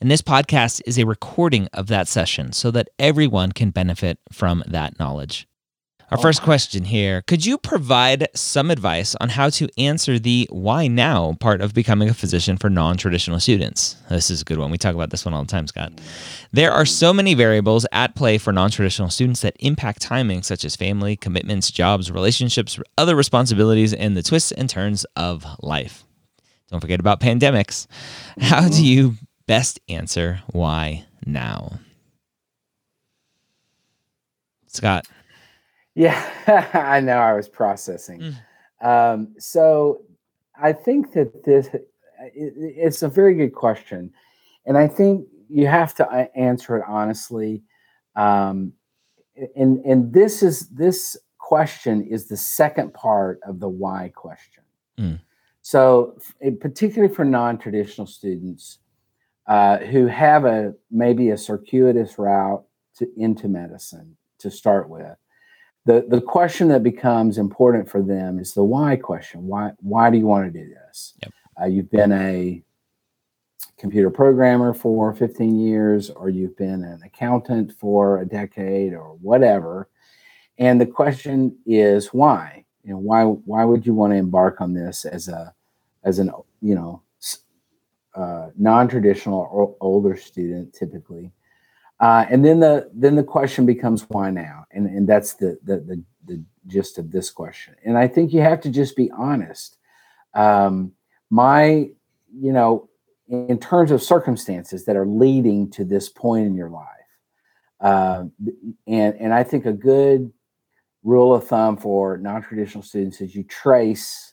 and 0.00 0.10
this 0.10 0.22
podcast 0.22 0.80
is 0.86 0.98
a 0.98 1.06
recording 1.06 1.68
of 1.72 1.88
that 1.88 2.08
session 2.08 2.52
so 2.52 2.70
that 2.70 2.88
everyone 2.98 3.52
can 3.52 3.70
benefit 3.70 4.18
from 4.30 4.62
that 4.66 4.98
knowledge. 4.98 5.48
Our 6.10 6.16
first 6.16 6.40
question 6.40 6.84
here 6.84 7.20
Could 7.26 7.44
you 7.44 7.58
provide 7.58 8.28
some 8.34 8.70
advice 8.70 9.14
on 9.20 9.28
how 9.28 9.50
to 9.50 9.68
answer 9.76 10.18
the 10.18 10.48
why 10.50 10.86
now 10.86 11.34
part 11.38 11.60
of 11.60 11.74
becoming 11.74 12.08
a 12.08 12.14
physician 12.14 12.56
for 12.56 12.70
non 12.70 12.96
traditional 12.96 13.38
students? 13.40 13.96
This 14.08 14.30
is 14.30 14.40
a 14.40 14.44
good 14.44 14.58
one. 14.58 14.70
We 14.70 14.78
talk 14.78 14.94
about 14.94 15.10
this 15.10 15.26
one 15.26 15.34
all 15.34 15.42
the 15.42 15.50
time, 15.50 15.66
Scott. 15.66 15.92
There 16.50 16.72
are 16.72 16.86
so 16.86 17.12
many 17.12 17.34
variables 17.34 17.84
at 17.92 18.14
play 18.14 18.38
for 18.38 18.54
non 18.54 18.70
traditional 18.70 19.10
students 19.10 19.42
that 19.42 19.56
impact 19.60 20.00
timing, 20.00 20.44
such 20.44 20.64
as 20.64 20.76
family, 20.76 21.14
commitments, 21.14 21.70
jobs, 21.70 22.10
relationships, 22.10 22.80
other 22.96 23.14
responsibilities, 23.14 23.92
and 23.92 24.16
the 24.16 24.22
twists 24.22 24.52
and 24.52 24.70
turns 24.70 25.04
of 25.14 25.44
life. 25.60 26.04
Don't 26.70 26.80
forget 26.80 27.00
about 27.00 27.20
pandemics. 27.20 27.86
How 28.40 28.62
do 28.62 28.68
mm-hmm. 28.68 28.82
you 28.82 29.14
Best 29.48 29.80
answer 29.88 30.42
why 30.52 31.06
now? 31.24 31.80
Scott. 34.66 35.06
Yeah, 35.94 36.22
I 36.74 37.00
know 37.00 37.16
I 37.16 37.32
was 37.32 37.48
processing. 37.48 38.34
Mm. 38.82 39.14
Um, 39.14 39.34
so 39.38 40.02
I 40.60 40.74
think 40.74 41.14
that 41.14 41.44
this 41.44 41.70
it's 42.34 43.02
a 43.02 43.08
very 43.08 43.34
good 43.34 43.54
question, 43.54 44.12
and 44.66 44.76
I 44.76 44.86
think 44.86 45.26
you 45.48 45.66
have 45.66 45.94
to 45.94 46.06
uh, 46.06 46.26
answer 46.36 46.76
it 46.76 46.84
honestly. 46.86 47.62
Um, 48.16 48.74
and 49.56 49.78
and 49.86 50.12
this 50.12 50.42
is 50.42 50.68
this 50.68 51.16
question 51.38 52.06
is 52.06 52.28
the 52.28 52.36
second 52.36 52.92
part 52.92 53.40
of 53.46 53.60
the 53.60 53.68
why 53.68 54.12
question. 54.14 54.64
Mm. 55.00 55.20
So, 55.62 56.18
particularly 56.60 57.14
for 57.14 57.24
non-traditional 57.24 58.06
students, 58.06 58.78
uh, 59.48 59.78
who 59.78 60.06
have 60.06 60.44
a 60.44 60.74
maybe 60.90 61.30
a 61.30 61.38
circuitous 61.38 62.18
route 62.18 62.62
to 62.96 63.08
into 63.16 63.48
medicine 63.48 64.16
to 64.38 64.50
start 64.50 64.88
with. 64.88 65.16
The 65.86 66.06
the 66.08 66.20
question 66.20 66.68
that 66.68 66.82
becomes 66.82 67.38
important 67.38 67.88
for 67.88 68.02
them 68.02 68.38
is 68.38 68.52
the 68.52 68.62
why 68.62 68.96
question. 68.96 69.46
Why 69.46 69.72
why 69.80 70.10
do 70.10 70.18
you 70.18 70.26
want 70.26 70.52
to 70.52 70.58
do 70.58 70.68
this? 70.68 71.14
Yep. 71.22 71.32
Uh, 71.60 71.66
you've 71.66 71.90
been 71.90 72.12
a 72.12 72.62
computer 73.78 74.10
programmer 74.10 74.74
for 74.74 75.14
15 75.14 75.58
years, 75.58 76.10
or 76.10 76.28
you've 76.28 76.56
been 76.56 76.84
an 76.84 77.00
accountant 77.04 77.72
for 77.72 78.20
a 78.20 78.26
decade, 78.26 78.92
or 78.92 79.16
whatever. 79.22 79.88
And 80.58 80.80
the 80.80 80.86
question 80.86 81.56
is 81.64 82.08
why? 82.08 82.64
You 82.84 82.92
know, 82.92 82.98
why 82.98 83.24
why 83.24 83.64
would 83.64 83.86
you 83.86 83.94
want 83.94 84.12
to 84.12 84.18
embark 84.18 84.60
on 84.60 84.74
this 84.74 85.06
as 85.06 85.28
a 85.28 85.54
as 86.04 86.18
an 86.18 86.30
you 86.60 86.74
know 86.74 87.02
uh, 88.18 88.50
non-traditional 88.56 89.48
or 89.52 89.76
older 89.80 90.16
student 90.16 90.74
typically. 90.74 91.30
Uh, 92.00 92.26
and 92.30 92.44
then 92.44 92.60
the 92.60 92.90
then 92.94 93.16
the 93.16 93.24
question 93.24 93.66
becomes 93.66 94.02
why 94.08 94.30
now? 94.30 94.64
And 94.70 94.86
and 94.86 95.08
that's 95.08 95.34
the, 95.34 95.58
the 95.62 95.78
the 95.78 96.02
the, 96.26 96.44
gist 96.66 96.98
of 96.98 97.10
this 97.10 97.30
question. 97.30 97.74
And 97.82 97.96
i 97.96 98.06
think 98.06 98.30
you 98.30 98.42
have 98.42 98.60
to 98.60 98.68
just 98.68 98.94
be 98.94 99.10
honest. 99.12 99.78
Um, 100.34 100.92
my 101.30 101.88
you 102.34 102.52
know 102.52 102.88
in 103.28 103.58
terms 103.58 103.90
of 103.90 104.02
circumstances 104.02 104.84
that 104.84 104.96
are 104.96 105.06
leading 105.06 105.70
to 105.70 105.84
this 105.84 106.08
point 106.08 106.46
in 106.46 106.54
your 106.54 106.70
life 106.70 106.86
uh, 107.80 108.24
and 108.86 109.14
and 109.16 109.34
i 109.34 109.42
think 109.42 109.66
a 109.66 109.72
good 109.72 110.32
rule 111.02 111.34
of 111.34 111.46
thumb 111.46 111.76
for 111.76 112.18
non-traditional 112.18 112.82
students 112.82 113.20
is 113.20 113.34
you 113.34 113.44
trace 113.44 114.27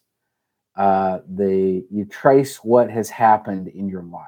uh, 0.75 1.19
the 1.27 1.85
you 1.89 2.05
trace 2.05 2.57
what 2.57 2.89
has 2.89 3.09
happened 3.09 3.67
in 3.69 3.87
your 3.87 4.03
life. 4.03 4.25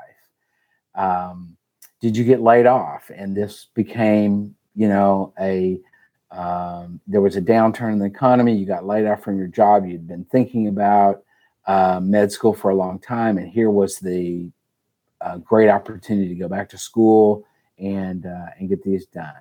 Um, 0.96 1.58
did 2.00 2.16
you 2.16 2.24
get 2.24 2.42
laid 2.42 2.66
off? 2.66 3.12
And 3.14 3.36
this 3.36 3.68
became, 3.74 4.56
you 4.76 4.88
know, 4.88 5.34
a 5.40 5.80
um, 6.32 7.00
there 7.08 7.22
was 7.22 7.36
a 7.36 7.42
downturn 7.42 7.94
in 7.94 8.00
the 8.00 8.06
economy. 8.06 8.56
You 8.56 8.66
got 8.66 8.86
laid 8.86 9.06
off 9.06 9.24
from 9.24 9.38
your 9.38 9.48
job. 9.48 9.86
You'd 9.86 10.08
been 10.08 10.26
thinking 10.26 10.68
about 10.68 11.24
uh, 11.66 12.00
med 12.02 12.32
school 12.32 12.54
for 12.54 12.70
a 12.70 12.76
long 12.76 13.00
time, 13.00 13.38
and 13.38 13.50
here 13.50 13.70
was 13.70 14.00
the 14.00 14.50
uh, 15.22 15.38
great 15.38 15.70
opportunity 15.70 16.30
to 16.30 16.36
go 16.36 16.48
back 16.48 16.70
to 16.70 16.78
school 16.78 17.46
and 17.80 18.26
uh, 18.26 18.48
and 18.58 18.70
get 18.70 18.84
these 18.84 19.06
done. 19.08 19.34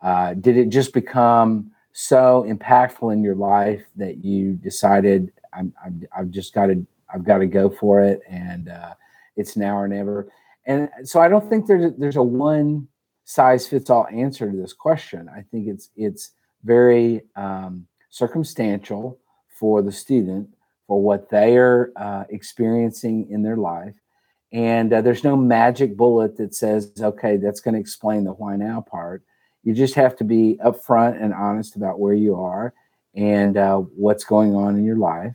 Uh, 0.00 0.34
did 0.34 0.56
it 0.56 0.68
just 0.68 0.92
become 0.92 1.70
so 1.92 2.44
impactful 2.48 3.12
in 3.12 3.22
your 3.22 3.34
life 3.34 3.84
that 3.96 4.24
you 4.24 4.54
decided 4.54 5.30
I'm, 5.52 5.72
I'm 5.84 6.02
I've 6.16 6.30
just 6.30 6.54
got 6.54 6.66
to 6.66 6.86
I've 7.12 7.24
got 7.24 7.38
to 7.38 7.46
go 7.46 7.70
for 7.70 8.00
it, 8.00 8.20
and 8.28 8.68
uh, 8.68 8.94
it's 9.36 9.56
now 9.56 9.76
or 9.76 9.88
never. 9.88 10.28
And 10.66 10.88
so 11.04 11.20
I 11.20 11.28
don't 11.28 11.48
think 11.48 11.66
there's 11.66 11.92
a, 11.92 11.94
there's 11.96 12.16
a 12.16 12.22
one 12.22 12.88
size 13.24 13.66
fits 13.66 13.90
all 13.90 14.06
answer 14.12 14.50
to 14.50 14.56
this 14.56 14.72
question. 14.72 15.28
I 15.28 15.42
think 15.50 15.68
it's 15.68 15.90
it's 15.96 16.30
very 16.64 17.22
um, 17.36 17.86
circumstantial 18.10 19.18
for 19.58 19.82
the 19.82 19.92
student 19.92 20.48
for 20.86 21.00
what 21.00 21.30
they 21.30 21.56
are 21.56 21.92
uh, 21.96 22.24
experiencing 22.30 23.28
in 23.30 23.42
their 23.42 23.56
life. 23.56 23.94
And 24.52 24.92
uh, 24.92 25.00
there's 25.00 25.24
no 25.24 25.36
magic 25.36 25.96
bullet 25.96 26.36
that 26.36 26.54
says, 26.54 26.92
okay, 27.00 27.38
that's 27.38 27.60
going 27.60 27.74
to 27.74 27.80
explain 27.80 28.24
the 28.24 28.32
why 28.32 28.56
now 28.56 28.82
part. 28.82 29.22
You 29.62 29.72
just 29.72 29.94
have 29.94 30.16
to 30.16 30.24
be 30.24 30.58
upfront 30.64 31.22
and 31.22 31.32
honest 31.32 31.76
about 31.76 32.00
where 32.00 32.12
you 32.12 32.34
are 32.36 32.74
and 33.14 33.56
uh, 33.56 33.78
what's 33.78 34.24
going 34.24 34.54
on 34.54 34.76
in 34.76 34.84
your 34.84 34.96
life 34.96 35.34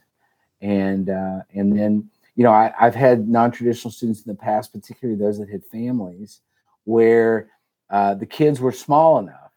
and 0.62 1.10
uh, 1.10 1.40
and 1.54 1.78
then 1.78 2.10
you 2.36 2.44
know 2.44 2.52
I, 2.52 2.74
have 2.78 2.96
had 2.96 3.28
non-traditional 3.28 3.92
students 3.92 4.26
in 4.26 4.32
the 4.32 4.38
past, 4.38 4.74
particularly 4.74 5.20
those 5.20 5.40
that 5.40 5.50
had 5.50 5.64
families 5.66 6.42
where 6.86 7.50
uh, 7.90 8.14
the 8.16 8.26
kids 8.26 8.60
were 8.60 8.72
small 8.72 9.20
enough 9.20 9.52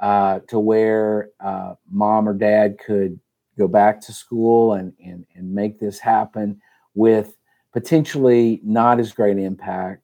uh, 0.00 0.40
to 0.48 0.58
where 0.58 1.30
uh, 1.40 1.74
mom 1.90 2.28
or 2.28 2.34
dad 2.34 2.78
could 2.78 3.18
go 3.58 3.68
back 3.68 4.00
to 4.00 4.12
school 4.12 4.74
and 4.74 4.92
and 5.04 5.26
and 5.34 5.52
make 5.52 5.78
this 5.78 5.98
happen 5.98 6.60
with 6.94 7.36
potentially 7.72 8.60
not 8.64 8.98
as 8.98 9.12
great 9.12 9.38
impact. 9.38 10.02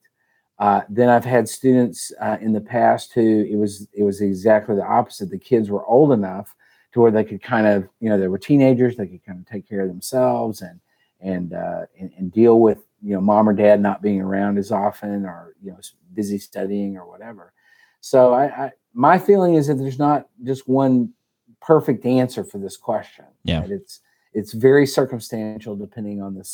Uh, 0.58 0.80
then 0.88 1.10
I've 1.10 1.24
had 1.24 1.48
students 1.48 2.12
uh, 2.20 2.38
in 2.40 2.52
the 2.52 2.60
past 2.60 3.12
who 3.12 3.46
it 3.50 3.56
was 3.56 3.88
it 3.92 4.02
was 4.02 4.20
exactly 4.20 4.74
the 4.74 4.86
opposite. 4.86 5.30
The 5.30 5.38
kids 5.38 5.70
were 5.70 5.84
old 5.84 6.12
enough 6.12 6.54
to 6.96 7.02
where 7.02 7.10
they 7.10 7.24
could 7.24 7.42
kind 7.42 7.66
of, 7.66 7.86
you 8.00 8.08
know, 8.08 8.18
they 8.18 8.26
were 8.26 8.38
teenagers, 8.38 8.96
they 8.96 9.06
could 9.06 9.22
kind 9.22 9.38
of 9.38 9.46
take 9.46 9.68
care 9.68 9.82
of 9.82 9.88
themselves 9.88 10.62
and 10.62 10.80
and 11.20 11.52
uh, 11.52 11.82
and, 12.00 12.10
and 12.16 12.32
deal 12.32 12.60
with 12.60 12.78
you 13.02 13.14
know 13.14 13.20
mom 13.20 13.48
or 13.48 13.52
dad 13.52 13.82
not 13.82 14.00
being 14.00 14.22
around 14.22 14.56
as 14.56 14.72
often 14.72 15.26
or 15.26 15.54
you 15.62 15.70
know 15.70 15.78
busy 16.14 16.38
studying 16.38 16.96
or 16.96 17.06
whatever. 17.06 17.52
So 18.00 18.32
I, 18.32 18.44
I 18.44 18.72
my 18.94 19.18
feeling 19.18 19.56
is 19.56 19.66
that 19.66 19.74
there's 19.74 19.98
not 19.98 20.26
just 20.42 20.66
one 20.66 21.12
perfect 21.60 22.06
answer 22.06 22.44
for 22.44 22.56
this 22.56 22.78
question. 22.78 23.26
Yeah, 23.44 23.60
right? 23.60 23.70
it's 23.70 24.00
it's 24.32 24.54
very 24.54 24.86
circumstantial 24.86 25.76
depending 25.76 26.22
on 26.22 26.34
the 26.34 26.44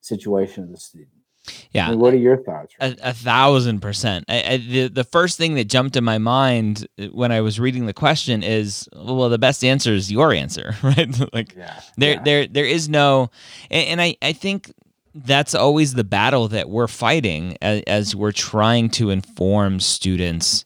situation 0.00 0.64
of 0.64 0.70
the 0.70 0.78
student. 0.78 1.10
Yeah. 1.72 1.88
I 1.88 1.90
mean, 1.90 1.98
what 1.98 2.14
are 2.14 2.18
your 2.18 2.36
thoughts? 2.36 2.74
A, 2.80 2.96
a, 3.02 3.12
thousand 3.12 3.80
percent. 3.80 4.24
I, 4.28 4.42
I, 4.42 4.56
the, 4.58 4.88
the 4.88 5.04
first 5.04 5.38
thing 5.38 5.54
that 5.54 5.64
jumped 5.64 5.96
in 5.96 6.04
my 6.04 6.18
mind 6.18 6.86
uh, 6.98 7.06
when 7.06 7.32
I 7.32 7.40
was 7.40 7.58
reading 7.58 7.86
the 7.86 7.92
question 7.92 8.42
is, 8.42 8.88
well, 8.94 9.28
the 9.28 9.38
best 9.38 9.64
answer 9.64 9.92
is 9.92 10.10
your 10.10 10.32
answer, 10.32 10.74
right? 10.82 11.08
like 11.34 11.54
yeah. 11.56 11.80
there, 11.96 12.14
yeah. 12.14 12.22
there, 12.22 12.46
there 12.46 12.64
is 12.64 12.88
no, 12.88 13.30
and, 13.70 13.88
and, 13.88 14.02
I, 14.02 14.16
I 14.22 14.32
think 14.32 14.72
that's 15.14 15.54
always 15.54 15.94
the 15.94 16.04
battle 16.04 16.48
that 16.48 16.70
we're 16.70 16.86
fighting 16.86 17.56
as, 17.60 17.82
as 17.86 18.16
we're 18.16 18.32
trying 18.32 18.88
to 18.90 19.10
inform 19.10 19.80
students 19.80 20.64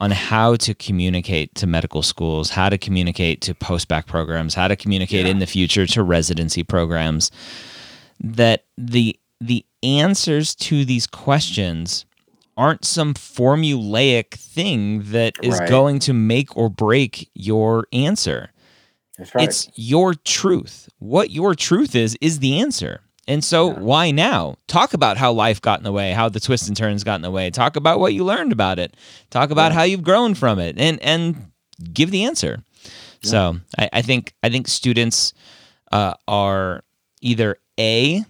on 0.00 0.10
how 0.10 0.56
to 0.56 0.74
communicate 0.74 1.54
to 1.54 1.66
medical 1.66 2.02
schools, 2.02 2.50
how 2.50 2.68
to 2.68 2.76
communicate 2.76 3.40
to 3.42 3.54
post-bac 3.54 4.06
programs, 4.06 4.54
how 4.54 4.68
to 4.68 4.76
communicate 4.76 5.26
yeah. 5.26 5.30
in 5.30 5.38
the 5.38 5.46
future 5.46 5.86
to 5.86 6.02
residency 6.02 6.64
programs. 6.64 7.30
That 8.20 8.64
the 8.76 9.18
the 9.40 9.64
answers 9.84 10.54
to 10.56 10.84
these 10.84 11.06
questions 11.06 12.06
aren't 12.56 12.84
some 12.84 13.14
formulaic 13.14 14.30
thing 14.34 15.02
that 15.10 15.34
is 15.42 15.58
right. 15.58 15.68
going 15.68 15.98
to 16.00 16.12
make 16.12 16.56
or 16.56 16.68
break 16.70 17.28
your 17.34 17.86
answer. 17.92 18.50
That's 19.18 19.34
right. 19.34 19.48
It's 19.48 19.68
your 19.74 20.14
truth. 20.14 20.88
What 20.98 21.30
your 21.30 21.54
truth 21.54 21.94
is 21.94 22.16
is 22.20 22.38
the 22.40 22.60
answer. 22.60 23.00
And 23.26 23.42
so 23.42 23.70
Yeah. 23.72 23.78
why 23.78 24.10
now? 24.10 24.56
Talk 24.68 24.92
about 24.94 25.16
how 25.16 25.32
life 25.32 25.60
got 25.60 25.78
in 25.80 25.84
the 25.84 25.92
way, 25.92 26.12
how 26.12 26.28
the 26.28 26.40
twists 26.40 26.68
and 26.68 26.76
turns 26.76 27.04
got 27.04 27.16
in 27.16 27.22
the 27.22 27.30
way. 27.30 27.50
Talk 27.50 27.76
about 27.76 27.98
what 27.98 28.12
you 28.14 28.24
learned 28.24 28.52
about 28.52 28.78
it. 28.78 28.96
Talk 29.30 29.50
about 29.50 29.72
Yeah. 29.72 29.78
how 29.78 29.82
you've 29.84 30.02
grown 30.04 30.34
from 30.34 30.58
it 30.58 30.78
and 30.78 31.00
and 31.02 31.50
give 31.92 32.10
the 32.10 32.24
answer. 32.24 32.62
So 33.22 33.58
I, 33.78 33.88
I 33.94 34.02
think 34.02 34.34
I 34.42 34.50
think 34.50 34.68
students 34.68 35.32
uh, 35.90 36.14
are 36.28 36.84
either 37.22 37.56
A 37.80 38.24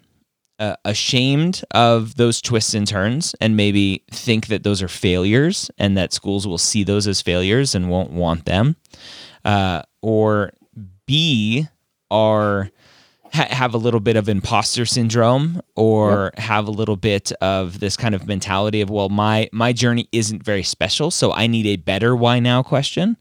uh, 0.58 0.76
ashamed 0.84 1.62
of 1.72 2.14
those 2.16 2.40
twists 2.40 2.74
and 2.74 2.86
turns 2.86 3.34
and 3.40 3.56
maybe 3.56 4.04
think 4.10 4.46
that 4.46 4.62
those 4.62 4.82
are 4.82 4.88
failures 4.88 5.70
and 5.78 5.96
that 5.96 6.12
schools 6.12 6.46
will 6.46 6.58
see 6.58 6.84
those 6.84 7.06
as 7.08 7.20
failures 7.20 7.74
and 7.74 7.88
won't 7.90 8.10
want 8.10 8.44
them 8.44 8.76
uh, 9.44 9.82
or 10.02 10.52
b 11.06 11.66
are 12.10 12.70
ha- 13.32 13.48
have 13.50 13.74
a 13.74 13.78
little 13.78 14.00
bit 14.00 14.14
of 14.16 14.28
imposter 14.28 14.86
syndrome 14.86 15.60
or 15.74 16.30
have 16.38 16.68
a 16.68 16.70
little 16.70 16.96
bit 16.96 17.32
of 17.40 17.80
this 17.80 17.96
kind 17.96 18.14
of 18.14 18.26
mentality 18.26 18.80
of 18.80 18.90
well 18.90 19.08
my 19.08 19.48
my 19.52 19.72
journey 19.72 20.08
isn't 20.12 20.42
very 20.44 20.62
special 20.62 21.10
so 21.10 21.32
i 21.32 21.46
need 21.46 21.66
a 21.66 21.76
better 21.76 22.14
why 22.14 22.38
now 22.38 22.62
question. 22.62 23.16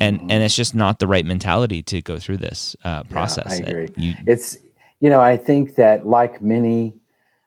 And 0.00 0.20
and 0.30 0.44
it's 0.44 0.54
just 0.54 0.76
not 0.76 1.00
the 1.00 1.08
right 1.08 1.24
mentality 1.26 1.82
to 1.84 2.00
go 2.02 2.20
through 2.20 2.36
this 2.36 2.76
uh, 2.84 3.02
process 3.04 3.50
I 3.60 3.64
agree. 3.64 3.88
You- 3.96 4.14
It's, 4.28 4.56
you 5.00 5.10
know, 5.10 5.20
I 5.20 5.36
think 5.36 5.74
that 5.76 6.06
like 6.06 6.42
many 6.42 6.94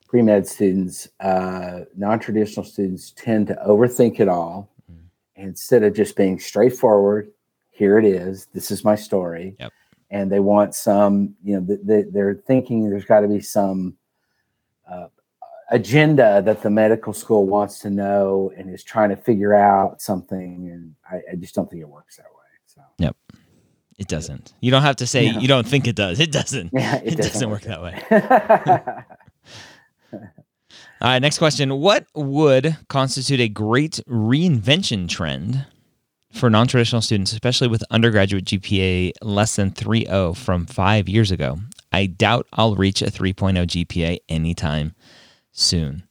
pre 0.08 0.22
med 0.22 0.48
students, 0.48 1.08
uh, 1.20 1.82
non 1.96 2.20
traditional 2.20 2.66
students 2.66 3.12
tend 3.16 3.48
to 3.48 3.56
overthink 3.66 4.20
it 4.20 4.28
all 4.28 4.70
Mm. 4.92 4.98
instead 5.36 5.84
of 5.84 5.94
just 5.94 6.16
being 6.16 6.40
straightforward. 6.40 7.32
Here 7.70 7.98
it 7.98 8.06
is. 8.06 8.48
This 8.54 8.72
is 8.72 8.84
my 8.84 8.96
story. 8.96 9.56
Yep. 9.60 9.72
And 10.10 10.30
they 10.32 10.40
want 10.42 10.76
some, 10.76 11.36
you 11.44 11.60
know, 11.60 11.66
th- 11.66 11.88
th- 11.88 12.06
they're 12.12 12.36
thinking 12.36 12.90
there's 12.90 13.06
got 13.06 13.22
to 13.22 13.28
be 13.28 13.40
some 13.40 13.96
uh, 14.90 15.08
agenda 15.72 16.42
that 16.42 16.62
the 16.62 16.70
medical 16.70 17.14
school 17.14 17.46
wants 17.46 17.80
to 17.80 17.90
know 17.90 18.52
and 18.58 18.70
is 18.70 18.84
trying 18.84 19.10
to 19.10 19.16
figure 19.16 19.54
out 19.54 20.02
something. 20.02 20.70
And 20.70 20.96
I, 21.10 21.32
I 21.32 21.36
just 21.36 21.56
don't 21.56 21.70
think 21.70 21.82
it 21.82 21.88
works 21.88 22.18
that 22.18 22.26
way. 22.26 22.50
So, 22.66 22.82
It 24.02 24.08
doesn't. 24.08 24.54
You 24.62 24.72
don't 24.72 24.82
have 24.82 24.96
to 24.98 25.06
say 25.06 25.26
Yeah. 25.26 25.38
you 25.40 25.48
don't 25.48 25.68
think 25.68 25.86
it 25.88 25.96
does. 25.96 26.20
It 26.20 26.32
doesn't. 26.32 26.72
yeah, 26.74 27.00
It, 27.04 27.18
doesn't, 27.18 27.50
work 27.50 27.62
that 27.62 27.82
way. 27.84 28.02
way. 28.10 29.04
All 31.02 31.08
right, 31.10 31.20
next 31.20 31.38
question. 31.38 31.76
What 31.80 32.08
would 32.16 32.78
constitute 32.90 33.40
a 33.40 33.48
great 33.48 34.00
reinvention 34.08 35.08
trend 35.08 35.66
for 36.32 36.50
non 36.50 36.68
traditional 36.68 37.02
students, 37.02 37.32
especially 37.32 37.68
with 37.68 37.84
undergraduate 37.92 38.46
GPA 38.46 39.12
less 39.22 39.56
than 39.56 39.70
3.0 39.72 40.36
from 40.36 40.66
five 40.66 41.08
years 41.08 41.30
ago? 41.32 41.58
I 41.92 42.08
doubt 42.08 42.48
I'll 42.54 42.76
reach 42.76 43.02
a 43.04 43.06
3.0 43.12 43.66
GPA 43.68 44.18
anytime 44.30 44.94
soon. 45.52 46.04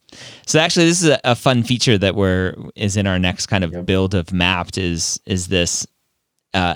So 0.46 0.58
actually, 0.60 0.86
this 0.86 1.02
is 1.02 1.08
a, 1.08 1.20
a 1.24 1.34
fun 1.34 1.62
feature 1.64 1.98
that 1.98 2.14
we're 2.14 2.54
is 2.76 2.96
in 2.96 3.06
our 3.06 3.18
next 3.18 3.46
kind 3.46 3.64
of 3.64 3.72
Yep. 3.72 3.86
build 3.86 4.14
of 4.14 4.26
Mappd 4.26 4.78
is 4.78 5.20
is 5.26 5.48
this 5.48 5.86
uh, 6.52 6.74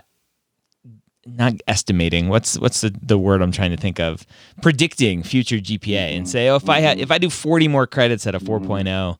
not 1.26 1.54
estimating 1.66 2.28
what's 2.28 2.58
what's 2.58 2.80
the, 2.82 2.94
the 3.02 3.16
word 3.18 3.40
i'm 3.42 3.50
trying 3.52 3.70
to 3.70 3.76
think 3.76 3.98
of 3.98 4.26
predicting 4.62 5.22
future 5.22 5.56
gpa 5.56 6.14
and 6.16 6.26
Mhm. 6.26 6.28
say 6.28 6.48
oh 6.48 6.56
if 6.56 6.68
i 6.68 6.80
had 6.80 6.98
Mhm. 6.98 7.02
if 7.02 7.10
i 7.10 7.18
do 7.18 7.30
40 7.30 7.68
more 7.68 7.86
credits 7.86 8.26
at 8.26 8.34
a 8.34 8.38
4.0 8.40 9.16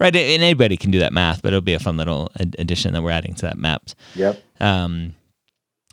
right 0.00 0.16
and 0.16 0.42
anybody 0.42 0.76
can 0.76 0.90
do 0.90 0.98
that 0.98 1.12
math 1.12 1.42
but 1.42 1.48
it'll 1.48 1.60
be 1.60 1.74
a 1.74 1.78
fun 1.78 1.96
little 1.96 2.30
ad- 2.40 2.56
addition 2.58 2.92
that 2.92 3.02
we're 3.02 3.10
adding 3.12 3.34
to 3.34 3.42
that 3.42 3.56
map 3.56 3.82
yep. 4.16 4.42
um, 4.60 5.14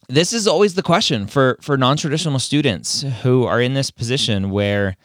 this 0.10 0.34
is 0.34 0.48
always 0.48 0.74
the 0.74 0.84
question 0.84 1.28
for 1.28 1.58
for 1.62 1.78
non-traditional 1.78 2.40
students 2.40 3.04
who 3.22 3.46
are 3.46 3.62
in 3.62 3.74
this 3.76 3.92
position 3.92 4.50
where 4.50 4.98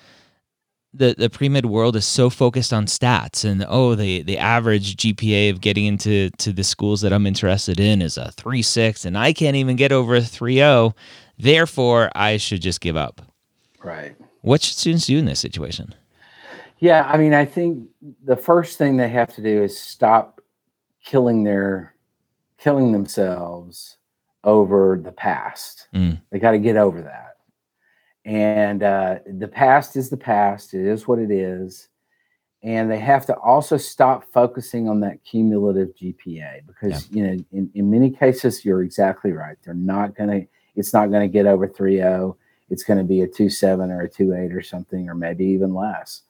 the 0.97 1.15
the 1.17 1.31
pre-med 1.31 1.67
world 1.67 1.97
is 1.97 2.05
so 2.05 2.31
focused 2.31 2.73
on 2.73 2.87
stats 2.87 3.45
and 3.45 3.65
oh 3.69 3.95
the 3.95 4.23
the 4.23 4.39
average 4.39 4.97
GPA 4.97 5.51
of 5.51 5.61
getting 5.61 5.85
into 5.85 6.31
to 6.39 6.53
the 6.53 6.65
schools 6.65 7.01
that 7.03 7.13
I'm 7.13 7.27
interested 7.27 7.79
in 7.81 8.03
is 8.03 8.17
a 8.17 8.31
three 8.33 8.63
six 8.63 9.05
and 9.05 9.17
I 9.17 9.33
can't 9.33 9.57
even 9.57 9.77
get 9.77 9.93
over 9.93 10.17
a 10.17 10.21
3.0 10.21 10.95
therefore 11.39 12.11
I 12.15 12.37
should 12.37 12.63
just 12.63 12.81
give 12.81 12.97
up. 12.97 13.23
Right. 13.83 14.17
What 14.43 14.63
should 14.63 14.77
students 14.77 15.07
do 15.07 15.19
in 15.19 15.25
this 15.25 15.41
situation? 15.41 15.95
Yeah. 16.79 17.05
I 17.05 17.17
mean, 17.17 17.35
I 17.35 17.45
think 17.45 17.89
the 18.25 18.37
first 18.37 18.79
thing 18.79 18.97
they 18.97 19.09
have 19.09 19.35
to 19.35 19.43
do 19.43 19.63
is 19.63 19.79
stop 19.79 20.41
killing 21.05 21.45
their 21.45 21.95
killing 22.59 22.93
themselves 22.93 23.97
over 24.45 25.01
the 25.03 25.13
past. 25.13 25.89
Mm. 25.95 26.21
They 26.31 26.39
got 26.39 26.53
to 26.53 26.59
get 26.59 26.77
over 26.77 27.03
that. 27.03 27.36
And 28.27 28.83
uh, 28.83 29.21
the 29.39 29.47
past 29.47 29.97
is 29.97 30.11
the 30.11 30.17
past. 30.17 30.75
It 30.75 30.85
is 30.85 31.07
what 31.07 31.21
it 31.21 31.31
is. 31.31 31.89
And 32.65 32.91
they 32.91 32.99
have 32.99 33.25
to 33.27 33.37
also 33.37 33.77
stop 33.77 34.25
focusing 34.33 34.89
on 34.89 34.99
that 35.01 35.23
cumulative 35.25 35.95
GPA 35.95 36.67
because 36.67 37.09
you 37.13 37.25
know 37.25 37.45
in, 37.53 37.71
in 37.75 37.89
many 37.89 38.11
cases 38.11 38.65
you're 38.65 38.83
exactly 38.83 39.31
right. 39.31 39.57
They're 39.63 39.75
not 39.75 40.17
gonna 40.17 40.41
it's 40.75 40.93
not 40.93 41.13
gonna 41.13 41.29
get 41.29 41.47
over 41.47 41.69
3.0. 41.69 42.37
It's 42.69 42.83
gonna 42.83 43.05
be 43.05 43.21
a 43.21 43.29
2.7 43.29 43.91
or 43.91 44.03
a 44.03 44.11
2.8 44.11 44.57
or 44.57 44.63
something, 44.63 45.09
or 45.09 45.15
maybe 45.15 45.45
even 45.45 45.73
less. 45.73 46.23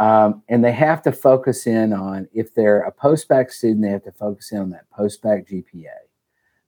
Um, 0.00 0.42
and 0.48 0.64
they 0.64 0.72
have 0.72 1.02
to 1.02 1.12
focus 1.12 1.68
in 1.68 1.92
on 1.92 2.28
if 2.32 2.52
they're 2.54 2.80
a 2.80 2.92
post-bac 2.92 3.52
student, 3.52 3.82
they 3.82 3.90
have 3.90 4.04
to 4.04 4.12
focus 4.12 4.50
in 4.50 4.58
on 4.58 4.70
that 4.70 4.90
post-bac 4.90 5.46
GPA, 5.48 5.86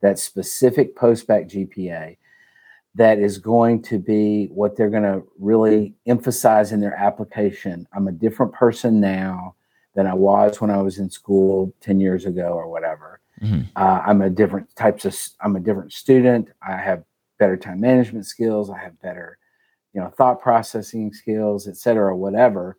that 0.02 0.20
specific 0.20 0.94
post-bac 0.94 1.48
GPA 1.48 2.16
that 2.94 3.18
is 3.18 3.38
going 3.38 3.82
to 3.82 3.98
be 3.98 4.46
what 4.46 4.76
they're 4.76 4.90
going 4.90 5.02
to 5.04 5.22
really 5.38 5.94
emphasize 6.06 6.72
in 6.72 6.80
their 6.80 6.94
application. 6.94 7.86
I'm 7.92 8.08
a 8.08 8.12
different 8.12 8.52
person 8.52 9.00
now 9.00 9.54
than 9.94 10.06
I 10.06 10.14
was 10.14 10.60
when 10.60 10.70
I 10.70 10.82
was 10.82 10.98
in 10.98 11.10
school 11.10 11.72
10 11.80 12.00
years 12.00 12.26
ago 12.26 12.48
or 12.48 12.68
whatever. 12.68 13.20
Mhm. 13.42 13.66
Uh, 13.76 14.02
I'm 14.04 14.22
a 14.22 14.30
different 14.30 14.74
types 14.76 15.04
of, 15.04 15.16
I'm 15.40 15.56
a 15.56 15.60
different 15.60 15.92
student. 15.92 16.50
I 16.66 16.76
have 16.76 17.04
better 17.38 17.56
time 17.56 17.80
management 17.80 18.26
skills. 18.26 18.70
I 18.70 18.78
have 18.78 19.00
better, 19.00 19.38
you 19.92 20.00
know, 20.00 20.08
thought 20.08 20.40
processing 20.40 21.12
skills, 21.12 21.66
et 21.66 21.76
cetera, 21.76 22.16
whatever. 22.16 22.76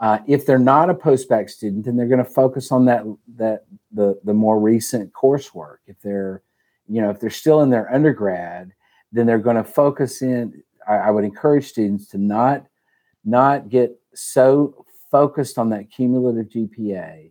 Uh, 0.00 0.18
if 0.26 0.44
they're 0.44 0.58
not 0.58 0.90
a 0.90 0.94
post-bac 0.94 1.48
student, 1.48 1.84
then 1.84 1.96
they're 1.96 2.08
going 2.08 2.22
to 2.22 2.30
focus 2.30 2.70
on 2.70 2.84
that, 2.84 3.04
that 3.36 3.64
the, 3.92 4.20
the 4.24 4.34
more 4.34 4.60
recent 4.60 5.12
coursework. 5.12 5.78
If 5.86 6.00
they're, 6.02 6.42
you 6.88 7.00
know, 7.00 7.10
if 7.10 7.20
they're 7.20 7.30
still 7.30 7.62
in 7.62 7.70
their 7.70 7.90
undergrad, 7.92 8.73
then 9.14 9.26
they're 9.26 9.38
going 9.38 9.56
to 9.56 9.64
focus 9.64 10.20
in. 10.22 10.62
I, 10.86 10.94
I 10.94 11.10
would 11.10 11.24
encourage 11.24 11.68
students 11.68 12.08
to 12.08 12.18
not 12.18 12.66
not 13.24 13.70
get 13.70 13.98
so 14.14 14.84
focused 15.10 15.58
on 15.58 15.70
that 15.70 15.90
cumulative 15.90 16.48
GPA, 16.48 17.30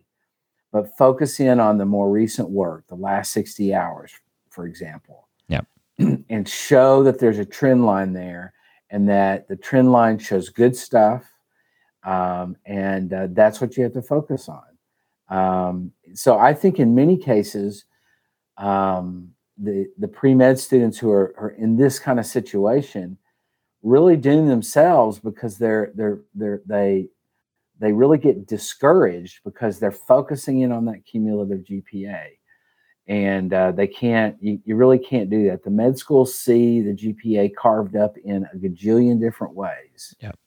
but 0.72 0.96
focus 0.96 1.38
in 1.38 1.60
on 1.60 1.78
the 1.78 1.84
more 1.84 2.10
recent 2.10 2.50
work, 2.50 2.84
the 2.88 2.96
last 2.96 3.30
60 3.32 3.74
hours, 3.74 4.12
for 4.48 4.66
example. 4.66 5.28
Yep. 5.48 5.66
and 6.28 6.48
show 6.48 7.04
that 7.04 7.20
there's 7.20 7.38
a 7.38 7.44
trend 7.44 7.86
line 7.86 8.12
there 8.12 8.54
and 8.90 9.08
that 9.08 9.46
the 9.48 9.56
trend 9.56 9.92
line 9.92 10.18
shows 10.18 10.48
good 10.48 10.74
stuff. 10.74 11.24
Um, 12.02 12.56
and 12.66 13.12
uh, 13.12 13.28
that's 13.30 13.60
what 13.60 13.76
you 13.76 13.84
have 13.84 13.92
to 13.92 14.02
focus 14.02 14.48
on. 14.48 14.64
Um, 15.28 15.92
so 16.14 16.38
I 16.38 16.54
think 16.54 16.78
in 16.78 16.94
many 16.94 17.16
cases, 17.16 17.84
um, 18.56 19.30
the 19.58 19.86
the 19.98 20.08
pre 20.08 20.34
med 20.34 20.58
students 20.58 20.98
who 20.98 21.10
are, 21.10 21.34
are 21.38 21.50
in 21.50 21.76
this 21.76 21.98
kind 21.98 22.18
of 22.18 22.26
situation 22.26 23.16
really 23.82 24.16
doom 24.16 24.48
themselves 24.48 25.18
because 25.18 25.58
they're 25.58 25.92
they're 25.94 26.20
they're 26.34 26.62
they 26.66 27.06
they 27.80 27.92
really 27.92 28.18
get 28.18 28.46
discouraged 28.46 29.40
because 29.44 29.78
they're 29.78 29.92
focusing 29.92 30.60
in 30.60 30.72
on 30.72 30.84
that 30.86 31.04
cumulative 31.04 31.60
GPA, 31.60 32.24
and 33.08 33.52
uh, 33.52 33.72
they 33.72 33.86
can't. 33.86 34.36
You, 34.40 34.60
you 34.64 34.76
really 34.76 34.98
can't 34.98 35.28
do 35.28 35.44
that. 35.50 35.64
The 35.64 35.70
med 35.70 35.98
schools 35.98 36.34
see 36.34 36.80
the 36.80 36.94
GPA 36.94 37.54
carved 37.54 37.96
up 37.96 38.16
in 38.24 38.46
a 38.52 38.56
gajillion 38.56 39.20
different 39.20 39.54
ways, 39.54 40.14
Yep. 40.20 40.38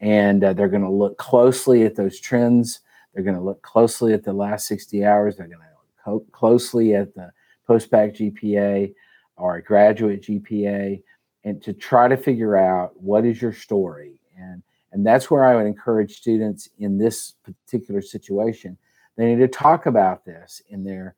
and 0.00 0.42
uh, 0.42 0.52
they're 0.54 0.68
going 0.68 0.82
to 0.82 0.90
look 0.90 1.16
closely 1.18 1.84
at 1.84 1.94
those 1.96 2.18
trends. 2.18 2.80
They're 3.14 3.24
going 3.24 3.36
to 3.36 3.42
look 3.42 3.62
closely 3.62 4.12
at 4.12 4.24
the 4.24 4.32
last 4.32 4.66
sixty 4.66 5.04
hours. 5.04 5.36
They're 5.36 5.46
going 5.48 5.58
to 5.60 5.64
look 5.64 6.24
co- 6.24 6.26
closely 6.32 6.94
at 6.94 7.14
the 7.14 7.30
post-bac 7.70 8.14
GPA 8.14 8.92
or 9.36 9.54
a 9.54 9.62
graduate 9.62 10.22
GPA, 10.22 11.00
and 11.44 11.62
to 11.62 11.72
try 11.72 12.08
to 12.08 12.16
figure 12.16 12.56
out 12.56 13.00
what 13.00 13.24
is 13.24 13.40
your 13.40 13.52
story. 13.52 14.20
And 14.36 14.60
and 14.90 15.06
that's 15.06 15.30
where 15.30 15.44
I 15.44 15.54
would 15.54 15.66
encourage 15.66 16.16
students 16.16 16.68
in 16.80 16.98
this 16.98 17.34
particular 17.44 18.02
situation. 18.02 18.76
They 19.16 19.26
need 19.26 19.38
to 19.38 19.46
talk 19.46 19.86
about 19.86 20.24
this 20.24 20.60
in 20.68 20.82
their, 20.82 21.14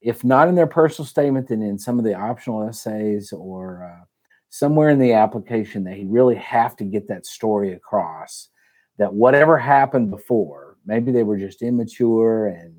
if 0.00 0.24
not 0.24 0.48
in 0.48 0.56
their 0.56 0.66
personal 0.66 1.06
statement, 1.06 1.46
then 1.46 1.62
in 1.62 1.78
some 1.78 2.00
of 2.00 2.04
the 2.04 2.14
optional 2.14 2.68
essays 2.68 3.32
or 3.32 3.84
uh, 3.84 4.04
somewhere 4.48 4.90
in 4.90 4.98
the 4.98 5.12
application. 5.12 5.84
They 5.84 6.06
really 6.08 6.34
have 6.34 6.74
to 6.76 6.84
get 6.84 7.06
that 7.06 7.24
story 7.24 7.72
across. 7.72 8.48
That 8.96 9.14
whatever 9.14 9.56
happened 9.56 10.10
before, 10.10 10.76
maybe 10.84 11.12
they 11.12 11.22
were 11.22 11.38
just 11.38 11.62
immature 11.62 12.48
and 12.48 12.74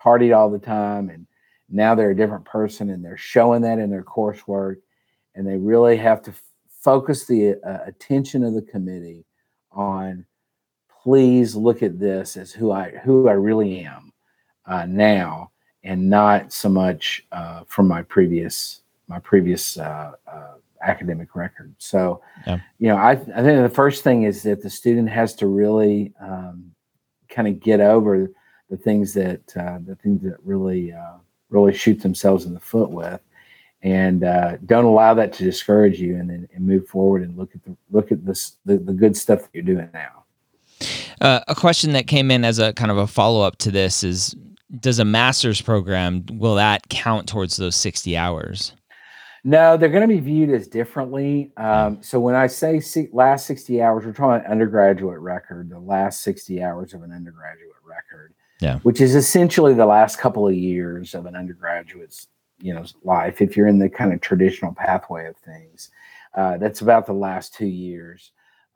partied 0.00 0.36
all 0.36 0.50
the 0.50 0.60
time 0.60 1.10
and 1.10 1.26
now 1.68 1.94
they're 1.94 2.10
a 2.10 2.16
different 2.16 2.44
person 2.44 2.90
and 2.90 3.04
they're 3.04 3.16
showing 3.16 3.62
that 3.62 3.78
in 3.78 3.90
their 3.90 4.04
coursework 4.04 4.76
and 5.34 5.46
they 5.46 5.56
really 5.56 5.96
have 5.96 6.22
to 6.22 6.30
f- 6.30 6.42
focus 6.80 7.24
the 7.26 7.54
uh, 7.66 7.78
attention 7.86 8.44
of 8.44 8.54
the 8.54 8.62
committee 8.62 9.24
on 9.70 10.26
please 11.02 11.56
look 11.56 11.82
at 11.82 11.98
this 11.98 12.36
as 12.36 12.52
who 12.52 12.70
I 12.70 12.90
who 13.02 13.28
I 13.28 13.32
really 13.32 13.80
am 13.80 14.12
uh, 14.66 14.86
now, 14.86 15.50
and 15.82 16.08
not 16.08 16.52
so 16.52 16.68
much 16.68 17.26
uh, 17.32 17.62
from 17.66 17.88
my 17.88 18.02
previous 18.02 18.82
my 19.08 19.18
previous 19.18 19.78
uh, 19.78 20.12
uh 20.26 20.54
academic 20.82 21.36
record. 21.36 21.72
So, 21.78 22.20
yeah. 22.46 22.58
you 22.78 22.88
know, 22.88 22.96
I 22.96 23.12
I 23.12 23.16
think 23.16 23.62
the 23.62 23.72
first 23.72 24.04
thing 24.04 24.24
is 24.24 24.42
that 24.42 24.62
the 24.62 24.70
student 24.70 25.08
has 25.08 25.34
to 25.36 25.46
really 25.46 26.12
um, 26.20 26.72
kind 27.28 27.48
of 27.48 27.60
get 27.60 27.80
over 27.80 28.30
the 28.70 28.76
things 28.76 29.14
that 29.14 29.40
uh, 29.56 29.78
the 29.84 29.96
things 29.96 30.22
that 30.22 30.36
really 30.44 30.92
uh, 30.92 31.18
really 31.52 31.74
shoot 31.74 32.00
themselves 32.00 32.44
in 32.46 32.54
the 32.54 32.60
foot 32.60 32.90
with, 32.90 33.20
and 33.82 34.20
don't 34.66 34.84
allow 34.84 35.14
that 35.14 35.32
to 35.34 35.44
discourage 35.44 36.00
you, 36.00 36.16
and, 36.16 36.30
and 36.30 36.66
move 36.66 36.88
forward 36.88 37.22
and 37.22 37.36
look 37.36 37.54
at 37.54 37.62
the 37.64 37.76
look 37.90 38.12
at 38.12 38.24
this 38.24 38.56
the, 38.64 38.78
the 38.78 38.92
good 38.92 39.16
stuff 39.16 39.42
that 39.42 39.50
you're 39.52 39.62
doing 39.62 39.88
now. 39.92 40.22
Uh, 41.20 41.40
a 41.46 41.54
question 41.54 41.92
that 41.92 42.06
came 42.06 42.30
in 42.30 42.44
as 42.44 42.58
a 42.58 42.72
kind 42.72 42.90
of 42.90 42.96
a 42.96 43.06
follow 43.06 43.46
up 43.46 43.56
to 43.58 43.70
this 43.70 44.02
is 44.02 44.34
Does 44.80 44.98
a 44.98 45.04
master's 45.04 45.60
program, 45.60 46.24
will 46.32 46.56
that 46.56 46.88
count 46.88 47.28
towards 47.28 47.56
those 47.56 47.76
60 47.76 48.16
hours? 48.16 48.72
No, 49.44 49.76
they're 49.76 49.88
going 49.88 50.08
to 50.08 50.14
be 50.14 50.20
viewed 50.20 50.50
as 50.50 50.68
differently. 50.68 51.52
Um, 51.56 52.00
so 52.00 52.20
when 52.20 52.36
I 52.36 52.46
say 52.46 52.80
last 53.12 53.46
60 53.46 53.82
hours, 53.82 54.04
we're 54.04 54.12
talking 54.12 54.46
undergraduate 54.46 55.18
record, 55.18 55.68
the 55.68 55.80
last 55.80 56.22
60 56.22 56.62
hours 56.62 56.94
of 56.94 57.02
an 57.02 57.12
undergraduate 57.12 57.70
record, 57.84 58.34
yeah. 58.62 58.78
which 58.80 59.00
is 59.00 59.14
essentially 59.14 59.74
the 59.74 59.86
last 59.86 60.18
couple 60.18 60.46
of 60.46 60.54
years 60.54 61.14
of 61.14 61.26
an 61.26 61.36
undergraduate's 61.36 62.28
you 62.60 62.72
know 62.72 62.84
life. 63.02 63.42
If 63.42 63.56
you're 63.56 63.66
in 63.66 63.78
the 63.78 63.88
kind 63.88 64.12
of 64.12 64.20
traditional 64.20 64.72
pathway 64.72 65.26
of 65.26 65.36
things, 65.36 65.90
uh, 66.34 66.58
that's 66.58 66.80
about 66.80 67.06
the 67.06 67.12
last 67.12 67.54
two 67.54 67.66
years. 67.66 68.32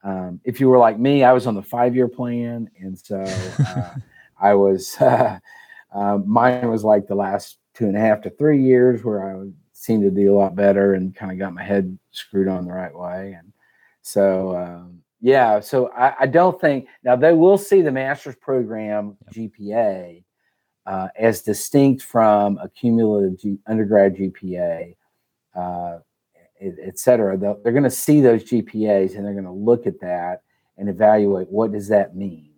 Um, 0.07 0.41
if 0.45 0.61
you 0.61 0.69
were 0.69 0.79
like 0.79 0.99
me, 0.99 1.25
I 1.25 1.33
was 1.33 1.47
on 1.47 1.55
the 1.55 1.63
five 1.63 1.97
year 1.97 2.09
plan. 2.09 2.71
And 2.79 2.99
so 2.99 3.21
uh, 3.21 3.95
I 4.41 4.55
was, 4.55 4.97
uh, 5.01 5.39
mine 6.25 6.71
was 6.71 6.85
like 6.85 7.07
the 7.07 7.15
last 7.15 7.59
two 7.75 7.87
and 7.87 7.97
a 7.97 8.01
half 8.01 8.23
to 8.23 8.31
three 8.31 8.63
years 8.63 9.05
where 9.05 9.37
I 9.37 9.49
seemed 9.73 10.03
to 10.03 10.11
do 10.11 10.35
a 10.35 10.39
lot 10.39 10.55
better 10.55 10.95
and 10.95 11.15
kind 11.15 11.33
of 11.33 11.39
got 11.39 11.55
my 11.55 11.63
head 11.63 11.99
screwed 12.13 12.49
on 12.49 12.67
the 12.67 12.73
right 12.73 12.95
way. 12.97 13.37
And 13.39 13.53
so, 14.03 14.57
um, 14.57 15.03
yeah, 15.27 15.59
so 15.59 15.91
I, 15.91 16.15
I, 16.21 16.27
don't 16.27 16.61
think 16.61 16.87
now 17.03 17.17
they 17.17 17.33
will 17.33 17.59
see 17.59 17.83
the 17.83 17.91
master's 17.91 18.37
program 18.37 19.17
GPA 19.35 20.23
uh, 20.87 21.09
as 21.19 21.43
distinct 21.43 22.03
from 22.03 22.59
a 22.59 22.69
cumulative 22.69 23.37
G, 23.41 23.59
undergrad 23.67 24.15
GPA 24.15 24.95
uh, 25.57 25.99
et 26.61 26.99
cetera, 26.99 27.37
they're 27.37 27.73
going 27.73 27.83
to 27.83 27.91
see 27.91 28.21
those 28.21 28.45
GPAs 28.45 29.17
and 29.17 29.25
they're 29.25 29.33
going 29.33 29.45
to 29.45 29.51
look 29.51 29.87
at 29.87 30.01
that 30.01 30.43
and 30.79 30.89
evaluate 30.89 31.49
what 31.51 31.73
does 31.73 31.89
that 31.89 32.15
mean. 32.15 32.53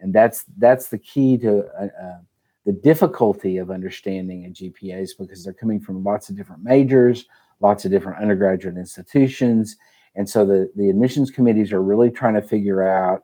And 0.00 0.14
that's 0.14 0.44
that's 0.56 0.88
the 0.88 0.98
key 0.98 1.36
to 1.38 1.66
uh, 1.78 1.88
uh, 2.02 2.18
the 2.64 2.72
difficulty 2.72 3.58
of 3.58 3.70
understanding 3.70 4.46
a 4.46 4.48
GPAs 4.48 5.10
because 5.18 5.44
they're 5.44 5.52
coming 5.52 5.80
from 5.80 6.02
lots 6.02 6.30
of 6.30 6.36
different 6.36 6.62
majors, 6.62 7.26
lots 7.60 7.84
of 7.84 7.90
different 7.90 8.22
undergraduate 8.22 8.76
institutions, 8.76 9.76
and 10.14 10.28
so 10.28 10.44
the 10.44 10.70
the 10.76 10.90
admissions 10.90 11.30
committees 11.30 11.72
are 11.72 11.82
really 11.82 12.10
trying 12.10 12.34
to 12.34 12.42
figure 12.42 12.82
out 12.82 13.22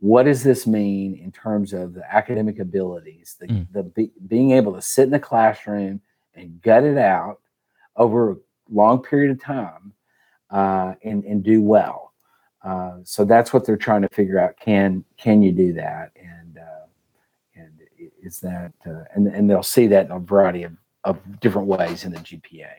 what 0.00 0.24
does 0.24 0.42
this 0.42 0.66
mean 0.66 1.16
in 1.16 1.32
terms 1.32 1.72
of 1.72 1.92
the 1.94 2.14
academic 2.14 2.60
abilities, 2.60 3.36
the, 3.40 3.46
mm. 3.48 3.66
the 3.72 3.82
be, 3.82 4.12
being 4.28 4.52
able 4.52 4.72
to 4.72 4.80
sit 4.80 5.04
in 5.04 5.10
the 5.10 5.18
classroom 5.18 6.00
and 6.34 6.62
gut 6.62 6.84
it 6.84 6.96
out 6.96 7.40
over 7.96 8.32
a 8.32 8.36
long 8.70 9.02
period 9.02 9.30
of 9.30 9.42
time 9.42 9.92
uh, 10.50 10.94
and 11.02 11.24
and 11.24 11.42
do 11.42 11.62
well. 11.62 12.12
Uh, 12.62 12.98
so 13.04 13.24
that's 13.24 13.52
what 13.52 13.64
they're 13.64 13.76
trying 13.76 14.02
to 14.02 14.08
figure 14.08 14.38
out. 14.38 14.56
Can 14.58 15.04
can 15.16 15.42
you 15.42 15.52
do 15.52 15.72
that? 15.74 16.12
And 16.16 16.58
uh, 16.58 16.86
and 17.56 17.72
is 18.22 18.40
that 18.40 18.72
uh, 18.86 19.04
and 19.14 19.26
and 19.26 19.50
they'll 19.50 19.62
see 19.62 19.88
that 19.88 20.06
in 20.06 20.12
a 20.12 20.18
variety 20.18 20.62
of, 20.62 20.72
of 21.04 21.40
different 21.40 21.66
ways 21.66 22.04
in 22.04 22.12
the 22.12 22.18
GPA. 22.18 22.70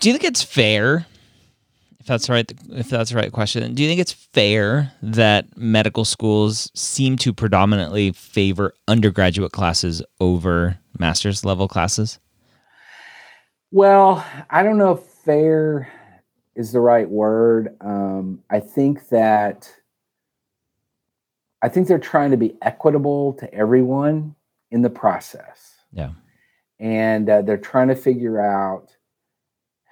Do 0.00 0.08
you 0.08 0.14
think 0.14 0.24
it's 0.24 0.42
fair? 0.42 1.06
If 2.04 2.08
that's 2.08 2.28
right, 2.28 2.52
if 2.68 2.90
that's 2.90 3.12
the 3.12 3.16
right 3.16 3.32
question, 3.32 3.72
do 3.72 3.82
you 3.82 3.88
think 3.88 3.98
it's 3.98 4.12
fair 4.12 4.92
that 5.02 5.56
medical 5.56 6.04
schools 6.04 6.70
seem 6.74 7.16
to 7.16 7.32
predominantly 7.32 8.12
favor 8.12 8.74
undergraduate 8.86 9.52
classes 9.52 10.02
over 10.20 10.78
master's 10.98 11.46
level 11.46 11.66
classes? 11.66 12.18
Well, 13.70 14.22
I 14.50 14.62
don't 14.62 14.76
know 14.76 14.92
if 14.92 15.00
fair 15.00 15.90
is 16.54 16.72
the 16.72 16.80
right 16.80 17.08
word. 17.08 17.74
Um, 17.80 18.42
I 18.50 18.60
think 18.60 19.08
that 19.08 19.74
I 21.62 21.70
think 21.70 21.88
they're 21.88 21.98
trying 21.98 22.32
to 22.32 22.36
be 22.36 22.54
equitable 22.60 23.32
to 23.40 23.50
everyone 23.54 24.34
in 24.70 24.82
the 24.82 24.90
process. 24.90 25.76
Yeah. 25.90 26.10
And 26.78 27.30
uh, 27.30 27.40
they're 27.40 27.56
trying 27.56 27.88
to 27.88 27.96
figure 27.96 28.42
out 28.42 28.94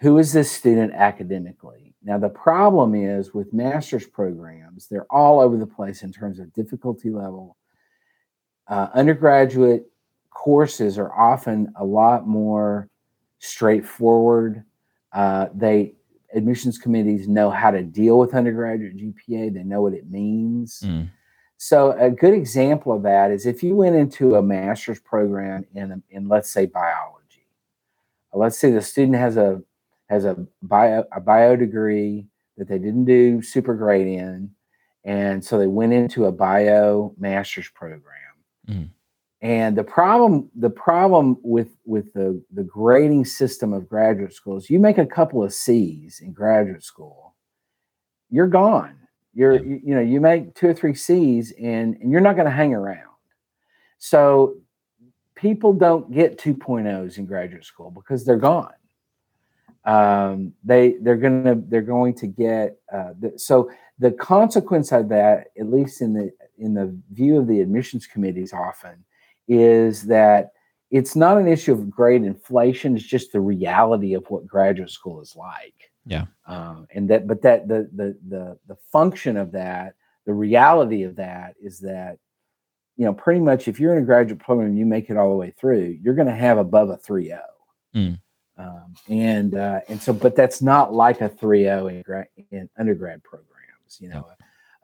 who 0.03 0.19
is 0.19 0.35
this 0.35 0.51
student 0.51 0.93
academically. 0.93 1.82
Now, 2.05 2.19
the 2.19 2.29
problem 2.29 2.95
is 2.95 3.33
with 3.33 3.53
master's 3.53 4.07
programs, 4.07 4.89
they're 4.89 5.07
all 5.11 5.41
over 5.41 5.57
the 5.57 5.67
place 5.67 6.03
in 6.03 6.13
terms 6.13 6.39
of 6.39 6.53
difficulty 6.53 7.11
level. 7.11 7.57
Uh, 8.67 8.89
undergraduate 8.95 9.87
courses 10.31 10.99
are 10.99 11.13
often 11.13 11.73
a 11.77 11.85
lot 11.85 12.27
more 12.27 12.89
straightforward. 13.39 14.65
Uh, 15.13 15.47
they 15.55 15.95
admissions 16.35 16.79
committees 16.79 17.29
know 17.29 17.51
how 17.51 17.71
to 17.71 17.83
deal 17.83 18.19
with 18.19 18.35
undergraduate 18.35 18.97
GPA. 18.97 19.53
They 19.53 19.63
know 19.63 19.83
what 19.83 19.93
it 19.93 20.11
means. 20.11 20.81
Mm. 20.85 21.11
So 21.59 21.93
a 21.93 22.11
good 22.11 22.35
example 22.35 22.93
of 22.93 23.03
that 23.03 23.31
is 23.31 23.47
if 23.47 23.63
you 23.63 23.77
went 23.77 23.95
into 23.95 24.35
a 24.35 24.43
master's 24.43 24.99
program 24.99 25.65
in 25.75 26.03
in 26.11 26.29
let's 26.29 26.51
say 26.51 26.67
biology. 26.67 27.47
Let's 28.33 28.59
say 28.59 28.71
the 28.71 28.81
student 28.81 29.19
has 29.19 29.37
a 29.37 29.63
has 30.13 30.27
a 30.27 30.37
bio 30.61 31.05
a 31.13 31.21
bio 31.21 31.57
degree 31.57 32.27
that 32.59 32.69
they 32.69 32.79
didn't 32.79 33.07
do 33.07 33.41
super 33.41 33.75
great 33.75 34.07
in, 34.07 34.51
and 35.05 35.43
so 35.43 35.59
they 35.59 35.67
went 35.67 35.95
into 35.95 36.27
a 36.27 36.33
bio 36.33 37.15
master's 37.19 37.69
program. 37.71 38.03
Mm. 38.69 38.91
And 39.41 39.77
the 39.77 39.85
problem, 39.85 40.51
the 40.55 40.71
problem 40.71 41.39
with 41.43 41.71
with 41.87 42.13
the 42.13 42.43
the 42.53 42.63
grading 42.63 43.25
system 43.25 43.73
of 43.73 43.89
graduate 43.89 44.35
schools, 44.35 44.69
you 44.69 44.79
make 44.79 44.99
a 44.99 45.07
couple 45.07 45.43
of 45.43 45.53
C's 45.53 46.21
in 46.21 46.33
graduate 46.33 46.85
school, 46.85 47.35
you're 48.31 48.47
gone. 48.47 48.97
You're 49.33 49.55
you, 49.65 49.81
you 49.83 49.95
know 49.95 50.03
you 50.03 50.21
make 50.21 50.55
two 50.55 50.69
or 50.69 50.75
three 50.75 50.95
C's 50.95 51.53
and 51.53 51.97
and 51.97 52.13
you're 52.13 52.21
not 52.21 52.37
going 52.37 52.45
to 52.45 52.53
hang 52.53 52.75
around. 52.75 53.09
So 53.99 54.57
people 55.37 55.73
don't 55.73 56.13
get 56.13 56.39
2.0s 56.39 57.19
in 57.19 57.27
graduate 57.27 57.65
school 57.65 57.91
because 57.91 58.25
they're 58.25 58.37
gone. 58.37 58.73
Um, 59.85 60.53
they 60.63 60.97
they're 61.01 61.17
gonna 61.17 61.57
they're 61.69 61.83
going 61.83 62.15
to 62.15 62.27
get 62.27 62.77
uh, 62.93 63.15
the, 63.19 63.33
so 63.37 63.71
the 63.99 64.13
consequence 64.13 64.93
of 64.93 65.09
that, 65.09 65.49
at 65.59 65.71
least 65.71 66.03
in 66.03 66.13
the 66.13 66.31
in 66.59 66.75
the 66.75 66.97
view 67.11 67.39
of 67.39 67.49
the 67.49 67.61
admissions 67.61 68.07
committees, 68.07 68.53
often 68.53 69.05
is 69.49 70.03
that 70.05 70.53
it's 70.91 71.17
not 71.17 71.39
an 71.39 71.49
issue 71.49 71.73
of 71.73 71.91
grade 71.91 72.23
inflation 72.23 72.95
it's 72.95 73.05
just 73.05 73.33
the 73.33 73.41
reality 73.41 74.15
of 74.15 74.25
what 74.29 74.47
graduate 74.47 74.91
school 74.91 75.21
is 75.21 75.35
like. 75.35 75.91
Yeah. 76.05 76.27
Um, 76.47 76.87
and 76.95 77.09
that 77.11 77.27
but 77.27 77.43
that 77.43 77.69
the, 77.69 77.89
the 77.95 78.17
the 78.29 78.59
the 78.69 78.77
function 78.93 79.37
of 79.37 79.53
that 79.53 79.95
the 80.27 80.35
reality 80.35 81.03
of 81.03 81.17
that 81.17 81.55
is 81.61 81.81
that 81.81 82.19
you 82.97 83.05
know 83.05 83.15
pretty 83.15 83.41
much 83.41 83.69
if 83.69 83.81
you're 83.81 83.97
in 83.97 84.03
a 84.03 84.07
graduate 84.07 84.41
program 84.41 84.69
and 84.69 84.79
you 84.79 84.87
make 84.87 85.11
it 85.11 85.17
all 85.17 85.31
the 85.31 85.37
way 85.37 85.51
through 85.51 85.97
you're 86.03 86.15
going 86.15 86.29
to 86.29 86.35
have 86.35 86.59
above 86.59 86.91
a 86.91 86.97
3-0 86.97 87.41
mm. 87.95 88.19
Um, 88.59 88.95
and 89.09 89.55
uh, 89.55 89.81
and 89.89 90.01
so 90.01 90.13
but 90.13 90.37
that's 90.37 90.63
not 90.63 90.93
like 90.93 91.21
a 91.21 91.29
3-0 91.29 91.91
in, 91.91 92.03
gra- 92.03 92.27
in 92.51 92.69
undergrad 92.79 93.23
programs 93.23 93.99
you 93.99 94.09
know 94.09 94.27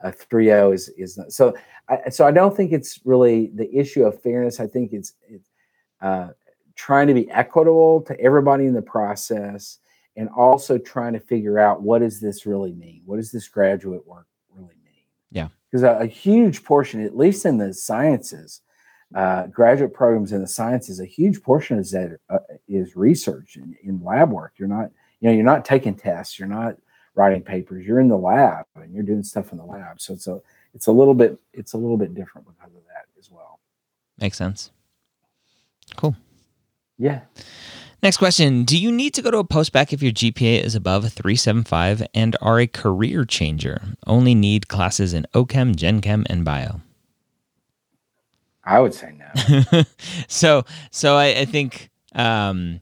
a 0.02 0.12
3-0 0.12 0.74
is 0.74 0.88
is 0.90 1.18
not, 1.18 1.32
so 1.32 1.54
I, 1.88 2.08
so 2.10 2.26
I 2.26 2.30
don't 2.30 2.56
think 2.56 2.72
it's 2.72 3.00
really 3.04 3.50
the 3.54 3.72
issue 3.74 4.04
of 4.04 4.20
fairness. 4.22 4.60
I 4.60 4.66
think 4.66 4.92
it's, 4.92 5.14
it's 5.28 5.50
uh, 6.00 6.28
trying 6.74 7.08
to 7.08 7.14
be 7.14 7.30
equitable 7.30 8.02
to 8.02 8.18
everybody 8.20 8.66
in 8.66 8.74
the 8.74 8.82
process, 8.82 9.78
and 10.16 10.28
also 10.30 10.78
trying 10.78 11.14
to 11.14 11.20
figure 11.20 11.58
out 11.58 11.82
what 11.82 12.00
does 12.00 12.20
this 12.20 12.46
really 12.46 12.72
mean? 12.72 13.02
What 13.04 13.16
does 13.16 13.32
this 13.32 13.48
graduate 13.48 14.06
work 14.06 14.26
really 14.54 14.76
mean? 14.84 15.04
Yeah, 15.30 15.48
because 15.70 15.82
a, 15.82 15.98
a, 16.00 16.06
huge 16.06 16.64
portion, 16.64 17.04
at 17.04 17.16
least 17.16 17.46
in 17.46 17.58
the 17.58 17.74
sciences, 17.74 18.60
uh, 19.14 19.46
graduate 19.46 19.94
programs 19.94 20.32
in 20.32 20.40
the 20.40 20.46
sciences, 20.46 21.00
a 21.00 21.06
huge 21.06 21.42
portion 21.42 21.78
is 21.78 21.90
that 21.92 22.18
uh, 22.28 22.38
is 22.68 22.96
research 22.96 23.56
and 23.56 23.74
in 23.82 24.02
lab 24.04 24.30
work. 24.30 24.54
You're 24.58 24.68
not, 24.68 24.90
you 25.20 25.28
know, 25.28 25.34
you're 25.34 25.44
not 25.44 25.64
taking 25.64 25.94
tests. 25.94 26.38
You're 26.38 26.48
not 26.48 26.76
writing 27.14 27.42
papers. 27.42 27.86
You're 27.86 28.00
in 28.00 28.08
the 28.08 28.16
lab 28.18 28.66
and 28.76 28.94
you're 28.94 29.02
doing 29.02 29.22
stuff 29.22 29.52
in 29.52 29.58
the 29.58 29.64
lab. 29.64 30.00
So 30.00 30.12
it's 30.12 30.26
a 30.26 30.40
it's 30.74 30.86
a 30.86 30.92
little 30.92 31.14
bit 31.14 31.38
it's 31.52 31.72
a 31.72 31.78
little 31.78 31.96
bit 31.96 32.14
different 32.14 32.46
because 32.46 32.74
of 32.74 32.82
that 32.86 33.06
as 33.18 33.30
well. 33.30 33.58
Makes 34.18 34.36
sense. 34.36 34.70
Cool. 35.96 36.14
Yeah. 36.98 37.22
Next 38.02 38.18
question 38.18 38.64
Do 38.64 38.78
you 38.78 38.92
need 38.92 39.14
to 39.14 39.22
go 39.22 39.30
to 39.30 39.38
a 39.38 39.44
postbac 39.44 39.92
if 39.92 40.02
your 40.02 40.12
GPA 40.12 40.62
is 40.62 40.74
above 40.74 41.04
a 41.04 41.10
375 41.10 42.06
and 42.14 42.36
are 42.40 42.60
a 42.60 42.66
career 42.66 43.24
changer? 43.24 43.82
Only 44.06 44.34
need 44.34 44.68
classes 44.68 45.12
in 45.12 45.26
OChem, 45.34 45.74
Gen 45.74 46.00
Chem, 46.00 46.24
and 46.28 46.44
Bio. 46.44 46.82
I 48.68 48.80
would 48.80 48.92
say 48.94 49.12
no. 49.16 49.82
so, 50.28 50.64
so 50.90 51.16
I, 51.16 51.26
I 51.40 51.44
think 51.46 51.88
um, 52.14 52.80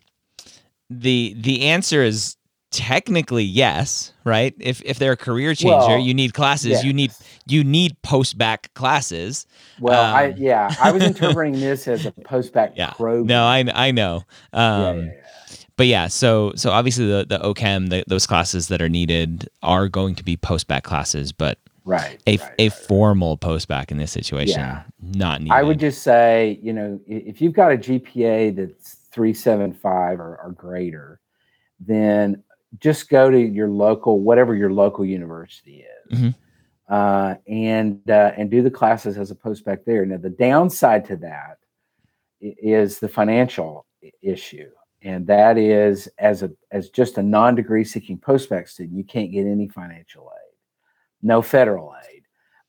the 0.91 1.35
the 1.39 1.63
answer 1.67 2.03
is 2.03 2.37
technically 2.73 3.45
yes, 3.45 4.13
right? 4.25 4.53
If 4.59 4.83
if 4.85 4.99
they're 4.99 5.13
a 5.13 5.17
career 5.17 5.55
changer, 5.55 5.77
Well, 5.77 5.99
you 5.99 6.13
need 6.15 6.35
classes. 6.35 6.71
yes. 6.73 6.85
You 6.85 6.93
need 6.93 7.13
you 7.47 7.63
need 7.65 7.97
postbac 8.03 8.73
classes. 8.75 9.47
Well, 9.81 10.03
I 10.15 10.31
Um, 10.31 10.35
yeah, 10.39 10.75
I 10.81 10.91
was 10.91 11.03
interpreting 11.13 11.61
this 11.61 11.87
as 11.89 12.05
a 12.07 12.13
post-bac 12.13 12.73
Yeah. 12.77 12.91
program. 12.91 13.27
No, 13.27 13.45
I 13.45 13.65
I 13.73 13.91
know. 13.93 14.25
Um, 14.53 14.83
yeah, 14.83 14.93
yeah, 14.95 15.03
yeah. 15.05 15.57
But 15.77 15.87
yeah, 15.87 16.09
so 16.09 16.53
so 16.57 16.71
obviously 16.71 17.07
the 17.07 17.27
the 17.29 17.39
OChem, 17.39 17.91
the, 17.91 18.03
those 18.09 18.27
classes 18.27 18.69
that 18.69 18.83
are 18.83 18.89
needed 18.89 19.49
are 19.63 19.89
going 19.89 20.15
to 20.17 20.25
be 20.25 20.37
postbac 20.37 20.83
classes, 20.83 21.33
but 21.33 21.59
right. 21.87 22.21
a 22.27 22.37
right, 22.37 22.53
a 22.59 22.65
right. 22.65 22.73
formal 22.73 23.39
postbac 23.39 23.91
in 23.91 23.97
this 23.97 24.13
situation, 24.13 24.61
Yeah. 24.61 24.83
not 25.01 25.41
needed. 25.41 25.55
I 25.55 25.63
would 25.63 25.81
just 25.81 26.03
say, 26.03 26.59
you 26.63 26.73
know, 26.75 27.01
if 27.07 27.41
you've 27.41 27.55
got 27.55 27.73
a 27.73 27.79
GPA 27.79 28.51
that's 28.55 28.95
375 29.13 30.21
or, 30.21 30.37
or 30.45 30.53
greater, 30.53 31.21
then 31.81 32.43
just 32.81 33.09
go 33.09 33.31
to 33.31 33.39
your 33.41 33.69
local, 33.69 34.21
whatever 34.21 34.55
your 34.55 34.73
local 34.73 35.05
university 35.05 35.85
is, 36.11 36.19
Mhm. 36.21 36.35
uh, 36.89 37.37
and 37.47 38.11
uh, 38.11 38.33
and 38.37 38.51
do 38.51 38.61
the 38.63 38.71
classes 38.71 39.17
as 39.17 39.31
a 39.31 39.35
postbac 39.35 39.85
there. 39.87 40.05
Now, 40.05 40.19
the 40.19 40.31
downside 40.31 41.05
to 41.07 41.17
that 41.17 41.59
is 42.41 42.99
the 42.99 43.09
financial 43.09 43.87
issue, 44.21 44.71
and 45.03 45.27
that 45.27 45.57
is 45.57 46.09
as 46.19 46.43
a 46.43 46.51
as 46.71 46.91
just 46.91 47.17
a 47.19 47.23
non-degree 47.23 47.85
seeking 47.85 48.19
postbac 48.19 48.69
student, 48.69 48.97
you 48.99 49.05
can't 49.05 49.33
get 49.33 49.47
any 49.47 49.69
financial 49.69 50.31
aid, 50.35 50.36
no 51.23 51.43
federal 51.43 51.95
aid 52.11 52.17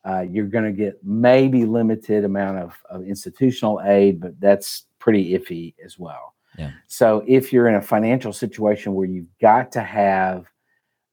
uh, 0.08 0.20
you're 0.20 0.46
going 0.46 0.64
to 0.64 0.72
get 0.72 0.98
maybe 1.04 1.64
limited 1.64 2.24
amount 2.24 2.58
of, 2.58 2.74
of 2.88 3.02
institutional 3.04 3.80
aid, 3.84 4.20
but 4.20 4.38
that's 4.40 4.86
pretty 4.98 5.38
iffy 5.38 5.74
as 5.84 5.98
well. 5.98 6.34
Yeah. 6.58 6.70
So 6.86 7.24
if 7.26 7.52
you're 7.52 7.68
in 7.68 7.74
a 7.74 7.82
financial 7.82 8.32
situation 8.32 8.94
where 8.94 9.06
you've 9.06 9.38
got 9.40 9.70
to 9.72 9.82
have, 9.82 10.46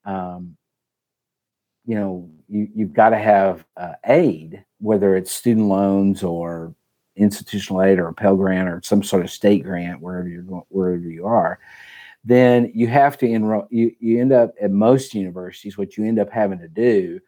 um, 0.06 0.56
you 1.86 1.96
know, 1.96 2.30
you, 2.48 2.70
you've 2.74 2.94
got 2.94 3.10
to 3.10 3.18
have 3.18 3.66
uh, 3.76 3.94
aid, 4.06 4.64
whether 4.80 5.16
it's 5.18 5.32
student 5.32 5.68
loans 5.68 6.24
or 6.24 6.74
institutional 7.18 7.82
aid 7.82 8.00
or 8.00 8.08
a 8.08 8.14
Pell 8.14 8.36
Grant 8.36 8.70
or 8.70 8.82
some 8.84 9.04
sort 9.04 9.24
of 9.24 9.32
state 9.32 9.64
grant, 9.64 10.02
wherever 10.02 10.28
you're 10.28 10.44
wherever 10.70 11.10
you 11.10 11.26
are, 11.26 11.60
then 12.26 12.72
you 12.74 12.88
have 12.88 13.18
to 13.20 13.28
enroll. 13.28 13.68
You 13.70 13.92
you 14.00 14.20
end 14.20 14.34
up 14.34 14.54
at 14.62 14.72
most 14.72 15.14
universities. 15.14 15.78
What 15.78 15.96
you 15.96 16.06
end 16.06 16.20
up 16.20 16.30
having 16.32 16.60
to 16.60 16.68
do 16.68 17.20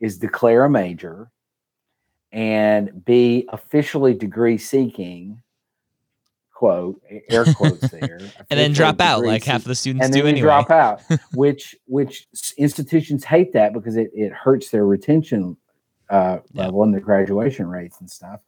is 0.00 0.16
declare 0.18 0.64
a 0.64 0.70
major 0.70 1.30
and 2.32 3.04
be 3.04 3.46
officially 3.52 4.14
degree 4.14 4.58
seeking 4.58 5.42
quote 6.52 7.00
air 7.30 7.44
quotes 7.54 7.88
there 7.90 8.18
and 8.50 8.58
then 8.58 8.72
drop 8.72 9.00
out 9.00 9.24
like 9.24 9.44
half 9.44 9.60
of 9.62 9.68
the 9.68 9.74
students 9.74 10.10
do 10.10 10.26
anyway. 10.26 10.40
drop 10.40 10.70
out 10.70 11.00
which 11.34 11.76
which 11.86 12.26
institutions 12.58 13.22
hate 13.24 13.52
that 13.52 13.72
because 13.72 13.96
it, 13.96 14.10
it 14.12 14.32
hurts 14.32 14.70
their 14.70 14.84
retention 14.84 15.56
uh, 16.10 16.38
Yeah. 16.52 16.64
level 16.64 16.82
and 16.82 16.92
their 16.92 17.00
graduation 17.00 17.66
rates 17.68 18.00
and 18.00 18.10
stuff 18.10 18.40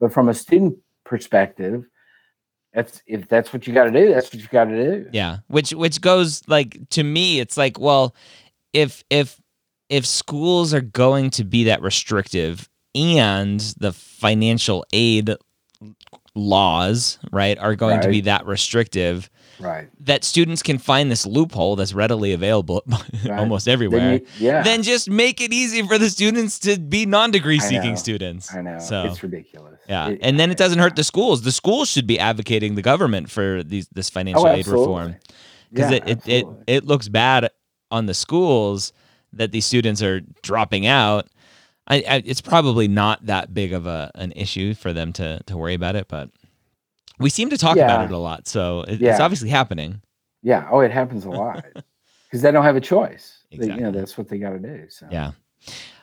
but 0.00 0.12
from 0.12 0.28
a 0.30 0.34
student 0.34 0.78
perspective 1.04 1.84
that's 2.72 3.02
if 3.06 3.28
that's 3.28 3.52
what 3.52 3.66
you 3.66 3.72
got 3.72 3.84
to 3.84 3.90
do 3.90 4.12
that's 4.12 4.32
what 4.32 4.40
you 4.40 4.48
got 4.48 4.64
to 4.64 4.76
do. 4.76 5.10
Yeah, 5.12 5.38
which 5.48 5.72
which 5.72 6.00
goes 6.00 6.46
like 6.48 6.88
to 6.90 7.02
me, 7.02 7.40
it's 7.40 7.56
like, 7.56 7.78
well, 7.78 8.14
if 8.72 9.04
if 9.10 9.40
if 9.88 10.06
schools 10.06 10.74
are 10.74 10.80
going 10.80 11.30
to 11.30 11.44
be 11.44 11.64
that 11.64 11.82
restrictive 11.82 12.68
and 12.94 13.60
the 13.78 13.92
financial 13.92 14.84
aid 14.92 15.34
laws, 16.34 17.18
right, 17.32 17.58
are 17.58 17.74
going 17.74 18.00
to 18.00 18.08
be 18.08 18.20
that 18.22 18.46
restrictive, 18.46 19.30
right. 19.60 19.88
that 20.00 20.24
students 20.24 20.62
can 20.62 20.78
find 20.78 21.10
this 21.10 21.26
loophole 21.26 21.76
that's 21.76 21.94
readily 21.94 22.32
available 22.32 22.84
almost 23.30 23.66
everywhere. 23.66 24.00
then 24.00 24.12
you, 24.12 24.26
yeah. 24.38 24.62
Then 24.62 24.82
just 24.82 25.10
make 25.10 25.40
it 25.40 25.52
easy 25.52 25.82
for 25.86 25.98
the 25.98 26.10
students 26.10 26.58
to 26.60 26.78
be 26.78 27.06
non-degree 27.06 27.60
seeking 27.60 27.96
students. 27.96 28.54
i 28.54 28.60
know. 28.60 28.78
So 28.78 29.04
it's 29.04 29.22
ridiculous 29.22 29.77
yeah, 29.88 30.08
It- 30.10 30.18
and 30.22 30.38
then 30.38 30.50
it 30.50 30.58
doesn't 30.58 30.78
hurt 30.78 30.96
the 30.96 31.04
schools. 31.04 31.42
The 31.42 31.52
schools 31.52 31.88
should 31.88 32.06
be 32.06 32.18
advocating 32.18 32.74
the 32.74 32.82
government 32.82 33.30
for 33.30 33.62
these 33.62 33.88
this 33.88 34.10
financial 34.10 34.46
oh, 34.46 34.52
aid 34.52 34.66
reform 34.66 35.16
because 35.70 35.90
Yeah, 35.90 35.96
it, 35.98 36.08
it, 36.08 36.28
it 36.28 36.46
it 36.66 36.84
looks 36.84 37.08
bad 37.08 37.50
on 37.90 38.06
the 38.06 38.14
schools 38.14 38.92
that 39.32 39.52
these 39.52 39.66
students 39.66 40.02
are 40.02 40.20
dropping 40.42 40.86
out. 40.86 41.28
I, 41.90 41.96
I, 42.08 42.22
it's 42.24 42.42
probably 42.42 42.86
not 42.86 43.24
that 43.26 43.54
big 43.54 43.72
of 43.72 43.86
a 43.86 44.10
an 44.14 44.32
issue 44.32 44.74
for 44.74 44.92
them 44.92 45.12
to 45.14 45.40
to 45.46 45.56
worry 45.56 45.74
about 45.74 45.96
it, 45.96 46.06
but 46.08 46.30
we 47.18 47.30
seem 47.30 47.50
to 47.50 47.58
talk 47.58 47.76
about 47.76 48.04
it 48.04 48.10
a 48.12 48.18
lot, 48.18 48.46
so 48.46 48.82
it, 48.82 49.00
it's 49.02 49.20
obviously 49.20 49.48
happening. 49.48 50.02
Yeah. 50.42 50.68
Oh, 50.70 50.80
it 50.80 50.90
happens 50.92 51.24
a 51.24 51.30
lot 51.30 51.64
because 52.26 52.42
they 52.42 52.52
don't 52.52 52.64
have 52.64 52.76
a 52.76 52.80
choice. 52.80 53.38
They- 53.50 53.56
you 53.56 53.62
Exactly. 53.64 53.84
know, 53.84 53.90
that's 53.90 54.16
what 54.18 54.28
they 54.28 54.38
got 54.38 54.50
to 54.50 54.58
do. 54.58 54.84
So 54.88 55.08
Yeah, 55.10 55.32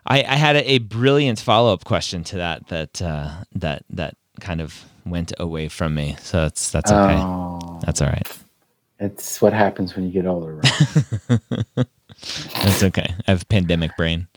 I, 0.05 0.19
I 0.23 0.35
had 0.35 0.55
a, 0.55 0.71
a 0.73 0.77
brilliant 0.79 1.39
follow 1.39 1.73
up 1.73 1.83
question 1.83 2.23
to 2.25 2.37
that 2.37 2.67
that 2.67 3.01
uh, 3.01 3.31
that 3.55 3.83
that 3.89 4.15
kind 4.39 4.61
of 4.61 4.85
went 5.05 5.33
away 5.39 5.67
from 5.67 5.95
me, 5.95 6.15
so 6.21 6.41
that's 6.41 6.71
that's 6.71 6.91
okay. 6.91 7.15
Oh, 7.17 7.79
That's 7.85 8.01
all 8.01 8.09
right. 8.09 8.27
it's 8.99 9.41
what 9.41 9.53
happens 9.53 9.95
when 9.95 10.05
you 10.05 10.11
get 10.11 10.25
older. 10.25 10.55
Right? 10.55 11.39
That's 12.63 12.81
okay. 12.83 13.13
I 13.27 13.31
have 13.31 13.47
pandemic 13.49 13.95
brain. 13.97 14.27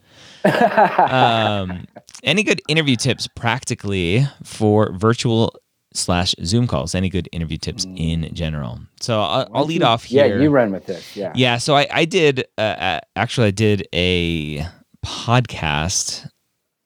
Um, 0.44 1.86
any 2.24 2.42
good 2.42 2.60
interview 2.68 2.96
tips 2.96 3.28
practically 3.28 4.26
for 4.42 4.92
virtual 4.92 5.54
slash 5.94 6.34
Zoom 6.44 6.66
calls? 6.66 6.94
Any 6.94 7.08
good 7.08 7.28
interview 7.32 7.56
tips 7.58 7.86
in 7.96 8.28
general? 8.34 8.80
So 9.00 9.20
I'll, 9.20 9.48
I'll 9.54 9.64
lead 9.64 9.82
off 9.82 10.04
here. 10.04 10.26
Yeah, 10.26 10.40
you 10.42 10.50
run 10.50 10.72
with 10.72 10.86
this. 10.86 11.16
Yeah. 11.16 11.32
Yeah, 11.34 11.58
so 11.58 11.76
I, 11.76 11.86
I 11.90 12.04
did 12.04 12.46
uh, 12.58 12.60
uh, 12.60 13.00
actually 13.16 13.46
I 13.48 13.52
did 13.52 13.86
a 13.94 14.66
podcast 15.08 16.28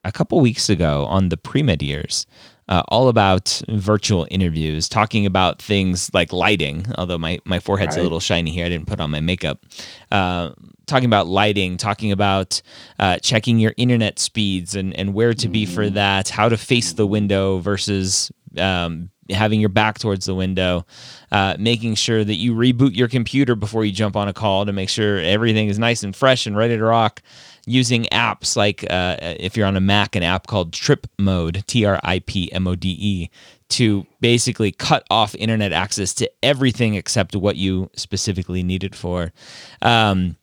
a 0.04 0.12
couple 0.12 0.40
weeks 0.40 0.68
ago 0.68 1.04
on 1.06 1.28
the 1.28 1.36
pre 1.36 1.62
med 1.62 1.82
years, 1.82 2.24
uh, 2.68 2.82
all 2.88 3.08
about 3.08 3.60
virtual 3.68 4.28
interviews, 4.30 4.88
talking 4.88 5.26
about 5.26 5.60
things 5.60 6.08
like 6.14 6.32
lighting. 6.32 6.86
Although 6.96 7.18
my 7.18 7.40
my 7.44 7.58
forehead's 7.58 7.96
a 7.96 8.02
little 8.02 8.20
shiny 8.20 8.52
here, 8.52 8.64
I 8.64 8.68
didn't 8.68 8.86
put 8.86 9.00
on 9.00 9.10
my 9.10 9.20
makeup. 9.20 9.64
Uh, 10.12 10.50
talking 10.86 11.06
about 11.06 11.26
lighting, 11.26 11.76
talking 11.76 12.12
about 12.12 12.62
uh, 13.00 13.18
checking 13.18 13.58
your 13.58 13.74
internet 13.76 14.20
speeds 14.20 14.76
and 14.76 14.94
and 14.94 15.14
where 15.14 15.34
to 15.34 15.48
be 15.48 15.66
for 15.66 15.90
that, 15.90 16.28
how 16.28 16.48
to 16.48 16.56
face 16.56 16.92
the 16.92 17.06
window 17.06 17.58
versus 17.58 18.30
um, 18.56 19.10
having 19.30 19.60
your 19.60 19.68
back 19.68 19.98
towards 19.98 20.26
the 20.26 20.34
window, 20.34 20.86
uh, 21.30 21.56
making 21.58 21.94
sure 21.94 22.22
that 22.24 22.34
you 22.34 22.54
reboot 22.54 22.96
your 22.96 23.08
computer 23.08 23.54
before 23.54 23.84
you 23.84 23.92
jump 23.92 24.16
on 24.16 24.28
a 24.28 24.32
call 24.32 24.66
to 24.66 24.72
make 24.72 24.88
sure 24.88 25.18
everything 25.18 25.68
is 25.68 25.78
nice 25.78 26.02
and 26.02 26.14
fresh 26.14 26.46
and 26.46 26.56
ready 26.56 26.76
to 26.76 26.84
rock. 26.84 27.22
Using 27.64 28.04
apps 28.06 28.56
like 28.56 28.84
uh, 28.90 29.16
if 29.20 29.56
you're 29.56 29.66
on 29.66 29.76
a 29.76 29.80
Mac, 29.80 30.16
an 30.16 30.24
app 30.24 30.48
called 30.48 30.72
Trip 30.72 31.06
Mode, 31.18 31.62
T 31.68 31.84
R 31.84 32.00
I 32.02 32.18
P 32.18 32.50
M 32.52 32.66
O 32.66 32.74
D 32.74 32.96
E, 32.98 33.30
to 33.68 34.04
basically 34.20 34.72
cut 34.72 35.06
off 35.10 35.34
internet 35.36 35.72
access 35.72 36.12
to 36.14 36.30
everything 36.42 36.94
except 36.94 37.36
what 37.36 37.56
you 37.56 37.88
specifically 37.94 38.62
need 38.64 38.82
it 38.82 38.94
for. 38.94 39.32
Um, 39.80 40.36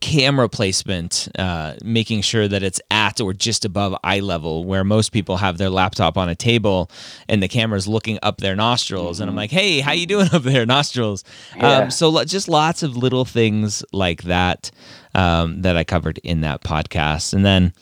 camera 0.00 0.48
placement, 0.48 1.28
uh, 1.38 1.74
making 1.82 2.20
sure 2.20 2.46
that 2.46 2.62
it's 2.62 2.80
at 2.90 3.20
or 3.20 3.32
just 3.32 3.64
above 3.64 3.96
eye 4.04 4.20
level, 4.20 4.64
where 4.64 4.84
most 4.84 5.12
people 5.12 5.38
have 5.38 5.56
their 5.58 5.70
laptop 5.70 6.18
on 6.18 6.28
a 6.28 6.34
table 6.34 6.90
and 7.28 7.42
the 7.42 7.48
camera's 7.48 7.88
looking 7.88 8.18
up 8.22 8.38
their 8.38 8.54
nostrils. 8.54 9.18
And 9.20 9.30
I'm 9.30 9.36
like, 9.36 9.50
hey, 9.50 9.80
how 9.80 9.92
you 9.92 10.06
doing 10.06 10.28
up 10.32 10.42
there, 10.42 10.66
nostrils? 10.66 11.24
Yeah. 11.56 11.78
Um, 11.78 11.90
so 11.90 12.22
just 12.24 12.48
lots 12.48 12.82
of 12.82 12.96
little 12.96 13.24
things 13.24 13.82
like 13.92 14.24
that 14.24 14.70
um, 15.14 15.62
that 15.62 15.76
I 15.76 15.84
covered 15.84 16.18
in 16.18 16.42
that 16.42 16.62
podcast. 16.62 17.32
And 17.32 17.44
then 17.44 17.72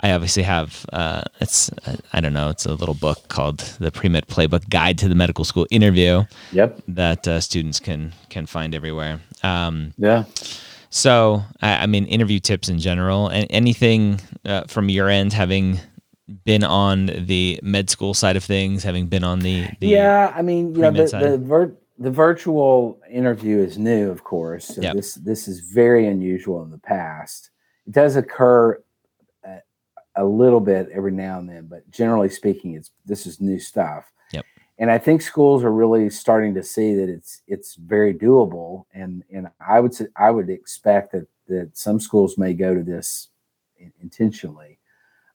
I 0.00 0.12
obviously 0.12 0.42
have 0.42 0.84
uh, 0.92 1.22
it's 1.40 1.70
I 2.12 2.20
don't 2.20 2.34
know 2.34 2.50
it's 2.50 2.66
a 2.66 2.74
little 2.74 2.94
book 2.94 3.28
called 3.28 3.60
the 3.80 3.90
Premed 3.90 4.26
Playbook 4.26 4.68
Guide 4.68 4.98
to 4.98 5.08
the 5.08 5.14
Medical 5.14 5.44
School 5.46 5.66
Interview 5.70 6.24
Yep. 6.52 6.82
that 6.88 7.26
uh, 7.26 7.40
students 7.40 7.80
can 7.80 8.12
can 8.28 8.44
find 8.44 8.74
everywhere. 8.74 9.20
Um, 9.42 9.94
Yeah. 9.96 10.24
So, 10.94 11.42
I, 11.60 11.78
I 11.78 11.86
mean, 11.86 12.06
interview 12.06 12.38
tips 12.38 12.68
in 12.68 12.78
general, 12.78 13.26
and 13.26 13.48
anything 13.50 14.20
uh, 14.44 14.62
from 14.68 14.88
your 14.88 15.08
end, 15.08 15.32
having 15.32 15.80
been 16.44 16.62
on 16.62 17.06
the 17.06 17.58
med 17.64 17.90
school 17.90 18.14
side 18.14 18.36
of 18.36 18.44
things, 18.44 18.84
having 18.84 19.08
been 19.08 19.24
on 19.24 19.40
the, 19.40 19.66
the 19.80 19.88
yeah. 19.88 20.32
I 20.32 20.42
mean, 20.42 20.72
you 20.72 20.82
know, 20.82 20.92
the 20.92 21.18
the, 21.18 21.38
vir- 21.38 21.76
the 21.98 22.12
virtual 22.12 23.00
interview 23.10 23.58
is 23.58 23.76
new, 23.76 24.08
of 24.08 24.22
course. 24.22 24.66
So 24.66 24.82
Yep. 24.82 24.94
this 24.94 25.14
this 25.14 25.48
is 25.48 25.68
very 25.68 26.06
unusual 26.06 26.62
in 26.62 26.70
the 26.70 26.78
past. 26.78 27.50
It 27.88 27.92
does 27.92 28.14
occur 28.14 28.80
a, 29.44 29.58
a 30.14 30.24
little 30.24 30.60
bit 30.60 30.90
every 30.92 31.10
now 31.12 31.40
and 31.40 31.48
then, 31.48 31.66
but 31.66 31.90
generally 31.90 32.28
speaking, 32.28 32.74
it's 32.74 32.92
this 33.04 33.26
is 33.26 33.40
new 33.40 33.58
stuff. 33.58 34.12
And 34.78 34.90
I 34.90 34.98
think 34.98 35.22
schools 35.22 35.62
are 35.62 35.72
really 35.72 36.10
starting 36.10 36.54
to 36.54 36.62
see 36.62 36.94
that 36.94 37.08
it's 37.08 37.42
it's 37.46 37.76
very 37.76 38.12
doable, 38.12 38.86
and 38.92 39.22
and 39.32 39.48
I 39.64 39.78
would 39.78 39.94
say, 39.94 40.06
I 40.16 40.30
would 40.30 40.50
expect 40.50 41.12
that 41.12 41.28
that 41.48 41.76
some 41.76 42.00
schools 42.00 42.36
may 42.38 42.54
go 42.54 42.74
to 42.74 42.82
this 42.82 43.28
intentionally 44.02 44.78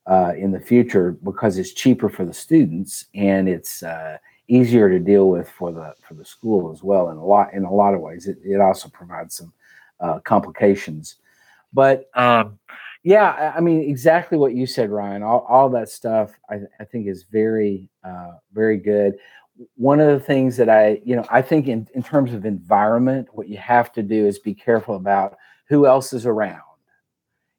uh, 0.07 0.33
in 0.37 0.51
the 0.51 0.59
future 0.59 1.11
because 1.23 1.57
it's 1.57 1.73
cheaper 1.73 2.09
for 2.09 2.25
the 2.25 2.33
students 2.33 3.05
and 3.13 3.47
it's 3.47 3.83
uh, 3.83 4.17
easier 4.47 4.89
to 4.89 4.99
deal 4.99 5.29
with 5.29 5.49
for 5.49 5.71
the 5.71 5.93
for 6.05 6.15
the 6.15 6.25
school 6.25 6.71
as 6.71 6.83
well 6.83 7.09
in 7.09 7.17
a 7.17 7.25
lot 7.25 7.53
in 7.53 7.63
a 7.63 7.73
lot 7.73 7.93
of 7.93 8.01
ways. 8.01 8.27
It, 8.27 8.39
it 8.43 8.59
also 8.59 8.89
provides 8.89 9.35
some 9.35 9.53
uh, 9.99 10.19
complications, 10.19 11.15
but 11.71 12.09
um, 12.15 12.59
yeah, 13.03 13.53
I 13.55 13.61
mean 13.61 13.81
exactly 13.81 14.37
what 14.37 14.55
you 14.55 14.65
said, 14.65 14.89
Ryan. 14.89 15.23
All, 15.23 15.45
all 15.47 15.69
that 15.69 15.89
stuff 15.89 16.31
I, 16.49 16.59
I 16.79 16.83
think 16.83 17.07
is 17.07 17.23
very 17.23 17.89
uh, 18.03 18.31
very 18.53 18.77
good. 18.77 19.15
One 19.75 19.99
of 19.99 20.07
the 20.07 20.19
things 20.25 20.57
that 20.57 20.69
I 20.69 21.01
you 21.05 21.15
know 21.15 21.25
I 21.29 21.41
think 21.41 21.67
in 21.67 21.87
in 21.93 22.03
terms 22.03 22.33
of 22.33 22.45
environment, 22.45 23.29
what 23.31 23.47
you 23.47 23.57
have 23.57 23.91
to 23.93 24.03
do 24.03 24.27
is 24.27 24.39
be 24.39 24.53
careful 24.53 24.95
about 24.95 25.37
who 25.67 25.85
else 25.85 26.11
is 26.13 26.25
around. 26.25 26.61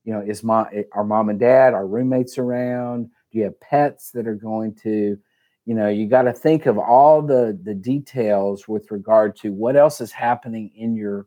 You 0.04 0.14
know, 0.14 0.20
is 0.20 0.42
mom 0.42 0.66
our 0.92 1.04
mom 1.04 1.30
and 1.30 1.40
dad, 1.40 1.72
our 1.74 1.86
roommates 1.86 2.36
around? 2.36 3.10
Do 3.32 3.38
you 3.38 3.44
have 3.44 3.58
pets 3.60 4.10
that 4.12 4.26
are 4.26 4.34
going 4.34 4.74
to 4.82 5.18
you 5.64 5.74
know 5.74 5.88
you 5.88 6.06
got 6.06 6.22
to 6.22 6.32
think 6.32 6.66
of 6.66 6.78
all 6.78 7.22
the 7.22 7.58
the 7.62 7.74
details 7.74 8.68
with 8.68 8.90
regard 8.90 9.36
to 9.36 9.52
what 9.52 9.76
else 9.76 10.00
is 10.00 10.12
happening 10.12 10.70
in 10.74 10.94
your 10.94 11.26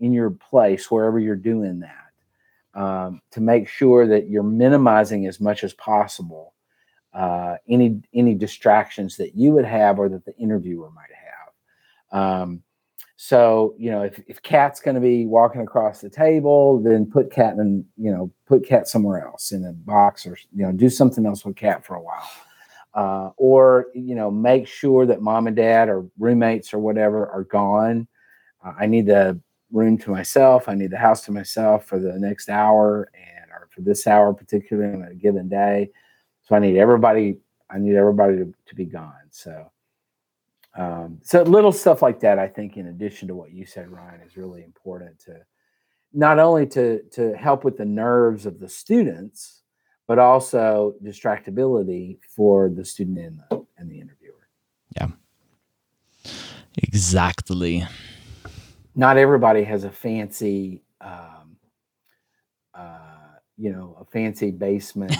in 0.00 0.12
your 0.12 0.30
place 0.30 0.90
wherever 0.90 1.18
you're 1.18 1.36
doing 1.36 1.80
that 1.80 2.05
um, 2.76 3.22
to 3.30 3.40
make 3.40 3.68
sure 3.68 4.06
that 4.06 4.28
you're 4.28 4.42
minimizing 4.42 5.26
as 5.26 5.40
much 5.40 5.64
as 5.64 5.72
possible 5.74 6.52
uh, 7.14 7.56
any 7.68 8.02
any 8.12 8.34
distractions 8.34 9.16
that 9.16 9.34
you 9.34 9.52
would 9.52 9.64
have 9.64 9.98
or 9.98 10.08
that 10.10 10.26
the 10.26 10.36
interviewer 10.36 10.90
might 10.90 11.04
have. 12.12 12.20
Um, 12.20 12.62
so 13.16 13.74
you 13.78 13.90
know 13.90 14.02
if, 14.02 14.20
if 14.28 14.42
cat's 14.42 14.78
going 14.78 14.94
to 14.94 15.00
be 15.00 15.24
walking 15.24 15.62
across 15.62 16.02
the 16.02 16.10
table 16.10 16.82
then 16.82 17.10
put 17.10 17.32
cat 17.32 17.54
in 17.54 17.82
you 17.96 18.12
know 18.12 18.30
put 18.46 18.62
cat 18.62 18.86
somewhere 18.86 19.26
else 19.26 19.52
in 19.52 19.64
a 19.64 19.72
box 19.72 20.26
or 20.26 20.36
you 20.54 20.62
know 20.62 20.72
do 20.72 20.90
something 20.90 21.24
else 21.24 21.44
with 21.44 21.56
cat 21.56 21.84
for 21.84 21.96
a 21.96 22.02
while. 22.02 22.30
Uh, 22.92 23.30
or 23.38 23.86
you 23.94 24.14
know 24.14 24.30
make 24.30 24.68
sure 24.68 25.06
that 25.06 25.22
mom 25.22 25.46
and 25.46 25.56
dad 25.56 25.88
or 25.88 26.06
roommates 26.18 26.74
or 26.74 26.78
whatever 26.78 27.26
are 27.28 27.44
gone. 27.44 28.06
Uh, 28.62 28.72
i 28.78 28.84
need 28.84 29.06
the 29.06 29.40
room 29.72 29.98
to 29.98 30.10
myself 30.10 30.68
i 30.68 30.74
need 30.74 30.90
the 30.90 30.96
house 30.96 31.24
to 31.24 31.32
myself 31.32 31.86
for 31.86 31.98
the 31.98 32.18
next 32.18 32.48
hour 32.48 33.10
and 33.14 33.50
or 33.50 33.68
for 33.70 33.80
this 33.80 34.06
hour 34.06 34.32
particularly 34.32 34.94
on 34.94 35.02
a 35.02 35.14
given 35.14 35.48
day 35.48 35.90
so 36.42 36.54
i 36.54 36.58
need 36.58 36.76
everybody 36.76 37.36
i 37.70 37.78
need 37.78 37.96
everybody 37.96 38.36
to, 38.36 38.54
to 38.66 38.74
be 38.74 38.84
gone 38.84 39.12
so 39.30 39.70
um, 40.78 41.18
so 41.22 41.42
little 41.42 41.72
stuff 41.72 42.02
like 42.02 42.20
that 42.20 42.38
i 42.38 42.46
think 42.46 42.76
in 42.76 42.88
addition 42.88 43.28
to 43.28 43.34
what 43.34 43.52
you 43.52 43.66
said 43.66 43.90
ryan 43.90 44.20
is 44.20 44.36
really 44.36 44.62
important 44.62 45.18
to 45.18 45.34
not 46.12 46.38
only 46.38 46.66
to 46.66 47.02
to 47.10 47.34
help 47.36 47.64
with 47.64 47.76
the 47.76 47.84
nerves 47.84 48.46
of 48.46 48.60
the 48.60 48.68
students 48.68 49.62
but 50.06 50.18
also 50.18 50.94
distractibility 51.02 52.18
for 52.34 52.68
the 52.68 52.84
student 52.84 53.18
and 53.18 53.40
the, 53.50 53.66
and 53.78 53.90
the 53.90 54.00
interviewer. 54.00 54.48
Yeah. 54.94 55.08
Exactly. 56.78 57.86
Not 58.96 59.18
everybody 59.18 59.62
has 59.64 59.84
a 59.84 59.90
fancy, 59.90 60.82
um, 61.02 61.58
uh, 62.74 63.38
you 63.58 63.70
know, 63.70 63.96
a 64.00 64.06
fancy 64.06 64.50
basement 64.50 65.12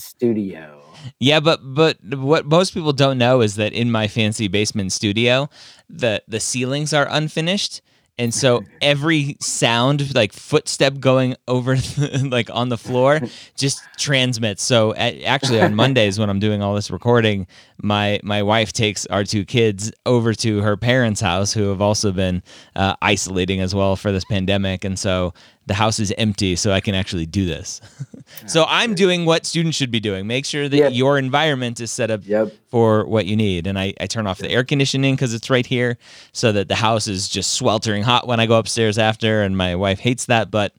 studio. 0.00 0.80
Yeah, 1.20 1.40
but 1.40 1.60
but 1.62 1.98
what 2.16 2.46
most 2.46 2.72
people 2.72 2.94
don't 2.94 3.18
know 3.18 3.42
is 3.42 3.56
that 3.56 3.74
in 3.74 3.90
my 3.90 4.08
fancy 4.08 4.48
basement 4.48 4.92
studio, 4.92 5.50
the 5.88 6.22
the 6.26 6.40
ceilings 6.40 6.94
are 6.94 7.06
unfinished 7.10 7.82
and 8.18 8.32
so 8.32 8.62
every 8.80 9.36
sound 9.40 10.14
like 10.14 10.32
footstep 10.32 11.00
going 11.00 11.34
over 11.48 11.76
like 12.24 12.48
on 12.52 12.68
the 12.68 12.78
floor 12.78 13.20
just 13.56 13.82
transmits. 13.98 14.62
So 14.62 14.94
actually 14.94 15.60
on 15.60 15.74
mondays 15.84 16.18
when 16.18 16.30
i'm 16.30 16.38
doing 16.38 16.62
all 16.62 16.74
this 16.74 16.90
recording 16.90 17.46
my 17.82 18.20
my 18.22 18.42
wife 18.42 18.72
takes 18.72 19.06
our 19.06 19.24
two 19.24 19.44
kids 19.44 19.92
over 20.06 20.32
to 20.34 20.60
her 20.60 20.76
parents 20.76 21.20
house 21.20 21.52
who 21.52 21.68
have 21.68 21.80
also 21.80 22.12
been 22.12 22.42
uh, 22.76 22.94
isolating 23.02 23.60
as 23.60 23.74
well 23.74 23.96
for 23.96 24.12
this 24.12 24.24
pandemic. 24.24 24.84
And 24.84 24.98
so 24.98 25.34
the 25.66 25.74
house 25.74 25.98
is 25.98 26.12
empty 26.18 26.56
so 26.56 26.72
I 26.72 26.80
can 26.80 26.94
actually 26.94 27.26
do 27.26 27.46
this. 27.46 27.80
so 28.46 28.64
I'm 28.68 28.94
doing 28.94 29.24
what 29.24 29.46
students 29.46 29.76
should 29.76 29.90
be 29.90 30.00
doing. 30.00 30.26
Make 30.26 30.44
sure 30.44 30.68
that 30.68 30.76
yep. 30.76 30.92
your 30.94 31.18
environment 31.18 31.80
is 31.80 31.90
set 31.90 32.10
up 32.10 32.20
yep. 32.24 32.52
for 32.68 33.06
what 33.06 33.26
you 33.26 33.36
need. 33.36 33.66
And 33.66 33.78
I, 33.78 33.94
I 34.00 34.06
turn 34.06 34.26
off 34.26 34.38
the 34.38 34.50
air 34.50 34.64
conditioning 34.64 35.14
because 35.14 35.32
it's 35.32 35.50
right 35.50 35.64
here 35.66 35.96
so 36.32 36.52
that 36.52 36.68
the 36.68 36.74
house 36.74 37.06
is 37.06 37.28
just 37.28 37.54
sweltering 37.54 38.02
hot 38.02 38.26
when 38.26 38.40
I 38.40 38.46
go 38.46 38.58
upstairs 38.58 38.98
after. 38.98 39.42
And 39.42 39.56
my 39.56 39.74
wife 39.74 40.00
hates 40.00 40.26
that, 40.26 40.50
but 40.50 40.74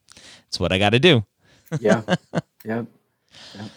it's 0.47 0.59
what 0.59 0.71
I 0.71 0.77
got 0.77 0.91
to 0.91 0.99
do. 0.99 1.25
yeah. 1.79 2.01
Yep. 2.65 2.87
yep. 3.53 3.69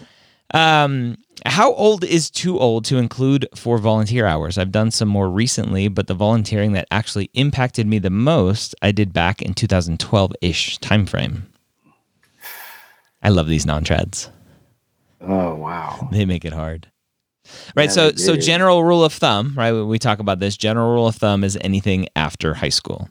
Um, 0.55 1.19
how 1.47 1.73
old 1.75 2.05
is 2.05 2.31
too 2.31 2.59
old 2.59 2.85
to 2.87 2.97
include 2.97 3.47
for 3.55 3.79
volunteer 3.79 4.27
hours? 4.27 4.59
I've 4.59 4.73
done 4.73 4.91
some 4.91 5.09
more 5.09 5.31
recently, 5.31 5.89
but 5.89 6.07
the 6.07 6.15
volunteering 6.15 6.73
that 6.73 6.89
actually 6.91 7.31
impacted 7.35 7.87
me 7.87 7.99
the 7.99 8.11
most, 8.11 8.75
I 8.83 8.93
did 8.93 9.13
back 9.13 9.43
in 9.43 9.55
2012-ish 9.55 10.79
timeframe. 10.81 11.43
I 13.23 13.29
love 13.29 13.49
these 13.49 13.67
non-trads. 13.67 14.31
Oh 15.21 15.55
wow. 15.57 16.09
They 16.13 16.25
make 16.25 16.45
it 16.45 16.53
hard. 16.53 16.91
Right. 17.75 17.89
Yeah, 17.89 17.93
so 17.93 18.13
so 18.13 18.37
general 18.37 18.85
rule 18.85 19.03
of 19.03 19.13
thumb, 19.13 19.55
right? 19.57 19.73
We 19.73 19.99
talk 19.99 20.19
about 20.19 20.39
this. 20.39 20.57
General 20.57 20.93
rule 20.93 21.09
of 21.09 21.17
thumb 21.17 21.43
is 21.43 21.59
anything 21.63 22.07
after 22.15 22.55
high 22.55 22.69
school. 22.69 23.09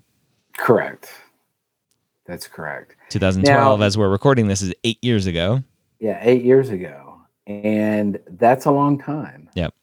Correct. 0.56 1.12
That's 2.26 2.48
correct. 2.48 2.96
2012, 3.10 3.80
now, 3.80 3.86
as 3.86 3.98
we're 3.98 4.10
recording 4.10 4.48
this, 4.48 4.62
is 4.62 4.74
eight 4.84 5.04
years 5.04 5.26
ago. 5.26 5.64
Yeah, 6.00 6.20
eight 6.22 6.44
years 6.44 6.70
ago 6.70 7.07
and 7.48 8.20
that's 8.32 8.66
a 8.66 8.72
long 8.72 9.00
time. 9.00 9.50
Yep. 9.56 9.74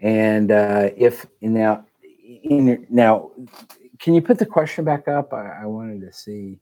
And 0.00 0.50
uh, 0.50 0.90
if 0.96 1.26
now, 1.40 1.86
in 2.42 2.86
now, 2.90 3.30
can 4.00 4.14
you 4.14 4.20
put 4.20 4.38
the 4.38 4.46
question 4.46 4.84
back 4.84 5.08
up? 5.08 5.32
I, 5.32 5.62
I 5.62 5.66
wanted 5.66 6.00
to 6.02 6.12
see. 6.12 6.58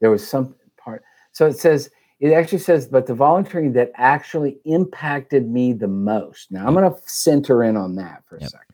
There 0.00 0.10
was 0.10 0.26
some 0.26 0.54
part. 0.76 1.02
So 1.32 1.46
it 1.46 1.58
says 1.58 1.90
it 2.20 2.32
actually 2.32 2.58
says, 2.58 2.86
but 2.86 3.06
the 3.06 3.14
volunteering 3.14 3.72
that 3.72 3.90
actually 3.96 4.58
impacted 4.66 5.48
me 5.48 5.72
the 5.72 5.88
most. 5.88 6.52
Now 6.52 6.66
I'm 6.66 6.74
going 6.74 6.90
to 6.90 6.98
center 7.06 7.64
in 7.64 7.76
on 7.76 7.96
that 7.96 8.22
for 8.26 8.36
a 8.36 8.42
yep. 8.42 8.50
second. 8.50 8.66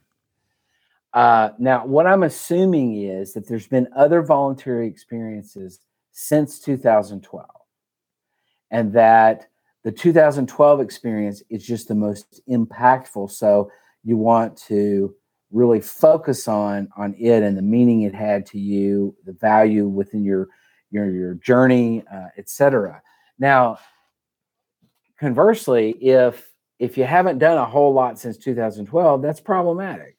Uh, 1.13 1.51
now, 1.59 1.87
what 1.87 2.07
I'm 2.07 2.25
assuming 2.25 3.03
is 3.03 3.33
that 3.33 3.49
there's 3.49 3.69
been 3.69 3.89
other 3.97 4.21
voluntary 4.21 4.87
experiences 4.87 5.81
since 6.13 6.61
2012, 6.61 7.47
and 8.71 8.93
that 8.93 9.49
the 9.87 9.93
2012 9.93 10.81
experience 10.81 11.45
is 11.49 11.65
just 11.65 11.87
the 11.87 11.95
most 11.95 12.41
impactful. 12.51 13.31
So 13.31 13.71
you 14.03 14.17
want 14.17 14.57
to 14.67 15.15
really 15.53 15.81
focus 15.81 16.49
on 16.49 16.89
on 16.97 17.15
it 17.17 17.45
and 17.45 17.57
the 17.57 17.63
meaning 17.63 18.03
it 18.03 18.13
had 18.13 18.47
to 18.47 18.59
you, 18.59 19.15
the 19.27 19.33
value 19.35 19.87
within 19.87 20.25
your 20.25 20.49
your 20.91 21.09
your 21.11 21.35
journey, 21.35 22.03
uh, 22.13 22.31
etc. 22.37 23.01
Now, 23.39 23.79
conversely, 25.21 25.91
if 25.91 26.51
if 26.81 26.99
you 26.99 27.05
haven't 27.05 27.39
done 27.39 27.57
a 27.57 27.65
whole 27.65 27.95
lot 27.95 28.19
since 28.19 28.37
2012, 28.39 29.23
that's 29.23 29.41
problematic. 29.41 30.17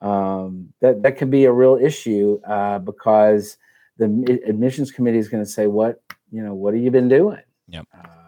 Um, 0.00 0.72
that 0.80 1.02
that 1.02 1.18
can 1.18 1.28
be 1.28 1.44
a 1.44 1.52
real 1.52 1.76
issue 1.76 2.40
uh, 2.48 2.78
because 2.78 3.58
the 3.98 4.40
admissions 4.46 4.92
committee 4.92 5.18
is 5.18 5.28
going 5.28 5.44
to 5.44 5.50
say, 5.50 5.66
"What 5.66 6.02
you 6.30 6.42
know? 6.42 6.54
What 6.54 6.72
have 6.72 6.82
you 6.82 6.90
been 6.90 7.10
doing?" 7.10 7.42
Yep. 7.68 7.86
Uh, 7.92 8.25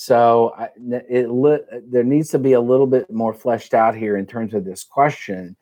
so 0.00 0.54
I, 0.56 0.68
it 1.10 1.90
there 1.92 2.04
needs 2.04 2.30
to 2.30 2.38
be 2.38 2.54
a 2.54 2.60
little 2.60 2.86
bit 2.86 3.10
more 3.10 3.34
fleshed 3.34 3.74
out 3.74 3.94
here 3.94 4.16
in 4.16 4.24
terms 4.24 4.54
of 4.54 4.64
this 4.64 4.82
question 4.82 5.56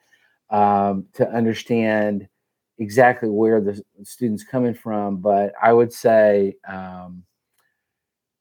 um, 0.49 1.07
to 1.15 1.29
understand 1.29 2.29
exactly 2.77 3.27
where 3.27 3.59
the 3.59 3.83
student's 4.03 4.45
coming 4.45 4.73
from. 4.73 5.17
But 5.17 5.51
I 5.61 5.73
would 5.73 5.91
say, 5.91 6.55
um, 6.65 7.23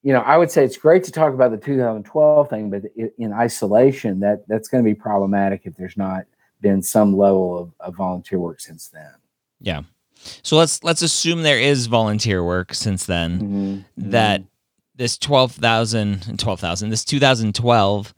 you 0.04 0.12
know, 0.12 0.20
I 0.20 0.37
would 0.37 0.52
say 0.52 0.64
it's 0.64 0.76
great 0.76 1.02
to 1.02 1.11
talk 1.11 1.34
about 1.34 1.50
the 1.50 1.56
2012 1.56 2.48
thing, 2.48 2.70
but 2.70 2.84
in 3.18 3.32
isolation, 3.32 4.20
that 4.20 4.46
that's 4.46 4.68
going 4.68 4.84
to 4.84 4.88
be 4.88 4.94
problematic 4.94 5.62
if 5.64 5.74
there's 5.74 5.96
not 5.96 6.26
been 6.61 6.80
some 6.80 7.16
level 7.16 7.58
of, 7.58 7.72
of 7.80 7.96
volunteer 7.96 8.38
work 8.38 8.61
since 8.61 8.87
then. 8.87 9.11
Yeah. 9.61 9.82
So 10.44 10.56
let's 10.56 10.84
let's 10.84 11.02
assume 11.02 11.42
there 11.42 11.58
is 11.58 11.87
volunteer 11.87 12.44
work 12.44 12.72
since 12.72 13.04
then 13.06 13.40
mm-hmm. 13.96 14.11
that 14.11 14.42
mm-hmm 14.42 14.48
this 14.98 15.16
12,000, 15.16 16.38
12,000, 16.38 16.90
this 16.90 17.04
2012 17.04 18.14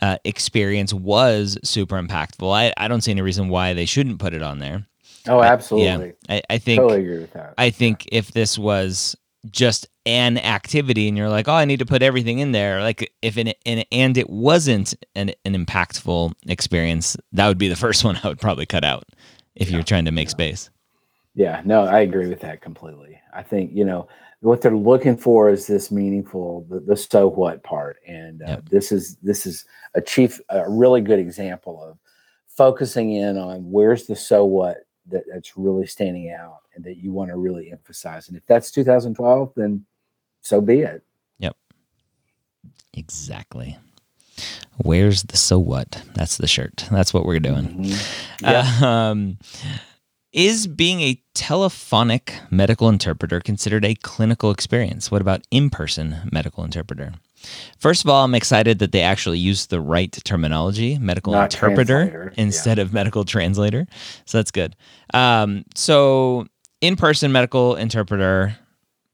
uh, 0.00 0.18
experience 0.24 0.94
was 0.94 1.58
super 1.64 2.00
impactful. 2.00 2.54
I, 2.54 2.72
I 2.76 2.86
don't 2.86 3.00
see 3.00 3.10
any 3.10 3.22
reason 3.22 3.48
why 3.48 3.72
they 3.72 3.86
shouldn't 3.86 4.20
put 4.20 4.34
it 4.34 4.42
on 4.42 4.58
there. 4.58 4.86
Oh, 5.26 5.42
absolutely. 5.42 6.14
I, 6.28 6.34
yeah, 6.34 6.40
I, 6.50 6.54
I 6.54 6.58
think, 6.58 6.80
totally 6.80 7.00
agree 7.00 7.18
with 7.18 7.32
that. 7.32 7.54
I 7.58 7.70
think 7.70 8.06
if 8.12 8.32
this 8.32 8.58
was 8.58 9.16
just 9.50 9.88
an 10.06 10.38
activity 10.38 11.08
and 11.08 11.16
you're 11.16 11.28
like, 11.28 11.48
oh, 11.48 11.54
I 11.54 11.64
need 11.64 11.78
to 11.78 11.86
put 11.86 12.02
everything 12.02 12.38
in 12.38 12.52
there. 12.52 12.80
Like 12.80 13.12
if 13.22 13.38
it 13.38 13.56
and, 13.64 13.84
and 13.90 14.16
it 14.16 14.28
wasn't 14.28 14.94
an, 15.14 15.32
an 15.44 15.54
impactful 15.54 16.32
experience, 16.46 17.16
that 17.32 17.48
would 17.48 17.58
be 17.58 17.68
the 17.68 17.76
first 17.84 18.04
one 18.04 18.18
I 18.22 18.28
would 18.28 18.40
probably 18.40 18.66
cut 18.66 18.84
out 18.84 19.04
if 19.54 19.68
yeah. 19.68 19.76
you're 19.76 19.84
trying 19.84 20.04
to 20.04 20.12
make 20.12 20.28
yeah. 20.28 20.32
space. 20.32 20.70
Yeah, 21.34 21.62
no, 21.64 21.84
I 21.84 22.00
agree 22.00 22.28
with 22.28 22.40
that 22.40 22.60
completely. 22.60 23.20
I 23.32 23.42
think, 23.42 23.70
you 23.72 23.84
know, 23.84 24.08
what 24.40 24.60
they're 24.60 24.76
looking 24.76 25.16
for 25.16 25.50
is 25.50 25.66
this 25.66 25.90
meaningful 25.90 26.66
the, 26.68 26.80
the 26.80 26.96
so 26.96 27.28
what 27.28 27.62
part. 27.62 27.98
And 28.06 28.42
uh, 28.42 28.46
yep. 28.48 28.68
this 28.68 28.92
is 28.92 29.16
this 29.16 29.46
is 29.46 29.64
a 29.94 30.00
chief 30.00 30.40
a 30.50 30.68
really 30.68 31.00
good 31.00 31.18
example 31.18 31.82
of 31.82 31.98
focusing 32.46 33.12
in 33.12 33.36
on 33.36 33.70
where's 33.70 34.06
the 34.06 34.16
so 34.16 34.44
what 34.44 34.78
that, 35.08 35.24
that's 35.32 35.56
really 35.56 35.86
standing 35.86 36.30
out 36.30 36.58
and 36.74 36.84
that 36.84 36.98
you 36.98 37.12
want 37.12 37.30
to 37.30 37.36
really 37.36 37.72
emphasize. 37.72 38.28
And 38.28 38.36
if 38.36 38.46
that's 38.46 38.70
2012 38.70 39.52
then 39.56 39.84
so 40.40 40.60
be 40.60 40.80
it. 40.80 41.02
Yep. 41.38 41.56
Exactly. 42.94 43.76
Where's 44.76 45.24
the 45.24 45.36
so 45.36 45.58
what? 45.58 46.00
That's 46.14 46.36
the 46.36 46.46
shirt. 46.46 46.86
That's 46.92 47.12
what 47.12 47.26
we're 47.26 47.40
doing. 47.40 47.64
Mm-hmm. 47.64 48.44
yeah. 48.44 48.78
Uh, 48.80 48.86
um, 48.86 49.38
is 50.32 50.66
being 50.66 51.00
a 51.00 51.20
telephonic 51.34 52.34
medical 52.50 52.88
interpreter 52.88 53.40
considered 53.40 53.84
a 53.84 53.94
clinical 53.94 54.50
experience? 54.50 55.10
What 55.10 55.20
about 55.20 55.46
in 55.50 55.70
person 55.70 56.28
medical 56.32 56.64
interpreter? 56.64 57.14
First 57.78 58.04
of 58.04 58.10
all, 58.10 58.24
I'm 58.24 58.34
excited 58.34 58.80
that 58.80 58.92
they 58.92 59.00
actually 59.00 59.38
use 59.38 59.66
the 59.66 59.80
right 59.80 60.12
terminology, 60.24 60.98
medical 60.98 61.32
Not 61.32 61.54
interpreter 61.54 62.32
instead 62.36 62.78
yeah. 62.78 62.82
of 62.82 62.92
medical 62.92 63.24
translator. 63.24 63.86
So 64.24 64.38
that's 64.38 64.50
good. 64.50 64.74
Um, 65.14 65.64
so, 65.74 66.46
in 66.80 66.96
person 66.96 67.30
medical 67.30 67.76
interpreter 67.76 68.56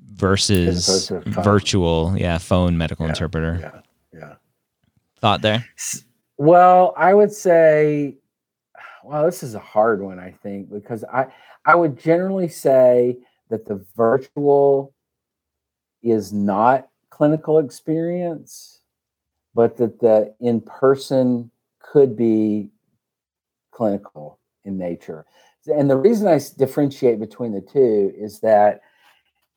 versus 0.00 1.10
virtual, 1.26 2.14
yeah, 2.16 2.38
phone 2.38 2.78
medical 2.78 3.04
yeah, 3.04 3.10
interpreter. 3.10 3.58
Yeah, 3.60 4.18
yeah. 4.18 4.34
Thought 5.20 5.42
there? 5.42 5.66
Well, 6.38 6.94
I 6.96 7.14
would 7.14 7.32
say 7.32 8.16
well, 9.04 9.24
this 9.24 9.42
is 9.42 9.54
a 9.54 9.60
hard 9.60 10.02
one, 10.02 10.18
I 10.18 10.30
think, 10.30 10.70
because 10.72 11.04
I 11.04 11.26
I 11.64 11.74
would 11.74 11.98
generally 11.98 12.48
say 12.48 13.18
that 13.50 13.66
the 13.66 13.84
virtual 13.96 14.94
is 16.02 16.32
not 16.32 16.88
clinical 17.10 17.58
experience, 17.58 18.80
but 19.54 19.76
that 19.76 20.00
the 20.00 20.34
in 20.40 20.60
person 20.60 21.50
could 21.80 22.16
be 22.16 22.70
clinical 23.70 24.38
in 24.64 24.78
nature. 24.78 25.26
And 25.66 25.88
the 25.88 25.96
reason 25.96 26.26
I 26.26 26.40
differentiate 26.58 27.20
between 27.20 27.52
the 27.52 27.60
two 27.60 28.12
is 28.16 28.40
that 28.40 28.80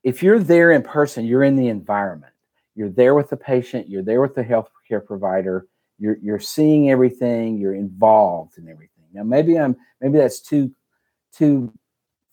if 0.04 0.24
you're 0.24 0.40
there 0.40 0.72
in 0.72 0.84
person, 0.84 1.26
you're 1.26 1.44
in 1.44 1.56
the 1.56 1.68
environment. 1.68 2.34
You're 2.76 2.90
there 2.90 3.16
with 3.16 3.30
the 3.30 3.38
patient, 3.38 3.90
you're 3.90 4.04
there 4.04 4.22
with 4.22 4.36
the 4.36 4.44
healthcare 4.44 5.06
provider, 5.06 5.68
you're, 5.98 6.18
you're 6.22 6.40
seeing 6.40 6.92
everything, 6.92 7.58
you're 7.58 7.74
involved 7.74 8.58
in 8.58 8.70
everything. 8.70 8.97
Now 9.18 9.24
maybe 9.24 9.58
I'm 9.58 9.76
maybe 10.00 10.18
that's 10.18 10.40
too 10.40 10.72
too 11.34 11.74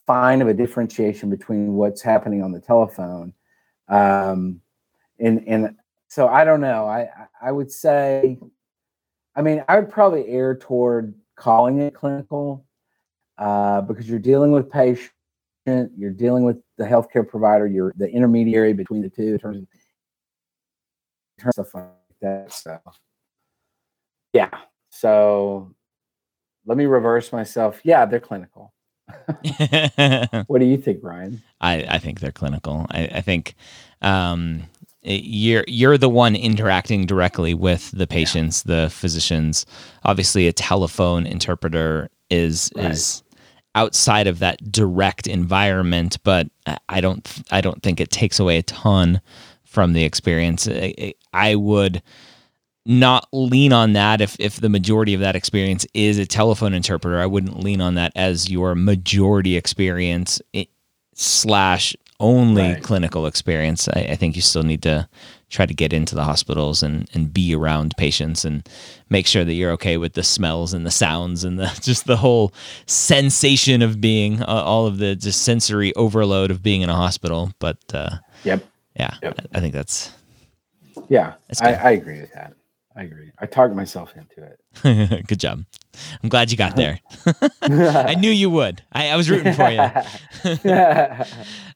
fine 0.06 0.42
of 0.42 0.48
a 0.48 0.54
differentiation 0.54 1.30
between 1.30 1.74
what's 1.74 2.02
happening 2.02 2.42
on 2.42 2.52
the 2.52 2.60
telephone. 2.60 3.32
Um, 3.88 4.60
and 5.18 5.42
and 5.46 5.76
so 6.08 6.28
I 6.28 6.44
don't 6.44 6.60
know. 6.60 6.86
I 6.86 7.08
I 7.40 7.52
would 7.52 7.72
say, 7.72 8.38
I 9.34 9.42
mean, 9.42 9.64
I 9.66 9.76
would 9.80 9.90
probably 9.90 10.28
err 10.28 10.56
toward 10.56 11.14
calling 11.36 11.80
it 11.80 11.94
clinical 11.94 12.64
uh, 13.38 13.80
because 13.80 14.08
you're 14.08 14.18
dealing 14.18 14.52
with 14.52 14.70
patient, 14.70 15.10
you're 15.66 16.10
dealing 16.10 16.44
with 16.44 16.58
the 16.76 16.84
healthcare 16.84 17.26
provider, 17.26 17.66
you're 17.66 17.94
the 17.96 18.08
intermediary 18.08 18.72
between 18.72 19.02
the 19.02 19.08
two 19.08 19.32
in 19.32 19.38
terms 19.38 19.56
of, 19.56 19.66
in 21.38 21.44
terms 21.44 21.58
of 21.58 21.66
stuff 21.66 21.74
like 21.74 22.20
that. 22.20 22.52
So 22.52 22.78
yeah. 24.32 24.50
So 24.90 25.74
let 26.66 26.78
me 26.78 26.86
reverse 26.86 27.32
myself. 27.32 27.80
Yeah, 27.84 28.06
they're 28.06 28.20
clinical. 28.20 28.72
what 30.46 30.58
do 30.60 30.64
you 30.64 30.78
think, 30.78 31.00
Ryan? 31.02 31.42
I, 31.60 31.84
I 31.88 31.98
think 31.98 32.20
they're 32.20 32.32
clinical. 32.32 32.86
I, 32.90 33.04
I 33.16 33.20
think 33.20 33.54
um, 34.02 34.64
you're 35.02 35.64
you're 35.68 35.98
the 35.98 36.08
one 36.08 36.34
interacting 36.34 37.06
directly 37.06 37.54
with 37.54 37.90
the 37.90 38.06
patients, 38.06 38.64
yeah. 38.66 38.84
the 38.84 38.90
physicians. 38.90 39.66
Obviously, 40.04 40.48
a 40.48 40.52
telephone 40.52 41.26
interpreter 41.26 42.08
is 42.30 42.70
right. 42.76 42.92
is 42.92 43.22
outside 43.74 44.26
of 44.26 44.38
that 44.38 44.72
direct 44.72 45.26
environment, 45.26 46.18
but 46.24 46.48
I 46.88 47.00
don't 47.00 47.42
I 47.50 47.60
don't 47.60 47.82
think 47.82 48.00
it 48.00 48.10
takes 48.10 48.38
away 48.40 48.58
a 48.58 48.62
ton 48.62 49.20
from 49.64 49.92
the 49.92 50.04
experience. 50.04 50.66
I, 50.68 51.14
I 51.32 51.56
would 51.56 52.02
not 52.86 53.26
lean 53.32 53.72
on 53.72 53.94
that 53.94 54.20
if 54.20 54.36
if 54.38 54.60
the 54.60 54.68
majority 54.68 55.14
of 55.14 55.20
that 55.20 55.34
experience 55.34 55.86
is 55.94 56.18
a 56.18 56.26
telephone 56.26 56.74
interpreter 56.74 57.18
i 57.18 57.24
wouldn't 57.24 57.60
lean 57.60 57.80
on 57.80 57.94
that 57.94 58.12
as 58.14 58.50
your 58.50 58.74
majority 58.74 59.56
experience 59.56 60.40
slash 61.14 61.96
only 62.20 62.62
right. 62.62 62.82
clinical 62.82 63.26
experience. 63.26 63.88
I, 63.88 64.00
I, 64.10 64.16
think 64.16 64.36
you 64.36 64.42
still 64.42 64.62
need 64.62 64.82
to 64.82 65.08
try 65.50 65.66
to 65.66 65.74
get 65.74 65.92
into 65.92 66.14
the 66.14 66.24
hospitals 66.24 66.82
and 66.82 67.08
and 67.12 67.32
be 67.32 67.54
around 67.54 67.94
patients 67.96 68.44
and 68.44 68.68
make 69.10 69.26
sure 69.26 69.44
that 69.44 69.52
you're 69.52 69.72
okay 69.72 69.96
with 69.96 70.14
the 70.14 70.22
smells 70.22 70.72
and 70.72 70.86
the 70.86 70.90
sounds 70.90 71.44
and 71.44 71.58
the 71.58 71.66
just 71.82 72.06
the 72.06 72.16
whole 72.16 72.52
sensation 72.86 73.82
of 73.82 74.00
being 74.00 74.42
uh, 74.42 74.46
all 74.46 74.86
of 74.86 74.98
the 74.98 75.16
just 75.16 75.42
sensory 75.42 75.94
overload 75.94 76.50
of 76.50 76.62
being 76.62 76.82
in 76.82 76.88
a 76.88 76.96
hospital. 76.96 77.52
But 77.58 77.78
uh, 77.92 78.16
yep. 78.44 78.64
yeah 78.96 79.14
yep. 79.22 79.38
I, 79.52 79.58
I 79.58 79.60
think 79.60 79.74
that's 79.74 80.12
yeah 81.08 81.34
I, 81.60 81.74
I 81.74 81.90
agree 81.90 82.20
with 82.20 82.32
that 82.34 82.54
I 82.96 83.02
agree. 83.02 83.32
I 83.38 83.46
talked 83.46 83.74
myself 83.74 84.14
into 84.16 84.48
it. 84.48 85.26
Good 85.26 85.40
job. 85.40 85.64
I'm 86.22 86.28
glad 86.28 86.50
you 86.50 86.56
got 86.56 86.76
there. 86.76 87.00
I 87.62 88.14
knew 88.14 88.30
you 88.30 88.50
would. 88.50 88.82
I, 88.92 89.08
I 89.10 89.16
was 89.16 89.28
rooting 89.28 89.52
for 89.54 89.68
you. 89.68 90.70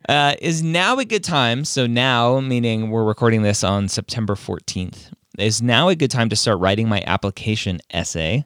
uh, 0.08 0.34
is 0.40 0.62
now 0.62 0.98
a 0.98 1.04
good 1.04 1.24
time? 1.24 1.64
So, 1.64 1.86
now, 1.86 2.40
meaning 2.40 2.90
we're 2.90 3.04
recording 3.04 3.42
this 3.42 3.64
on 3.64 3.88
September 3.88 4.34
14th, 4.34 5.12
is 5.38 5.62
now 5.62 5.88
a 5.88 5.94
good 5.96 6.10
time 6.10 6.28
to 6.28 6.36
start 6.36 6.58
writing 6.60 6.88
my 6.88 7.02
application 7.06 7.80
essay 7.90 8.44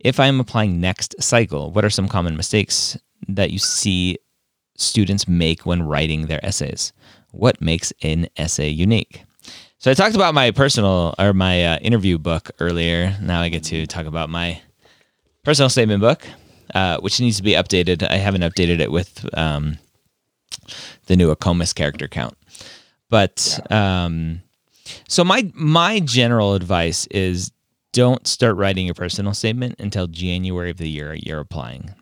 if 0.00 0.20
I 0.20 0.26
am 0.26 0.40
applying 0.40 0.80
next 0.80 1.14
cycle? 1.20 1.72
What 1.72 1.84
are 1.84 1.90
some 1.90 2.08
common 2.08 2.36
mistakes 2.36 2.96
that 3.28 3.50
you 3.50 3.58
see 3.58 4.18
students 4.76 5.26
make 5.26 5.64
when 5.64 5.82
writing 5.82 6.26
their 6.26 6.44
essays? 6.44 6.92
What 7.30 7.60
makes 7.60 7.92
an 8.02 8.28
essay 8.36 8.68
unique? 8.68 9.24
So 9.84 9.90
I 9.90 9.94
talked 9.94 10.14
about 10.14 10.32
my 10.32 10.50
personal 10.50 11.14
or 11.18 11.34
my 11.34 11.62
uh, 11.62 11.78
interview 11.80 12.16
book 12.16 12.50
earlier. 12.58 13.14
Now 13.20 13.42
I 13.42 13.50
get 13.50 13.64
to 13.64 13.86
talk 13.86 14.06
about 14.06 14.30
my 14.30 14.62
personal 15.42 15.68
statement 15.68 16.00
book, 16.00 16.26
uh, 16.74 17.00
which 17.00 17.20
needs 17.20 17.36
to 17.36 17.42
be 17.42 17.50
updated. 17.50 18.02
I 18.02 18.16
haven't 18.16 18.40
updated 18.40 18.80
it 18.80 18.90
with 18.90 19.28
um, 19.36 19.76
the 21.04 21.16
new 21.16 21.34
AACOMAS 21.34 21.74
character 21.74 22.08
count, 22.08 22.34
but 23.10 23.60
um, 23.70 24.40
so 25.06 25.22
my 25.22 25.52
my 25.52 26.00
general 26.00 26.54
advice 26.54 27.06
is 27.08 27.52
don't 27.92 28.26
start 28.26 28.56
writing 28.56 28.86
your 28.86 28.94
personal 28.94 29.34
statement 29.34 29.74
until 29.78 30.06
January 30.06 30.70
of 30.70 30.78
the 30.78 30.88
year 30.88 31.12
you're 31.12 31.40
applying 31.40 31.94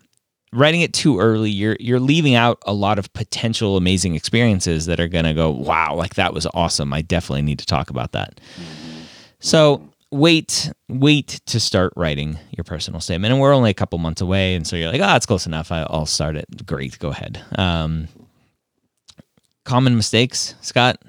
writing 0.52 0.82
it 0.82 0.92
too 0.92 1.18
early, 1.18 1.50
you're 1.50 1.76
you're 1.80 2.00
leaving 2.00 2.34
out 2.34 2.58
a 2.66 2.72
lot 2.72 2.98
of 2.98 3.12
potential 3.12 3.76
amazing 3.76 4.14
experiences 4.14 4.86
that 4.86 5.00
are 5.00 5.08
going 5.08 5.24
to 5.24 5.34
go, 5.34 5.50
wow, 5.50 5.94
like 5.94 6.14
that 6.14 6.34
was 6.34 6.46
awesome. 6.54 6.92
I 6.92 7.02
definitely 7.02 7.42
need 7.42 7.58
to 7.58 7.66
talk 7.66 7.90
about 7.90 8.12
that. 8.12 8.40
So 9.40 9.88
wait, 10.10 10.70
wait 10.88 11.40
to 11.46 11.58
start 11.58 11.92
writing 11.96 12.38
your 12.56 12.64
personal 12.64 13.00
statement, 13.00 13.32
and 13.32 13.40
we're 13.40 13.54
only 13.54 13.70
a 13.70 13.74
couple 13.74 13.98
months 13.98 14.20
away, 14.20 14.54
and 14.54 14.66
so 14.66 14.76
you're 14.76 14.92
like, 14.92 15.00
ah, 15.00 15.14
oh, 15.14 15.16
it's 15.16 15.26
close 15.26 15.46
enough. 15.46 15.72
I'll 15.72 16.06
start 16.06 16.36
it. 16.36 16.66
Great, 16.66 16.98
go 16.98 17.08
ahead. 17.08 17.42
Um, 17.56 18.08
common 19.64 19.96
mistakes, 19.96 20.54
Scott. 20.60 21.02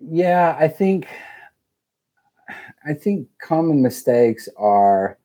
Yeah, 0.00 0.56
I 0.58 0.68
think 0.68 1.06
I 2.84 2.94
think 2.94 3.28
common 3.40 3.82
mistakes 3.82 4.48
are 4.56 5.18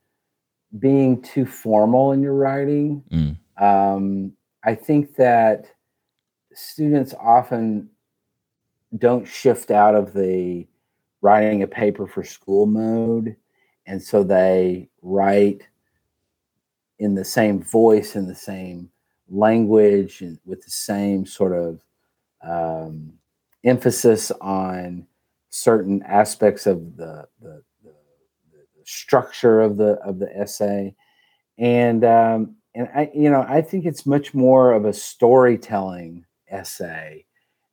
being 0.80 1.22
too 1.22 1.46
formal 1.46 2.12
in 2.12 2.22
your 2.22 2.34
writing. 2.34 3.04
Mm. 3.12 3.38
Um, 3.62 4.34
I 4.64 4.76
think 4.76 5.16
that 5.16 5.68
students 6.54 7.14
often 7.20 7.90
don't 8.98 9.28
shift 9.28 9.72
out 9.72 9.96
of 9.96 10.14
the 10.14 10.68
writing 11.22 11.64
a 11.64 11.68
paper 11.68 12.08
for 12.08 12.24
school 12.24 12.66
mode. 12.66 13.36
And 13.86 14.02
so 14.02 14.24
they 14.24 14.90
write 15.02 15.68
in 17.00 17.16
the 17.16 17.26
same 17.26 17.62
voice, 17.62 18.16
in 18.16 18.28
the 18.28 18.36
same 18.36 18.90
language, 19.30 20.22
and 20.22 20.40
with 20.46 20.64
the 20.64 20.72
same 20.72 21.26
sort 21.26 21.54
of 21.54 21.82
um, 22.44 23.14
emphasis 23.64 24.32
on 24.42 25.08
certain 25.50 26.02
aspects 26.04 26.66
of 26.66 26.98
the, 26.98 27.28
the 27.42 27.64
structure 28.86 29.62
of 29.62 29.78
the 29.78 29.94
of 30.06 30.20
the 30.20 30.36
essay, 30.36 30.96
and 31.58 32.04
um, 32.04 32.56
and 32.76 32.90
I 32.96 33.12
you 33.14 33.30
know 33.30 33.46
I 33.48 33.62
think 33.62 33.86
it's 33.86 34.06
much 34.06 34.34
more 34.34 34.74
of 34.74 34.86
a 34.86 34.94
storytelling 34.94 36.26
essay 36.50 37.26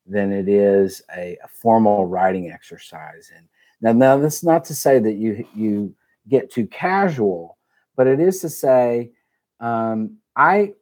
than 0.06 0.32
it 0.32 0.48
is 0.48 1.02
a, 1.16 1.36
a, 1.44 1.48
formal 1.48 2.06
writing 2.06 2.50
exercise. 2.50 3.30
And 3.36 3.46
now, 3.80 3.92
now 3.92 4.18
that's 4.18 4.42
not 4.42 4.64
to 4.64 4.74
say 4.74 4.98
that 4.98 5.12
you 5.12 5.46
you 5.54 5.94
get 6.28 6.50
too 6.50 6.66
casual, 6.66 7.58
but 7.96 8.06
it 8.06 8.20
is 8.20 8.40
to 8.40 8.48
say, 8.48 9.12
um, 9.60 10.16
I 10.36 10.74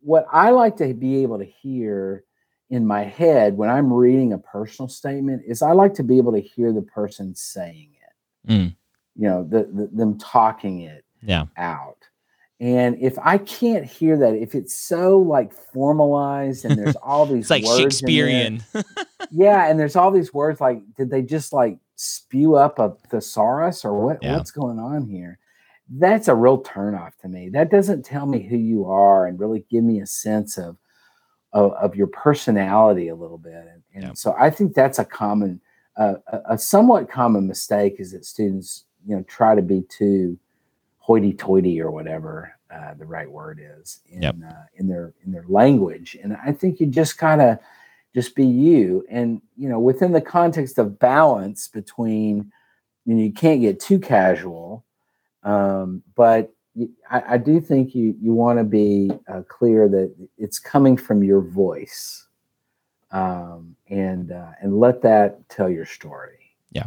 what 0.00 0.26
I 0.32 0.50
like 0.50 0.76
to 0.76 0.94
be 0.94 1.22
able 1.22 1.38
to 1.38 1.44
hear 1.44 2.24
in 2.70 2.86
my 2.86 3.04
head 3.04 3.56
when 3.56 3.70
I'm 3.70 3.92
reading 3.92 4.32
a 4.32 4.38
personal 4.38 4.88
statement 4.88 5.42
is 5.46 5.62
I 5.62 5.72
like 5.72 5.94
to 5.94 6.02
be 6.02 6.18
able 6.18 6.32
to 6.32 6.40
hear 6.40 6.72
the 6.72 6.82
person 6.82 7.34
saying 7.34 7.90
it. 7.94 8.52
Mm. 8.52 8.76
You 9.18 9.28
know, 9.28 9.44
the, 9.44 9.64
the, 9.64 9.88
them 9.92 10.18
talking 10.18 10.80
it 10.80 11.04
yeah. 11.22 11.46
out. 11.56 11.96
And 12.58 12.96
if 13.00 13.18
I 13.18 13.36
can't 13.38 13.84
hear 13.84 14.16
that, 14.18 14.34
if 14.34 14.54
it's 14.54 14.74
so 14.74 15.18
like 15.18 15.52
formalized 15.52 16.64
and 16.64 16.78
there's 16.78 16.96
all 16.96 17.26
these 17.26 17.50
it's 17.50 17.50
like 17.50 17.64
Shakespearean. 17.64 18.62
Yeah, 19.32 19.68
and 19.68 19.80
there's 19.80 19.96
all 19.96 20.12
these 20.12 20.32
words 20.32 20.60
like 20.60 20.80
did 20.96 21.10
they 21.10 21.20
just 21.20 21.52
like 21.52 21.78
spew 21.96 22.54
up 22.54 22.78
a 22.78 22.90
thesaurus 23.10 23.84
or 23.84 24.00
what 24.00 24.18
yeah. 24.22 24.36
what's 24.36 24.52
going 24.52 24.78
on 24.78 25.08
here? 25.08 25.40
That's 25.90 26.28
a 26.28 26.34
real 26.34 26.62
turnoff 26.62 27.16
to 27.22 27.28
me. 27.28 27.48
That 27.48 27.68
doesn't 27.68 28.04
tell 28.04 28.26
me 28.26 28.46
who 28.46 28.56
you 28.56 28.86
are 28.86 29.26
and 29.26 29.40
really 29.40 29.64
give 29.68 29.82
me 29.82 30.00
a 30.00 30.06
sense 30.06 30.58
of 30.58 30.76
of, 31.52 31.72
of 31.72 31.96
your 31.96 32.06
personality 32.06 33.08
a 33.08 33.16
little 33.16 33.38
bit. 33.38 33.54
And, 33.54 33.82
and 33.94 34.04
yeah. 34.04 34.12
so 34.14 34.36
I 34.38 34.50
think 34.50 34.74
that's 34.74 35.00
a 35.00 35.04
common 35.04 35.60
uh, 35.96 36.14
a, 36.28 36.40
a 36.50 36.58
somewhat 36.58 37.10
common 37.10 37.46
mistake 37.46 37.96
is 37.98 38.12
that 38.12 38.24
students, 38.24 38.84
you 39.06 39.16
know, 39.16 39.22
try 39.22 39.54
to 39.54 39.62
be 39.62 39.82
too 39.88 40.38
hoity-toity 40.98 41.80
or 41.80 41.90
whatever 41.90 42.56
uh, 42.74 42.94
the 42.94 43.04
right 43.04 43.30
word 43.30 43.60
is 43.62 44.00
in 44.08 44.22
yep. 44.22 44.34
uh, 44.46 44.64
in 44.74 44.88
their 44.88 45.14
in 45.24 45.32
their 45.32 45.44
language. 45.48 46.16
And 46.20 46.36
I 46.44 46.52
think 46.52 46.80
you 46.80 46.86
just 46.86 47.16
kind 47.16 47.40
of 47.40 47.58
just 48.14 48.34
be 48.34 48.44
you, 48.44 49.04
and 49.08 49.40
you 49.56 49.68
know, 49.68 49.78
within 49.78 50.12
the 50.12 50.20
context 50.20 50.78
of 50.78 50.98
balance 50.98 51.68
between, 51.68 52.50
you 53.04 53.14
know, 53.14 53.22
you 53.22 53.32
can't 53.32 53.60
get 53.60 53.78
too 53.78 53.98
casual, 53.98 54.84
um, 55.44 56.02
but 56.14 56.52
you, 56.74 56.90
I, 57.10 57.34
I, 57.34 57.38
do 57.38 57.60
think 57.60 57.94
you 57.94 58.16
you 58.20 58.32
want 58.32 58.58
to 58.58 58.64
be 58.64 59.10
uh, 59.28 59.42
clear 59.48 59.88
that 59.88 60.12
it's 60.36 60.58
coming 60.58 60.96
from 60.96 61.22
your 61.22 61.40
voice, 61.40 62.26
um, 63.12 63.76
and 63.88 64.32
uh, 64.32 64.52
and 64.60 64.80
let 64.80 65.02
that 65.02 65.48
tell 65.48 65.70
your 65.70 65.86
story. 65.86 66.56
Yeah. 66.72 66.86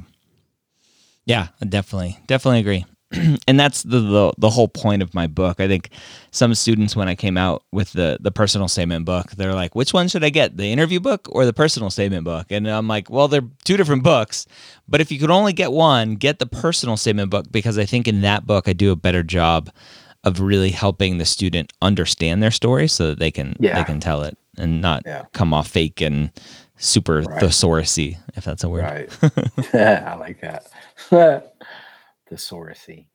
Yeah, 1.30 1.50
definitely, 1.62 2.18
definitely 2.26 2.62
agree. 2.62 2.86
and 3.48 3.60
that's 3.60 3.84
the, 3.84 4.00
the, 4.00 4.34
the 4.40 4.50
whole 4.50 4.68
point 4.68 5.04
of 5.04 5.14
my 5.14 5.28
book. 5.28 5.60
I 5.60 5.68
think 5.68 5.90
some 6.32 6.56
students 6.56 6.96
when 6.96 7.08
I 7.08 7.14
came 7.14 7.38
out 7.38 7.64
with 7.72 7.94
the 7.94 8.18
the 8.20 8.32
personal 8.32 8.68
statement 8.68 9.06
book, 9.06 9.30
they're 9.32 9.54
like, 9.54 9.76
"Which 9.76 9.94
one 9.94 10.08
should 10.08 10.24
I 10.24 10.32
get? 10.32 10.58
The 10.58 10.72
interview 10.72 11.00
book 11.00 11.28
or 11.32 11.46
the 11.46 11.54
personal 11.54 11.92
statement 11.92 12.24
book?" 12.24 12.48
And 12.50 12.68
I'm 12.68 12.88
like, 12.88 13.12
"Well, 13.12 13.28
they're 13.28 13.48
two 13.64 13.78
different 13.78 14.02
books, 14.02 14.48
but 14.88 15.02
if 15.02 15.12
you 15.12 15.20
could 15.20 15.30
only 15.30 15.54
get 15.54 15.72
one, 15.72 16.16
get 16.16 16.40
the 16.40 16.48
personal 16.48 16.98
statement 16.98 17.30
book 17.30 17.52
because 17.52 17.78
I 17.78 17.86
think 17.86 18.08
in 18.08 18.22
that 18.22 18.48
book 18.48 18.68
I 18.68 18.74
do 18.74 18.92
a 18.92 18.96
better 18.96 19.22
job 19.22 19.70
of 20.24 20.40
really 20.40 20.72
helping 20.72 21.20
the 21.20 21.26
student 21.26 21.74
understand 21.80 22.42
their 22.42 22.52
story 22.52 22.88
so 22.88 23.08
that 23.08 23.20
they 23.20 23.30
can 23.30 23.56
yeah. 23.60 23.76
they 23.76 23.84
can 23.84 24.00
tell 24.00 24.24
it 24.24 24.36
and 24.58 24.82
not 24.82 25.04
yeah. 25.06 25.26
come 25.34 25.54
off 25.54 25.68
fake 25.68 26.02
and 26.02 26.32
super 26.80 27.22
right. 27.22 27.44
thesaurusy, 27.44 28.18
if 28.36 28.46
that's 28.46 28.64
a 28.64 28.70
word. 28.70 28.84
Right. 28.84 29.18
I 29.74 30.16
like 30.16 30.42
that. 30.42 30.68
thesaurusy. 32.30 33.06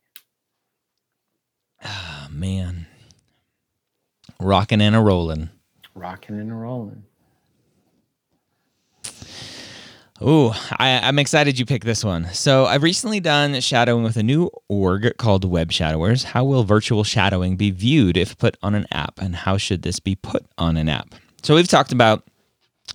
Ah, 1.82 2.28
man. 2.30 2.86
Rocking 4.40 4.80
and 4.80 4.96
a 4.96 5.00
rolling. 5.00 5.50
Rocking 5.94 6.38
and 6.38 6.50
a 6.50 6.54
rolling. 6.54 7.04
Ooh, 10.22 10.52
I, 10.78 10.88
am 10.88 11.18
excited 11.18 11.58
you 11.58 11.66
picked 11.66 11.84
this 11.84 12.04
one. 12.04 12.32
So 12.32 12.66
I've 12.66 12.82
recently 12.84 13.20
done 13.20 13.60
shadowing 13.60 14.04
with 14.04 14.16
a 14.16 14.22
new 14.22 14.48
org 14.68 15.16
called 15.18 15.44
Web 15.44 15.70
Shadowers. 15.70 16.22
How 16.22 16.44
will 16.44 16.64
virtual 16.64 17.04
shadowing 17.04 17.56
be 17.56 17.70
viewed 17.70 18.16
if 18.16 18.38
put 18.38 18.56
on 18.62 18.74
an 18.74 18.86
app, 18.92 19.18
and 19.20 19.34
how 19.34 19.56
should 19.56 19.82
this 19.82 19.98
be 20.00 20.14
put 20.14 20.46
on 20.56 20.76
an 20.76 20.88
app? 20.88 21.14
So 21.42 21.54
we've 21.54 21.68
talked 21.68 21.92
about 21.92 22.24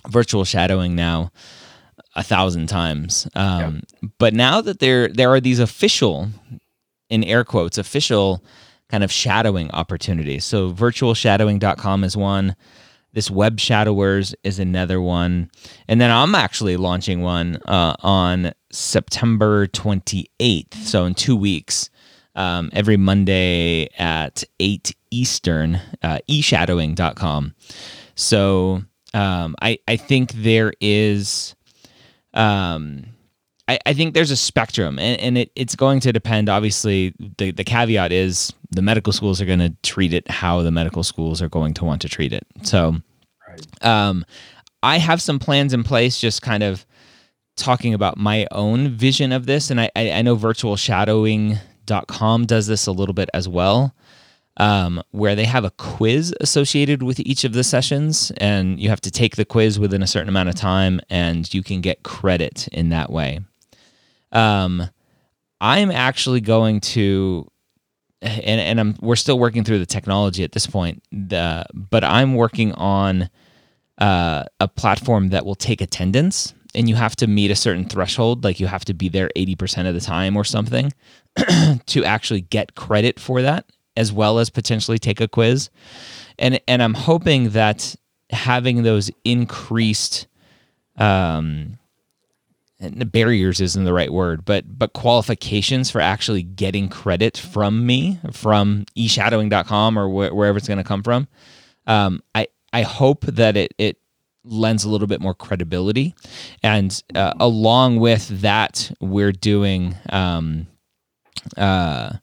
virtual 0.08 0.44
shadowing 0.44 0.94
now 0.94 1.30
a 2.16 2.22
thousand 2.22 2.68
times. 2.68 3.28
Um, 3.34 3.82
yep. 4.02 4.12
But 4.18 4.34
now 4.34 4.60
that 4.60 4.80
there 4.80 5.08
there 5.08 5.30
are 5.30 5.40
these 5.40 5.58
official, 5.58 6.28
in 7.08 7.24
air 7.24 7.44
quotes, 7.44 7.78
official 7.78 8.42
kind 8.88 9.04
of 9.04 9.12
shadowing 9.12 9.70
opportunities. 9.70 10.44
So 10.44 10.72
virtualshadowing.com 10.72 12.04
is 12.04 12.16
one. 12.16 12.56
This 13.12 13.30
web 13.30 13.58
shadowers 13.58 14.34
is 14.44 14.58
another 14.58 15.00
one. 15.00 15.50
And 15.88 16.00
then 16.00 16.10
I'm 16.10 16.34
actually 16.34 16.76
launching 16.76 17.22
one 17.22 17.56
uh, 17.66 17.94
on 18.00 18.52
September 18.70 19.66
28th. 19.68 20.74
So 20.74 21.04
in 21.04 21.14
two 21.14 21.36
weeks, 21.36 21.90
um, 22.36 22.70
every 22.72 22.96
Monday 22.96 23.88
at 23.98 24.44
8 24.60 24.94
Eastern, 25.10 25.80
uh, 26.02 26.18
eshadowing.com. 26.28 27.54
So 28.14 28.82
um, 29.12 29.56
I, 29.60 29.78
I 29.88 29.96
think 29.96 30.32
there 30.32 30.72
is 30.80 31.56
um, 32.34 33.06
I, 33.68 33.78
I 33.86 33.92
think 33.92 34.14
there's 34.14 34.30
a 34.30 34.36
spectrum, 34.36 34.98
and, 34.98 35.20
and 35.20 35.38
it, 35.38 35.52
it's 35.54 35.76
going 35.76 36.00
to 36.00 36.12
depend. 36.12 36.48
Obviously, 36.48 37.14
the, 37.38 37.52
the 37.52 37.64
caveat 37.64 38.12
is 38.12 38.52
the 38.70 38.82
medical 38.82 39.12
schools 39.12 39.40
are 39.40 39.46
going 39.46 39.60
to 39.60 39.74
treat 39.82 40.12
it 40.12 40.30
how 40.30 40.62
the 40.62 40.70
medical 40.70 41.02
schools 41.02 41.40
are 41.40 41.48
going 41.48 41.74
to 41.74 41.84
want 41.84 42.02
to 42.02 42.08
treat 42.08 42.32
it. 42.32 42.46
So, 42.62 42.96
um, 43.82 44.24
I 44.82 44.98
have 44.98 45.22
some 45.22 45.38
plans 45.38 45.72
in 45.72 45.84
place, 45.84 46.20
just 46.20 46.42
kind 46.42 46.62
of 46.62 46.84
talking 47.56 47.94
about 47.94 48.16
my 48.16 48.46
own 48.50 48.88
vision 48.88 49.32
of 49.32 49.46
this. 49.46 49.70
And 49.70 49.80
I, 49.80 49.90
I, 49.94 50.12
I 50.12 50.22
know 50.22 50.36
virtualshadowing.com 50.36 52.46
does 52.46 52.66
this 52.66 52.86
a 52.86 52.92
little 52.92 53.14
bit 53.14 53.28
as 53.34 53.48
well 53.48 53.94
um, 54.56 55.02
where 55.10 55.34
they 55.34 55.44
have 55.44 55.64
a 55.64 55.70
quiz 55.70 56.34
associated 56.40 57.02
with 57.02 57.20
each 57.20 57.44
of 57.44 57.52
the 57.52 57.64
sessions, 57.64 58.30
and 58.38 58.80
you 58.80 58.88
have 58.88 59.00
to 59.02 59.10
take 59.10 59.36
the 59.36 59.44
quiz 59.44 59.78
within 59.78 60.02
a 60.02 60.06
certain 60.06 60.28
amount 60.28 60.48
of 60.48 60.54
time, 60.54 61.00
and 61.08 61.52
you 61.54 61.62
can 61.62 61.80
get 61.80 62.02
credit 62.02 62.68
in 62.68 62.90
that 62.90 63.10
way. 63.10 63.40
Um, 64.32 64.88
I'm 65.60 65.90
actually 65.90 66.40
going 66.40 66.80
to, 66.80 67.46
and, 68.22 68.60
and 68.60 68.80
I'm 68.80 68.96
we're 69.00 69.16
still 69.16 69.38
working 69.38 69.64
through 69.64 69.78
the 69.78 69.86
technology 69.86 70.44
at 70.44 70.52
this 70.52 70.66
point, 70.66 71.02
the, 71.10 71.64
but 71.74 72.04
I'm 72.04 72.34
working 72.34 72.72
on 72.72 73.30
uh, 73.98 74.44
a 74.58 74.68
platform 74.68 75.28
that 75.28 75.44
will 75.44 75.54
take 75.54 75.80
attendance 75.80 76.54
and 76.74 76.88
you 76.88 76.94
have 76.94 77.16
to 77.16 77.26
meet 77.26 77.50
a 77.50 77.56
certain 77.56 77.84
threshold 77.84 78.44
like 78.44 78.60
you 78.60 78.66
have 78.66 78.84
to 78.86 78.94
be 78.94 79.08
there 79.08 79.30
80% 79.36 79.88
of 79.88 79.94
the 79.94 80.00
time 80.00 80.36
or 80.36 80.44
something 80.44 80.92
to 81.86 82.04
actually 82.04 82.40
get 82.42 82.74
credit 82.74 83.18
for 83.18 83.42
that 83.42 83.66
as 84.00 84.10
well 84.12 84.38
as 84.38 84.48
potentially 84.48 84.98
take 84.98 85.20
a 85.20 85.28
quiz. 85.28 85.68
And 86.38 86.58
and 86.66 86.82
I'm 86.82 86.94
hoping 86.94 87.50
that 87.50 87.94
having 88.30 88.82
those 88.82 89.10
increased 89.24 90.26
um, 90.96 91.78
barriers 92.80 93.60
isn't 93.60 93.84
the 93.84 93.92
right 93.92 94.10
word, 94.10 94.44
but 94.46 94.78
but 94.78 94.94
qualifications 94.94 95.90
for 95.90 96.00
actually 96.00 96.42
getting 96.42 96.88
credit 96.88 97.36
from 97.36 97.84
me 97.84 98.18
from 98.32 98.86
eshadowing.com 98.96 99.98
or 99.98 100.08
wh- 100.08 100.34
wherever 100.34 100.56
it's 100.56 100.66
going 100.68 100.78
to 100.78 100.84
come 100.84 101.02
from. 101.02 101.28
Um, 101.86 102.22
I 102.34 102.48
I 102.72 102.82
hope 102.82 103.26
that 103.26 103.56
it 103.58 103.74
it 103.76 103.98
lends 104.44 104.84
a 104.84 104.88
little 104.88 105.06
bit 105.08 105.20
more 105.20 105.34
credibility, 105.34 106.14
and 106.62 107.02
uh, 107.14 107.34
along 107.38 107.98
with 108.00 108.28
that, 108.40 108.90
we're 108.98 109.32
doing 109.32 109.94
um, 110.08 110.66
uh, 111.58 112.14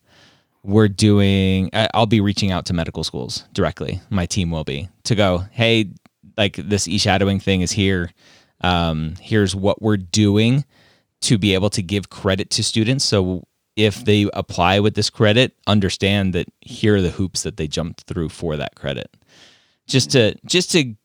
we're 0.68 0.90
doing 0.90 1.70
i'll 1.94 2.06
be 2.06 2.20
reaching 2.20 2.52
out 2.52 2.66
to 2.66 2.74
medical 2.74 3.04
schools 3.04 3.46
directly. 3.54 4.02
My 4.10 4.26
team 4.26 4.52
will 4.52 4.66
be 4.66 4.90
to 5.06 5.16
go 5.16 5.46
hey 5.52 5.92
like 6.38 6.58
this 6.58 6.88
e-shadowing 6.88 7.40
thing 7.40 7.62
is 7.62 7.72
here. 7.72 8.12
Um, 8.62 9.16
here's 9.20 9.56
what 9.56 9.82
we're 9.82 9.98
doing 9.98 10.66
to 11.22 11.38
be 11.38 11.54
able 11.54 11.70
to 11.72 11.82
give 11.82 12.10
credit 12.10 12.50
to 12.52 12.64
students. 12.64 13.06
So 13.06 13.48
if 13.76 14.06
they 14.06 14.30
apply 14.34 14.80
with 14.80 14.94
this 14.94 15.10
credit 15.10 15.56
understand 15.68 16.34
that 16.34 16.48
here 16.62 16.98
are 16.98 17.02
the 17.02 17.12
hoops 17.12 17.44
that 17.44 17.58
they 17.58 17.68
jumped 17.68 18.02
through 18.02 18.30
for 18.30 18.58
that 18.58 18.76
credit. 18.76 19.16
Just 19.88 20.12
to 20.12 20.36
just 20.46 20.72
to 20.74 20.96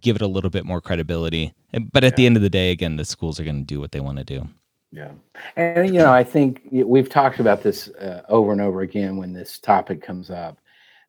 give 0.00 0.16
it 0.16 0.22
a 0.22 0.26
little 0.26 0.50
bit 0.50 0.66
more 0.66 0.80
credibility. 0.80 1.54
But 1.72 2.04
at 2.04 2.12
yeah. 2.12 2.16
the 2.16 2.26
end 2.26 2.36
of 2.36 2.42
the 2.42 2.50
day 2.50 2.70
again 2.70 2.96
the 2.96 3.04
schools 3.06 3.40
are 3.40 3.44
going 3.44 3.60
to 3.60 3.74
do 3.74 3.80
what 3.80 3.92
they 3.92 4.00
want 4.00 4.18
to 4.18 4.24
do 4.24 4.48
yeah. 4.94 5.10
And, 5.56 5.88
you 5.88 6.00
know, 6.00 6.12
I 6.12 6.22
think 6.22 6.62
we've 6.70 7.08
talked 7.08 7.40
about 7.40 7.62
this 7.62 7.88
uh, 7.88 8.22
over 8.28 8.52
and 8.52 8.60
over 8.60 8.82
again 8.82 9.16
when 9.16 9.32
this 9.32 9.58
topic 9.58 10.00
comes 10.00 10.30
up 10.30 10.58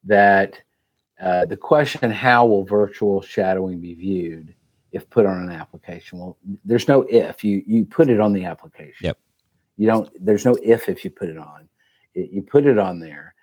that 0.04 0.60
uh, 1.22 1.46
the 1.46 1.56
question, 1.56 2.10
how 2.12 2.46
will 2.46 2.64
virtual 2.64 3.22
shadowing 3.22 3.80
be 3.80 3.94
viewed 3.94 4.54
if 4.92 5.10
put 5.10 5.26
on 5.26 5.42
an 5.44 5.52
application? 5.52 6.20
Well, 6.20 6.38
there's 6.66 6.88
no 6.88 7.04
if. 7.04 7.44
You, 7.44 7.64
you 7.66 7.86
put 7.86 8.10
it 8.10 8.20
on 8.20 8.34
the 8.34 8.46
application. 8.46 9.06
Yep. 9.06 9.18
You 9.78 9.88
don't, 9.88 10.26
there's 10.26 10.46
no 10.46 10.58
if 10.64 10.90
if 10.90 11.06
you 11.06 11.12
put 11.12 11.30
it 11.30 11.38
on. 11.38 11.70
It, 12.16 12.32
you 12.32 12.42
put 12.42 12.66
it 12.66 12.78
on 12.78 13.00
there. 13.00 13.36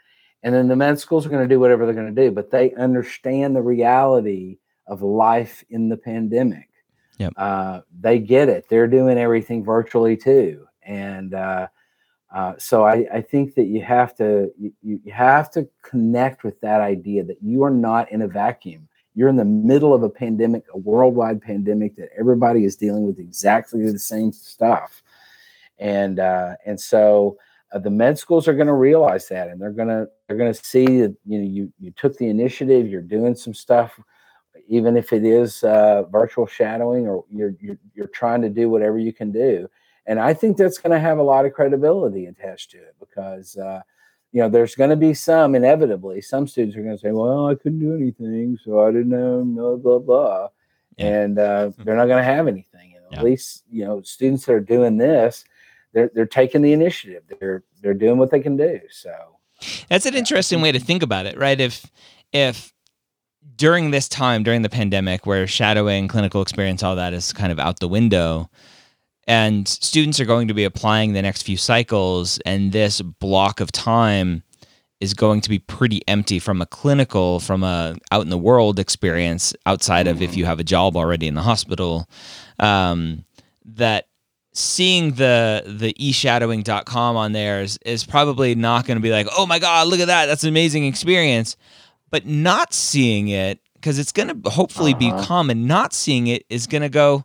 And 0.43 0.53
then 0.53 0.67
the 0.67 0.77
med 0.77 0.99
schools 0.99 1.25
are 1.25 1.29
going 1.29 1.49
to 1.49 1.55
do 1.55 1.61
whatever 1.61 1.87
they're 1.87 1.95
going 1.95 2.15
to 2.15 2.23
do, 2.23 2.33
but 2.33 2.51
they 2.51 2.75
understand 2.75 3.55
the 3.55 3.63
reality 3.63 4.59
of 4.89 5.03
life 5.03 5.65
in 5.71 5.89
the 5.89 5.97
pandemic. 5.97 6.69
Yep. 7.19 7.33
Uh, 7.37 7.81
they 8.01 8.19
get 8.19 8.49
it. 8.49 8.67
They're 8.69 8.89
doing 8.89 9.19
everything 9.19 9.65
virtually 9.65 10.17
too, 10.17 10.67
and 10.83 11.35
uh, 11.35 11.69
uh, 12.35 12.55
so 12.59 12.85
I, 12.85 13.07
I, 13.13 13.21
think 13.21 13.55
that 13.57 13.67
you 13.67 13.83
have 13.83 14.17
to 14.17 14.51
you, 14.59 14.73
you 14.83 15.13
have 15.13 15.51
to 15.51 15.69
connect 15.83 16.45
with 16.45 16.59
that 16.63 16.81
idea 16.81 17.25
that 17.25 17.37
you 17.43 17.63
are 17.63 17.71
not 17.71 18.11
in 18.11 18.23
a 18.23 18.29
vacuum. 18.29 18.89
You're 19.15 19.29
in 19.29 19.37
the 19.37 19.45
middle 19.45 19.93
of 19.93 20.03
a 20.03 20.09
pandemic, 20.09 20.65
a 20.73 20.79
worldwide 20.79 21.43
pandemic 21.43 21.95
that 21.97 22.09
everybody 22.19 22.65
is 22.65 22.75
dealing 22.75 23.07
with 23.07 23.19
exactly 23.19 23.85
the 23.91 23.99
same 23.99 24.33
stuff, 24.33 25.03
and 25.79 26.19
uh, 26.19 26.55
and 26.65 26.81
so 26.81 27.37
uh, 27.73 27.79
the 27.79 27.91
med 27.91 28.19
schools 28.19 28.49
are 28.49 28.55
going 28.55 28.67
to 28.67 28.73
realize 28.73 29.29
that, 29.29 29.49
and 29.49 29.61
they're 29.61 29.71
going 29.71 29.89
to 29.89 30.09
they're 30.27 30.39
going 30.39 30.53
to 30.53 30.65
see 30.65 31.03
that 31.03 31.15
you 31.27 31.39
know 31.39 31.45
you 31.45 31.71
you 31.79 31.91
took 31.91 32.17
the 32.17 32.29
initiative, 32.29 32.89
you're 32.89 33.03
doing 33.03 33.35
some 33.35 33.53
stuff, 33.53 34.01
even 34.69 34.97
if 34.97 35.13
it 35.13 35.25
is 35.25 35.63
uh, 35.65 36.03
virtual 36.11 36.47
shadowing, 36.47 37.07
or 37.07 37.25
you're, 37.31 37.55
you're 37.61 37.79
you're 37.95 38.07
trying 38.09 38.43
to 38.43 38.49
do 38.49 38.69
whatever 38.69 38.99
you 38.99 39.13
can 39.13 39.33
do, 39.33 39.69
and 40.07 40.19
I 40.19 40.35
think 40.35 40.57
that's 40.57 40.79
going 40.79 40.93
to 40.93 41.01
have 41.01 41.19
a 41.19 41.23
lot 41.23 41.47
of 41.47 41.53
credibility 41.53 42.27
attached 42.27 42.71
to 42.73 42.79
it 42.79 42.97
because. 42.99 43.57
Uh, 43.57 43.83
you 44.35 44.41
know, 44.41 44.49
there's 44.49 44.75
going 44.75 44.89
to 44.89 44.97
be 44.97 45.13
some 45.13 45.55
inevitably. 45.55 46.23
Some 46.23 46.49
students 46.49 46.75
are 46.75 46.83
going 46.83 46.97
to 46.97 46.99
say, 46.99 47.11
"Well, 47.11 47.49
I 47.49 47.55
couldn't 47.55 47.81
do 47.81 47.95
anything, 47.95 48.59
so 48.65 48.81
I 48.81 48.91
didn't 48.91 49.11
know." 49.11 49.45
Blah 49.45 49.77
blah 49.77 49.99
blah, 49.99 50.49
yeah. 50.97 51.07
and 51.07 51.39
uh, 51.39 51.69
hmm. 51.69 51.83
they're 51.83 51.97
not 51.97 52.07
going 52.07 52.17
to 52.17 52.25
have 52.25 52.49
anything. 52.49 52.95
And 52.97 53.05
at 53.05 53.13
yeah. 53.19 53.23
least 53.23 53.65
you 53.71 53.85
know, 53.85 54.01
students 54.01 54.47
that 54.47 54.55
are 54.55 54.61
doing 54.61 54.97
this, 54.97 55.45
they're 55.93 56.11
they're 56.15 56.25
taking 56.25 56.63
the 56.63 56.73
initiative. 56.73 57.25
They're 57.41 57.63
they're 57.83 57.93
doing 57.93 58.17
what 58.17 58.31
they 58.31 58.41
can 58.41 58.57
do. 58.57 58.81
So 58.91 59.15
that's 59.89 60.07
an 60.07 60.15
interesting 60.15 60.61
way 60.61 60.73
to 60.73 60.81
think 60.81 61.03
about 61.03 61.27
it, 61.27 61.37
right? 61.37 61.61
If 61.61 61.91
if 62.33 62.73
during 63.57 63.91
this 63.91 64.09
time, 64.09 64.43
during 64.43 64.63
the 64.63 64.69
pandemic, 64.69 65.27
where 65.27 65.47
shadowing, 65.47 66.09
clinical 66.09 66.43
experience, 66.43 66.83
all 66.83 66.97
that 66.97 67.13
is 67.13 67.33
kind 67.33 67.53
of 67.53 67.59
out 67.59 67.81
the 67.81 67.89
window, 67.89 68.51
and 69.27 69.69
students 69.69 70.19
are 70.21 70.25
going 70.25 70.49
to 70.49 70.55
be 70.55 70.65
applying 70.65 71.13
the 71.13 71.23
next 71.23 71.43
few 71.43 71.57
cycles, 71.57 72.39
and 72.45 72.73
this 72.73 73.01
block 73.01 73.61
of 73.61 73.71
time 73.71 74.43
is 75.01 75.15
going 75.15 75.41
to 75.41 75.49
be 75.49 75.59
pretty 75.59 76.01
empty 76.07 76.39
from 76.39 76.63
a 76.63 76.67
clinical, 76.67 77.41
from 77.41 77.63
a 77.65 77.97
out 78.11 78.23
in 78.23 78.31
the 78.31 78.39
world 78.39 78.79
experience, 78.79 79.53
outside 79.67 80.07
of 80.07 80.23
if 80.23 80.31
mm-hmm. 80.31 80.41
you 80.41 80.45
have 80.45 80.61
a 80.61 80.65
job 80.65 80.97
already 80.97 81.27
in 81.27 81.35
the 81.35 81.43
hospital. 81.43 82.09
Um, 82.59 83.25
that 83.65 84.07
seeing 84.55 85.13
the 85.13 85.65
the 85.67 85.95
eshadowing.com 85.95 87.17
on 87.17 87.33
there 87.33 87.63
is, 87.63 87.79
is 87.87 88.05
probably 88.05 88.55
not 88.55 88.87
going 88.87 88.99
to 88.99 89.03
be 89.03 89.11
like 89.11 89.27
oh 89.37 89.47
my 89.47 89.59
god 89.59 89.89
look 89.89 89.99
at 89.99 90.09
that 90.09 90.27
that's 90.27 90.43
an 90.43 90.51
amazing 90.51 90.85
experience 90.85 91.57
but 92.13 92.27
not 92.27 92.73
seeing 92.73 93.27
it 93.27 93.59
because 93.75 93.99
it's 93.99 94.13
going 94.13 94.29
to 94.29 94.51
hopefully 94.51 94.95
uh-huh. 94.95 95.19
be 95.19 95.27
common 95.27 95.67
not 95.67 95.93
seeing 95.93 96.29
it 96.29 96.45
is 96.49 96.69
going 96.69 96.83
to 96.83 96.89
go 96.89 97.25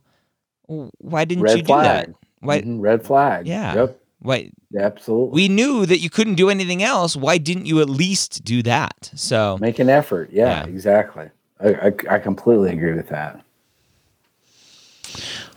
why 0.65 1.23
didn't 1.25 1.43
red 1.43 1.59
you 1.59 1.63
flag. 1.63 2.07
do 2.07 2.11
that? 2.11 2.19
why 2.39 2.61
mm-hmm. 2.61 2.79
red 2.79 3.05
flag. 3.05 3.47
Yeah. 3.47 3.75
Yep. 3.75 4.01
Why 4.19 4.51
absolutely. 4.77 5.35
We 5.35 5.47
knew 5.47 5.85
that 5.85 5.99
you 5.99 6.09
couldn't 6.09 6.35
do 6.35 6.49
anything 6.49 6.81
else. 6.81 7.15
Why 7.15 7.37
didn't 7.37 7.67
you 7.67 7.81
at 7.81 7.89
least 7.89 8.43
do 8.43 8.63
that? 8.63 9.11
So 9.13 9.57
make 9.61 9.77
an 9.77 9.89
effort. 9.89 10.31
Yeah, 10.31 10.63
yeah. 10.63 10.65
exactly. 10.65 11.29
I, 11.59 11.67
I, 11.69 11.93
I 12.09 12.19
completely 12.19 12.71
agree 12.71 12.93
with 12.93 13.09
that. 13.09 13.43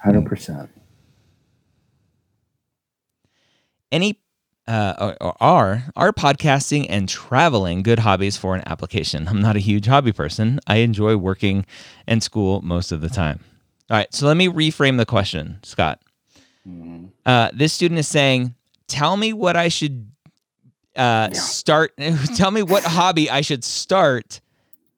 100% 0.04 0.68
any 3.92 4.18
uh, 4.66 5.14
or, 5.20 5.36
are 5.40 5.84
are 5.96 6.12
podcasting 6.12 6.86
and 6.88 7.08
traveling 7.08 7.82
good 7.82 8.00
hobbies 8.00 8.36
for 8.36 8.54
an 8.54 8.62
application? 8.66 9.26
I'm 9.28 9.40
not 9.40 9.56
a 9.56 9.60
huge 9.60 9.86
hobby 9.86 10.12
person. 10.12 10.60
I 10.66 10.76
enjoy 10.76 11.16
working 11.16 11.66
and 12.06 12.22
school 12.22 12.60
most 12.62 12.92
of 12.92 13.00
the 13.00 13.08
time. 13.08 13.40
All 13.90 13.96
right, 13.96 14.12
so 14.14 14.26
let 14.26 14.36
me 14.36 14.48
reframe 14.48 14.98
the 14.98 15.06
question, 15.06 15.58
Scott. 15.64 16.00
Mm-hmm. 16.66 17.06
Uh, 17.26 17.50
this 17.52 17.72
student 17.72 17.98
is 17.98 18.06
saying, 18.06 18.54
"Tell 18.86 19.16
me 19.16 19.32
what 19.32 19.56
I 19.56 19.68
should 19.68 20.10
uh, 20.94 21.32
start. 21.32 21.92
tell 22.36 22.50
me 22.50 22.62
what 22.62 22.84
hobby 22.84 23.30
I 23.30 23.40
should 23.40 23.64
start 23.64 24.40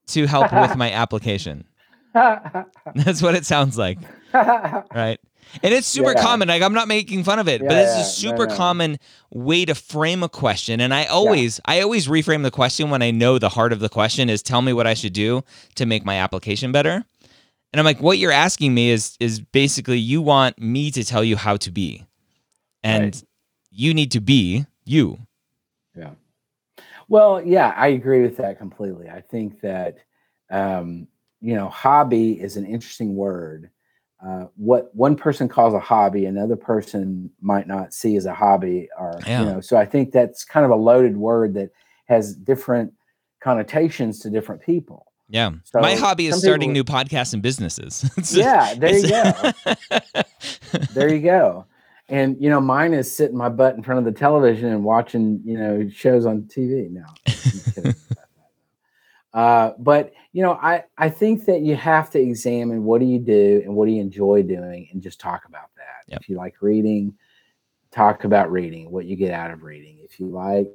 to 0.09 0.27
help 0.27 0.53
with 0.53 0.77
my 0.77 0.93
application." 0.93 1.65
That's 2.13 3.23
what 3.23 3.35
it 3.35 3.47
sounds 3.47 3.79
like, 3.79 3.99
right? 4.35 5.19
And 5.63 5.75
it's 5.75 5.87
super 5.87 6.13
yeah. 6.13 6.23
common. 6.23 6.49
Like 6.49 6.63
I'm 6.63 6.73
not 6.73 6.89
making 6.89 7.25
fun 7.25 7.39
of 7.39 7.49
it, 7.49 7.63
yeah, 7.63 7.69
but 7.69 7.77
it's 7.79 7.97
a 7.97 8.05
super 8.05 8.47
no, 8.47 8.53
no. 8.53 8.57
common 8.57 8.99
way 9.31 9.65
to 9.65 9.75
frame 9.75 10.23
a 10.23 10.29
question. 10.29 10.81
And 10.81 10.95
I 10.95 11.05
always 11.05 11.61
yeah. 11.67 11.75
I 11.75 11.81
always 11.83 12.09
reframe 12.09 12.43
the 12.43 12.51
question 12.51 12.91
when 12.91 13.03
I 13.03 13.11
know 13.11 13.39
the 13.39 13.49
heart 13.49 13.73
of 13.73 13.81
the 13.81 13.89
question 13.89 14.31
is 14.31 14.43
tell 14.43 14.63
me 14.63 14.73
what 14.73 14.87
I 14.87 14.95
should 14.95 15.13
do 15.13 15.45
to 15.75 15.87
make 15.87 16.05
my 16.05 16.17
application 16.17 16.73
better. 16.73 17.05
And 17.73 17.81
I'm 17.81 17.85
like, 17.85 18.01
what 18.01 18.19
you're 18.19 18.33
asking 18.33 18.75
me 18.75 18.91
is 18.91 19.17
is 19.21 19.41
basically 19.41 19.99
you 19.99 20.23
want 20.23 20.59
me 20.59 20.91
to 20.91 21.05
tell 21.05 21.25
you 21.25 21.37
how 21.37 21.57
to 21.59 21.71
be. 21.71 22.07
And 22.83 23.05
right. 23.05 23.25
you 23.71 23.95
need 23.95 24.13
to 24.13 24.21
be 24.21 24.67
you. 24.85 25.19
Yeah. 25.97 26.11
Well, 27.09 27.43
yeah, 27.45 27.75
I 27.77 27.89
agree 27.89 28.23
with 28.23 28.39
that 28.39 28.59
completely. 28.59 29.09
I 29.09 29.21
think 29.21 29.61
that 29.61 29.99
um, 30.51 31.09
you 31.41 31.55
know, 31.55 31.69
hobby 31.69 32.41
is 32.41 32.57
an 32.57 32.67
interesting 32.67 33.17
word 33.17 33.71
uh, 34.25 34.47
what 34.57 34.95
one 34.95 35.17
person 35.17 35.49
calls 35.49 35.75
a 35.75 35.81
hobby, 35.81 36.27
another 36.27 36.55
person 36.55 37.29
might 37.41 37.67
not 37.67 37.93
see 37.93 38.17
as 38.17 38.25
a 38.25 38.33
hobby, 38.33 38.89
or 38.99 39.19
yeah. 39.27 39.41
you 39.41 39.47
know. 39.47 39.61
So 39.61 39.77
I 39.77 39.85
think 39.85 40.13
that's 40.13 40.45
kind 40.45 40.65
of 40.65 40.71
a 40.71 40.77
loaded 40.77 41.17
word 41.17 41.55
that 41.55 41.71
has 42.07 42.35
different 42.37 42.93
connotations 43.41 44.21
to 44.21 44.31
different 44.31 44.63
people. 44.63 45.07
Yeah, 45.29 45.51
so 45.65 45.81
my 45.81 45.97
hobby 45.97 46.27
is 46.27 46.39
starting 46.39 46.75
people, 46.75 46.75
new 46.75 46.85
podcasts 46.85 47.33
and 47.33 47.43
businesses. 47.43 48.05
yeah, 48.37 48.75
there 48.75 48.97
you 48.97 49.09
go. 49.09 49.53
there 50.93 51.13
you 51.13 51.21
go. 51.21 51.67
And 52.09 52.37
you 52.41 52.49
know, 52.51 52.61
mine 52.61 52.93
is 52.93 53.15
sitting 53.15 53.37
my 53.37 53.49
butt 53.49 53.75
in 53.75 53.83
front 53.83 53.99
of 53.99 54.05
the 54.05 54.13
television 54.13 54.69
and 54.69 54.85
watching 54.85 55.41
you 55.45 55.59
know 55.59 55.89
shows 55.89 56.27
on 56.27 56.43
TV. 56.43 56.91
now. 56.91 57.15
Uh, 59.35 59.73
but 59.79 60.13
you 60.33 60.43
know, 60.43 60.53
I 60.53 60.85
I 60.99 61.09
think 61.09 61.47
that 61.47 61.63
you 61.63 61.75
have 61.77 62.11
to 62.11 62.21
examine 62.21 62.85
what 62.85 63.01
do 63.01 63.07
you 63.07 63.19
do 63.19 63.63
and 63.65 63.75
what 63.75 63.87
do 63.87 63.93
you 63.93 64.01
enjoy 64.01 64.43
doing, 64.43 64.89
and 64.93 65.03
just 65.03 65.21
talk 65.21 65.45
about 65.47 65.71
that. 65.77 66.05
Yep. 66.09 66.21
If 66.21 66.29
you 66.29 66.37
like 66.37 66.57
reading, 66.61 67.15
talk 67.91 68.25
about 68.25 68.51
reading, 68.51 68.91
what 68.91 69.07
you 69.07 69.17
get 69.17 69.33
out 69.33 69.51
of 69.51 69.63
reading. 69.63 69.99
If 70.03 70.21
you 70.21 70.27
like, 70.27 70.69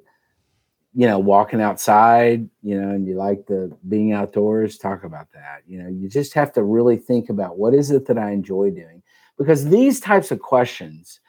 you 0.93 1.05
know, 1.08 1.20
walking 1.20 1.62
outside, 1.62 2.49
you 2.64 2.80
know, 2.80 2.89
and 2.89 3.08
you 3.08 3.16
like 3.16 3.45
the 3.45 3.76
being 3.88 4.14
outdoors, 4.14 4.78
talk 4.78 5.03
about 5.03 5.32
that. 5.34 5.62
You 5.68 5.84
know, 5.84 5.89
you 5.89 6.10
just 6.10 6.34
have 6.34 6.51
to 6.53 6.64
really 6.64 6.97
think 6.97 7.30
about 7.30 7.58
what 7.58 7.76
is 7.76 7.91
it 7.91 8.08
that 8.08 8.18
I 8.18 8.32
enjoy 8.32 8.72
doing, 8.72 9.03
because 9.38 9.66
these 9.70 9.99
types 9.99 10.32
of 10.32 10.39
questions 10.39 11.20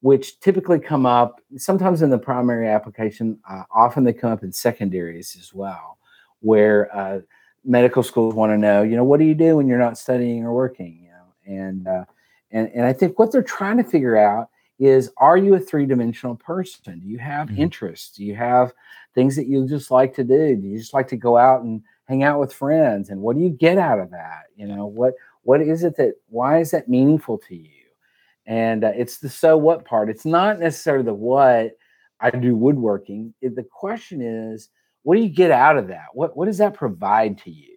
which 0.00 0.40
typically 0.40 0.80
come 0.80 1.06
up 1.06 1.40
sometimes 1.56 2.02
in 2.02 2.10
the 2.10 2.18
primary 2.18 2.68
application. 2.68 3.38
Uh, 3.48 3.62
often 3.72 4.02
they 4.02 4.12
come 4.12 4.32
up 4.32 4.42
in 4.42 4.52
secondaries 4.52 5.36
as 5.38 5.54
well 5.54 5.96
where 6.42 6.94
uh, 6.94 7.20
medical 7.64 8.02
schools 8.02 8.34
want 8.34 8.52
to 8.52 8.58
know, 8.58 8.82
you 8.82 8.96
know, 8.96 9.04
what 9.04 9.18
do 9.18 9.24
you 9.24 9.34
do 9.34 9.56
when 9.56 9.66
you're 9.66 9.78
not 9.78 9.98
studying 9.98 10.44
or 10.44 10.52
working? 10.52 11.00
You 11.02 11.08
know, 11.10 11.62
and 11.62 11.88
uh, 11.88 12.04
and 12.50 12.70
and 12.74 12.86
I 12.86 12.92
think 12.92 13.18
what 13.18 13.32
they're 13.32 13.42
trying 13.42 13.78
to 13.78 13.84
figure 13.84 14.16
out 14.16 14.50
is, 14.78 15.10
are 15.18 15.36
you 15.36 15.54
a 15.54 15.60
three 15.60 15.86
dimensional 15.86 16.36
person? 16.36 16.98
Do 16.98 17.06
you 17.06 17.18
have 17.18 17.48
mm-hmm. 17.48 17.62
interests? 17.62 18.16
Do 18.16 18.24
you 18.24 18.34
have 18.34 18.72
things 19.14 19.36
that 19.36 19.46
you 19.46 19.66
just 19.66 19.90
like 19.90 20.14
to 20.16 20.24
do? 20.24 20.56
Do 20.56 20.66
you 20.66 20.78
just 20.78 20.94
like 20.94 21.08
to 21.08 21.16
go 21.16 21.36
out 21.36 21.62
and 21.62 21.82
hang 22.06 22.22
out 22.22 22.40
with 22.40 22.52
friends? 22.52 23.08
And 23.08 23.20
what 23.20 23.36
do 23.36 23.42
you 23.42 23.50
get 23.50 23.78
out 23.78 24.00
of 24.00 24.10
that? 24.10 24.44
You 24.56 24.66
know, 24.66 24.86
what 24.86 25.14
what 25.42 25.60
is 25.60 25.84
it 25.84 25.96
that 25.96 26.14
why 26.28 26.60
is 26.60 26.72
that 26.72 26.88
meaningful 26.88 27.38
to 27.38 27.56
you? 27.56 27.68
And 28.46 28.84
uh, 28.84 28.92
it's 28.96 29.18
the 29.18 29.28
so 29.28 29.56
what 29.56 29.84
part. 29.84 30.10
It's 30.10 30.24
not 30.24 30.58
necessarily 30.58 31.04
the 31.04 31.14
what 31.14 31.76
I 32.20 32.30
do 32.30 32.56
woodworking. 32.56 33.34
It, 33.40 33.54
the 33.54 33.62
question 33.64 34.20
is 34.20 34.68
what 35.02 35.16
do 35.16 35.22
you 35.22 35.28
get 35.28 35.50
out 35.50 35.76
of 35.76 35.88
that? 35.88 36.06
What 36.12 36.36
what 36.36 36.46
does 36.46 36.58
that 36.58 36.74
provide 36.74 37.38
to 37.38 37.50
you 37.50 37.76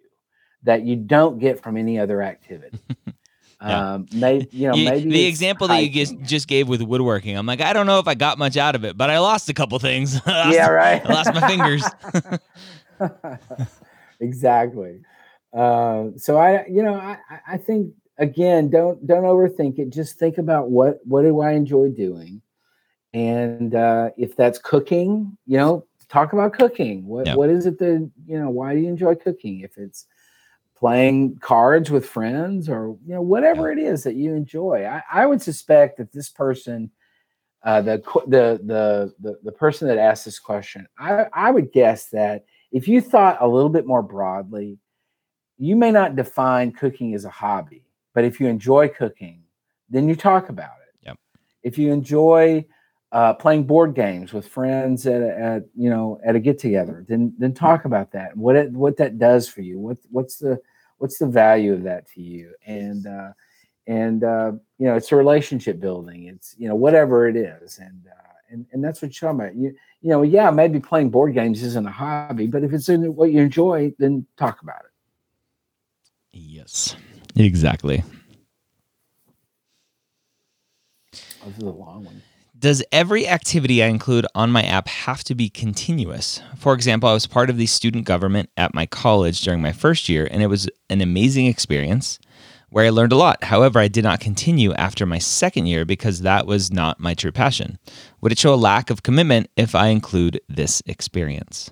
that 0.62 0.82
you 0.82 0.96
don't 0.96 1.38
get 1.38 1.62
from 1.62 1.76
any 1.76 1.98
other 1.98 2.22
activity? 2.22 2.78
yeah. 3.62 3.94
Um, 3.94 4.06
maybe 4.12 4.48
you 4.52 4.68
know, 4.68 4.74
you, 4.74 4.88
maybe 4.88 5.10
the 5.10 5.26
example 5.26 5.68
hiking. 5.68 5.92
that 5.92 5.98
you 5.98 6.04
just, 6.04 6.30
just 6.30 6.48
gave 6.48 6.68
with 6.68 6.82
woodworking. 6.82 7.36
I'm 7.36 7.46
like, 7.46 7.60
I 7.60 7.72
don't 7.72 7.86
know 7.86 7.98
if 7.98 8.08
I 8.08 8.14
got 8.14 8.38
much 8.38 8.56
out 8.56 8.74
of 8.74 8.84
it, 8.84 8.96
but 8.96 9.10
I 9.10 9.18
lost 9.18 9.48
a 9.48 9.54
couple 9.54 9.78
things. 9.78 10.20
yeah, 10.26 10.68
right. 10.68 11.04
I 11.04 11.12
lost 11.12 11.34
my 11.34 11.48
fingers. 11.48 11.84
exactly. 14.20 15.00
Uh, 15.52 16.08
so 16.16 16.36
I, 16.36 16.66
you 16.66 16.82
know, 16.82 16.94
I, 16.94 17.18
I 17.48 17.56
think 17.56 17.94
again, 18.18 18.68
don't 18.70 19.04
don't 19.06 19.24
overthink 19.24 19.78
it. 19.78 19.90
Just 19.90 20.18
think 20.18 20.38
about 20.38 20.70
what 20.70 21.00
what 21.04 21.22
do 21.22 21.40
I 21.40 21.52
enjoy 21.52 21.90
doing, 21.90 22.42
and 23.12 23.74
uh, 23.74 24.10
if 24.16 24.36
that's 24.36 24.58
cooking, 24.58 25.36
you 25.46 25.56
know, 25.56 25.86
talk 26.08 26.32
about 26.32 26.52
cooking. 26.52 27.06
What 27.06 27.28
what 27.36 27.50
is 27.50 27.66
it 27.66 27.78
that 27.78 28.10
you 28.26 28.38
know? 28.38 28.50
Why 28.50 28.74
do 28.74 28.80
you 28.80 28.88
enjoy 28.88 29.14
cooking? 29.14 29.60
If 29.60 29.78
it's 29.78 30.06
playing 30.76 31.38
cards 31.38 31.90
with 31.90 32.06
friends 32.06 32.68
or 32.68 32.96
you 33.06 33.14
know 33.14 33.22
whatever 33.22 33.70
it 33.72 33.78
is 33.78 34.04
that 34.04 34.14
you 34.14 34.34
enjoy, 34.34 34.84
I, 34.86 35.02
I 35.12 35.26
would 35.26 35.42
suspect 35.42 35.98
that 35.98 36.12
this 36.12 36.28
person, 36.28 36.90
uh, 37.62 37.80
the, 37.80 38.02
the 38.26 38.60
the 38.64 39.14
the 39.20 39.38
the 39.42 39.52
person 39.52 39.88
that 39.88 39.98
asked 39.98 40.24
this 40.24 40.38
question, 40.38 40.86
I 40.98 41.26
I 41.32 41.50
would 41.50 41.72
guess 41.72 42.06
that 42.10 42.44
if 42.72 42.88
you 42.88 43.00
thought 43.00 43.38
a 43.40 43.48
little 43.48 43.70
bit 43.70 43.86
more 43.86 44.02
broadly, 44.02 44.78
you 45.58 45.76
may 45.76 45.90
not 45.90 46.16
define 46.16 46.72
cooking 46.72 47.14
as 47.14 47.24
a 47.24 47.30
hobby, 47.30 47.84
but 48.14 48.24
if 48.24 48.40
you 48.40 48.46
enjoy 48.46 48.88
cooking, 48.88 49.42
then 49.88 50.08
you 50.08 50.16
talk 50.16 50.48
about 50.48 50.76
it. 50.88 51.06
Yep. 51.06 51.18
If 51.62 51.78
you 51.78 51.92
enjoy 51.92 52.66
uh, 53.12 53.34
playing 53.34 53.64
board 53.64 53.94
games 53.94 54.32
with 54.32 54.48
friends 54.48 55.06
at, 55.06 55.22
at 55.22 55.64
you 55.74 55.88
know 55.88 56.20
at 56.24 56.36
a 56.36 56.40
get 56.40 56.58
together, 56.58 57.04
then 57.08 57.32
then 57.38 57.54
talk 57.54 57.84
about 57.84 58.12
that. 58.12 58.36
What 58.36 58.56
it, 58.56 58.72
what 58.72 58.96
that 58.96 59.18
does 59.18 59.48
for 59.48 59.62
you. 59.62 59.78
What 59.78 59.98
what's 60.10 60.36
the 60.36 60.60
what's 60.98 61.18
the 61.18 61.26
value 61.26 61.72
of 61.72 61.82
that 61.84 62.08
to 62.12 62.20
you? 62.20 62.52
And 62.66 63.06
uh, 63.06 63.32
and 63.86 64.24
uh, 64.24 64.52
you 64.78 64.86
know 64.86 64.96
it's 64.96 65.12
a 65.12 65.16
relationship 65.16 65.80
building. 65.80 66.24
It's 66.24 66.56
you 66.58 66.68
know 66.68 66.74
whatever 66.74 67.28
it 67.28 67.36
is, 67.36 67.78
and 67.78 68.06
uh, 68.08 68.32
and 68.50 68.66
and 68.72 68.82
that's 68.82 69.00
what 69.00 69.20
you're 69.20 69.30
talking 69.30 69.46
about. 69.46 69.56
You 69.56 69.74
you 70.02 70.10
know 70.10 70.22
yeah 70.22 70.50
maybe 70.50 70.80
playing 70.80 71.10
board 71.10 71.32
games 71.34 71.62
isn't 71.62 71.86
a 71.86 71.92
hobby, 71.92 72.48
but 72.48 72.64
if 72.64 72.72
it's 72.72 72.88
in 72.88 73.14
what 73.14 73.30
you 73.30 73.40
enjoy, 73.40 73.92
then 73.98 74.26
talk 74.36 74.62
about 74.62 74.80
it. 74.80 74.90
Yes, 76.32 76.96
exactly. 77.36 78.02
This 81.12 81.58
is 81.58 81.62
a 81.62 81.70
long 81.70 82.04
one. 82.04 82.20
Does 82.58 82.82
every 82.90 83.28
activity 83.28 83.82
I 83.82 83.88
include 83.88 84.26
on 84.34 84.50
my 84.50 84.62
app 84.62 84.88
have 84.88 85.22
to 85.24 85.34
be 85.34 85.50
continuous? 85.50 86.40
For 86.56 86.72
example, 86.74 87.08
I 87.08 87.12
was 87.12 87.26
part 87.26 87.50
of 87.50 87.58
the 87.58 87.66
student 87.66 88.06
government 88.06 88.48
at 88.56 88.74
my 88.74 88.86
college 88.86 89.42
during 89.42 89.60
my 89.60 89.72
first 89.72 90.08
year, 90.08 90.26
and 90.30 90.42
it 90.42 90.46
was 90.46 90.68
an 90.88 91.00
amazing 91.02 91.46
experience 91.46 92.18
where 92.70 92.86
I 92.86 92.90
learned 92.90 93.12
a 93.12 93.16
lot. 93.16 93.44
However, 93.44 93.78
I 93.78 93.88
did 93.88 94.04
not 94.04 94.20
continue 94.20 94.72
after 94.74 95.04
my 95.04 95.18
second 95.18 95.66
year 95.66 95.84
because 95.84 96.22
that 96.22 96.46
was 96.46 96.72
not 96.72 96.98
my 96.98 97.14
true 97.14 97.30
passion. 97.32 97.78
Would 98.22 98.32
it 98.32 98.38
show 98.38 98.54
a 98.54 98.56
lack 98.56 98.88
of 98.90 99.02
commitment 99.02 99.50
if 99.56 99.74
I 99.74 99.88
include 99.88 100.40
this 100.48 100.82
experience? 100.86 101.70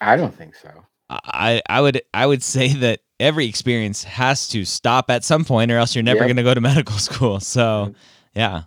I 0.00 0.16
don't 0.16 0.34
think 0.34 0.54
so. 0.54 0.68
I, 1.08 1.62
I 1.68 1.80
would 1.80 2.02
I 2.12 2.26
would 2.26 2.42
say 2.42 2.68
that 2.74 3.00
every 3.20 3.46
experience 3.46 4.04
has 4.04 4.48
to 4.48 4.64
stop 4.64 5.10
at 5.10 5.24
some 5.24 5.44
point 5.44 5.70
or 5.70 5.78
else 5.78 5.94
you're 5.94 6.02
never 6.02 6.20
Yep. 6.20 6.26
going 6.26 6.36
to 6.36 6.42
go 6.42 6.54
to 6.54 6.60
medical 6.60 6.98
school. 6.98 7.40
So, 7.40 7.94
yeah. 8.34 8.62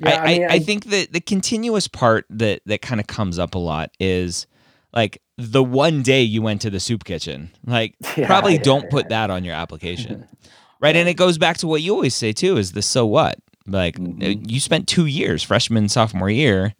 Yeah, 0.00 0.10
I, 0.10 0.16
I 0.16 0.26
mean, 0.26 0.44
I, 0.50 0.54
I- 0.54 0.58
think 0.58 0.84
that 0.86 1.12
the 1.12 1.20
continuous 1.20 1.88
part 1.88 2.26
that 2.30 2.60
that 2.66 2.82
kind 2.82 3.00
of 3.00 3.06
comes 3.06 3.38
up 3.38 3.54
a 3.54 3.58
lot 3.58 3.90
is 3.98 4.46
like 4.92 5.22
the 5.36 5.62
one 5.64 6.02
day 6.02 6.22
you 6.22 6.42
went 6.42 6.60
to 6.62 6.70
the 6.70 6.80
soup 6.80 7.04
kitchen. 7.04 7.50
Like 7.66 7.96
Yeah, 8.16 8.26
probably 8.26 8.54
yeah, 8.54 8.62
don't 8.62 8.90
put 8.90 9.08
that 9.08 9.30
on 9.30 9.44
your 9.44 9.54
application. 9.54 10.28
right? 10.80 10.94
And 10.96 11.08
it 11.08 11.14
goes 11.14 11.38
back 11.38 11.56
to 11.58 11.66
what 11.66 11.80
you 11.82 11.94
always 11.94 12.14
say 12.14 12.32
too 12.32 12.56
is 12.58 12.72
the 12.72 12.82
so 12.82 13.06
what? 13.06 13.38
Like 13.66 13.96
Mhm. 13.96 14.50
you 14.50 14.60
spent 14.60 14.88
2 14.88 15.06
years 15.06 15.42
freshman 15.42 15.88
sophomore 15.88 16.30
year 16.30 16.74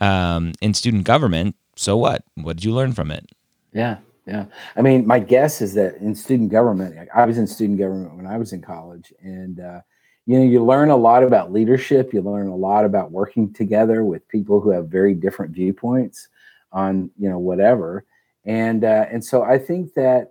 um 0.00 0.52
in 0.60 0.74
student 0.74 1.04
government. 1.04 1.54
So 1.76 1.96
what? 1.96 2.24
What 2.34 2.56
did 2.56 2.64
you 2.64 2.72
learn 2.74 2.92
from 2.92 3.10
it? 3.10 3.26
Yeah, 3.72 3.98
yeah. 4.26 4.46
I 4.76 4.82
mean, 4.82 5.06
my 5.06 5.18
guess 5.20 5.60
is 5.60 5.74
that 5.74 5.96
in 5.96 6.14
student 6.14 6.50
government, 6.50 7.08
I 7.14 7.24
was 7.24 7.38
in 7.38 7.46
student 7.46 7.78
government 7.78 8.16
when 8.16 8.26
I 8.26 8.36
was 8.36 8.52
in 8.52 8.62
college, 8.62 9.12
and 9.22 9.60
uh, 9.60 9.80
you 10.28 10.38
know, 10.38 10.44
you 10.44 10.62
learn 10.62 10.90
a 10.90 10.96
lot 10.96 11.22
about 11.22 11.54
leadership. 11.54 12.12
You 12.12 12.20
learn 12.20 12.48
a 12.48 12.54
lot 12.54 12.84
about 12.84 13.10
working 13.10 13.50
together 13.50 14.04
with 14.04 14.28
people 14.28 14.60
who 14.60 14.68
have 14.68 14.88
very 14.88 15.14
different 15.14 15.52
viewpoints 15.52 16.28
on 16.70 17.10
you 17.18 17.30
know 17.30 17.38
whatever, 17.38 18.04
and 18.44 18.84
uh, 18.84 19.06
and 19.10 19.24
so 19.24 19.42
I 19.42 19.58
think 19.58 19.94
that 19.94 20.30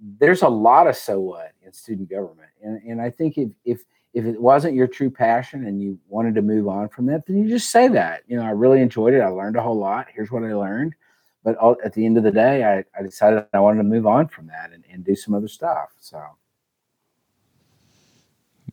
there's 0.00 0.40
a 0.40 0.48
lot 0.48 0.86
of 0.86 0.96
so 0.96 1.20
what 1.20 1.52
in 1.62 1.70
student 1.74 2.08
government, 2.08 2.48
and 2.62 2.80
and 2.82 2.98
I 2.98 3.10
think 3.10 3.36
if 3.36 3.50
if 3.66 3.84
if 4.14 4.24
it 4.24 4.40
wasn't 4.40 4.74
your 4.74 4.86
true 4.86 5.10
passion 5.10 5.66
and 5.66 5.82
you 5.82 5.98
wanted 6.08 6.34
to 6.36 6.42
move 6.42 6.66
on 6.66 6.88
from 6.88 7.04
that, 7.06 7.26
then 7.26 7.36
you 7.36 7.46
just 7.46 7.70
say 7.70 7.88
that. 7.88 8.22
You 8.26 8.38
know, 8.38 8.42
I 8.42 8.52
really 8.52 8.80
enjoyed 8.80 9.12
it. 9.12 9.20
I 9.20 9.28
learned 9.28 9.56
a 9.56 9.62
whole 9.62 9.78
lot. 9.78 10.06
Here's 10.14 10.30
what 10.30 10.44
I 10.44 10.54
learned 10.54 10.94
but 11.42 11.56
all, 11.56 11.76
at 11.84 11.94
the 11.94 12.04
end 12.04 12.18
of 12.18 12.22
the 12.22 12.30
day, 12.30 12.64
I, 12.64 12.84
I 12.98 13.02
decided 13.02 13.46
I 13.54 13.60
wanted 13.60 13.78
to 13.78 13.88
move 13.88 14.06
on 14.06 14.28
from 14.28 14.46
that 14.48 14.72
and, 14.72 14.84
and 14.90 15.04
do 15.04 15.14
some 15.14 15.34
other 15.34 15.48
stuff. 15.48 15.90
So 15.98 16.22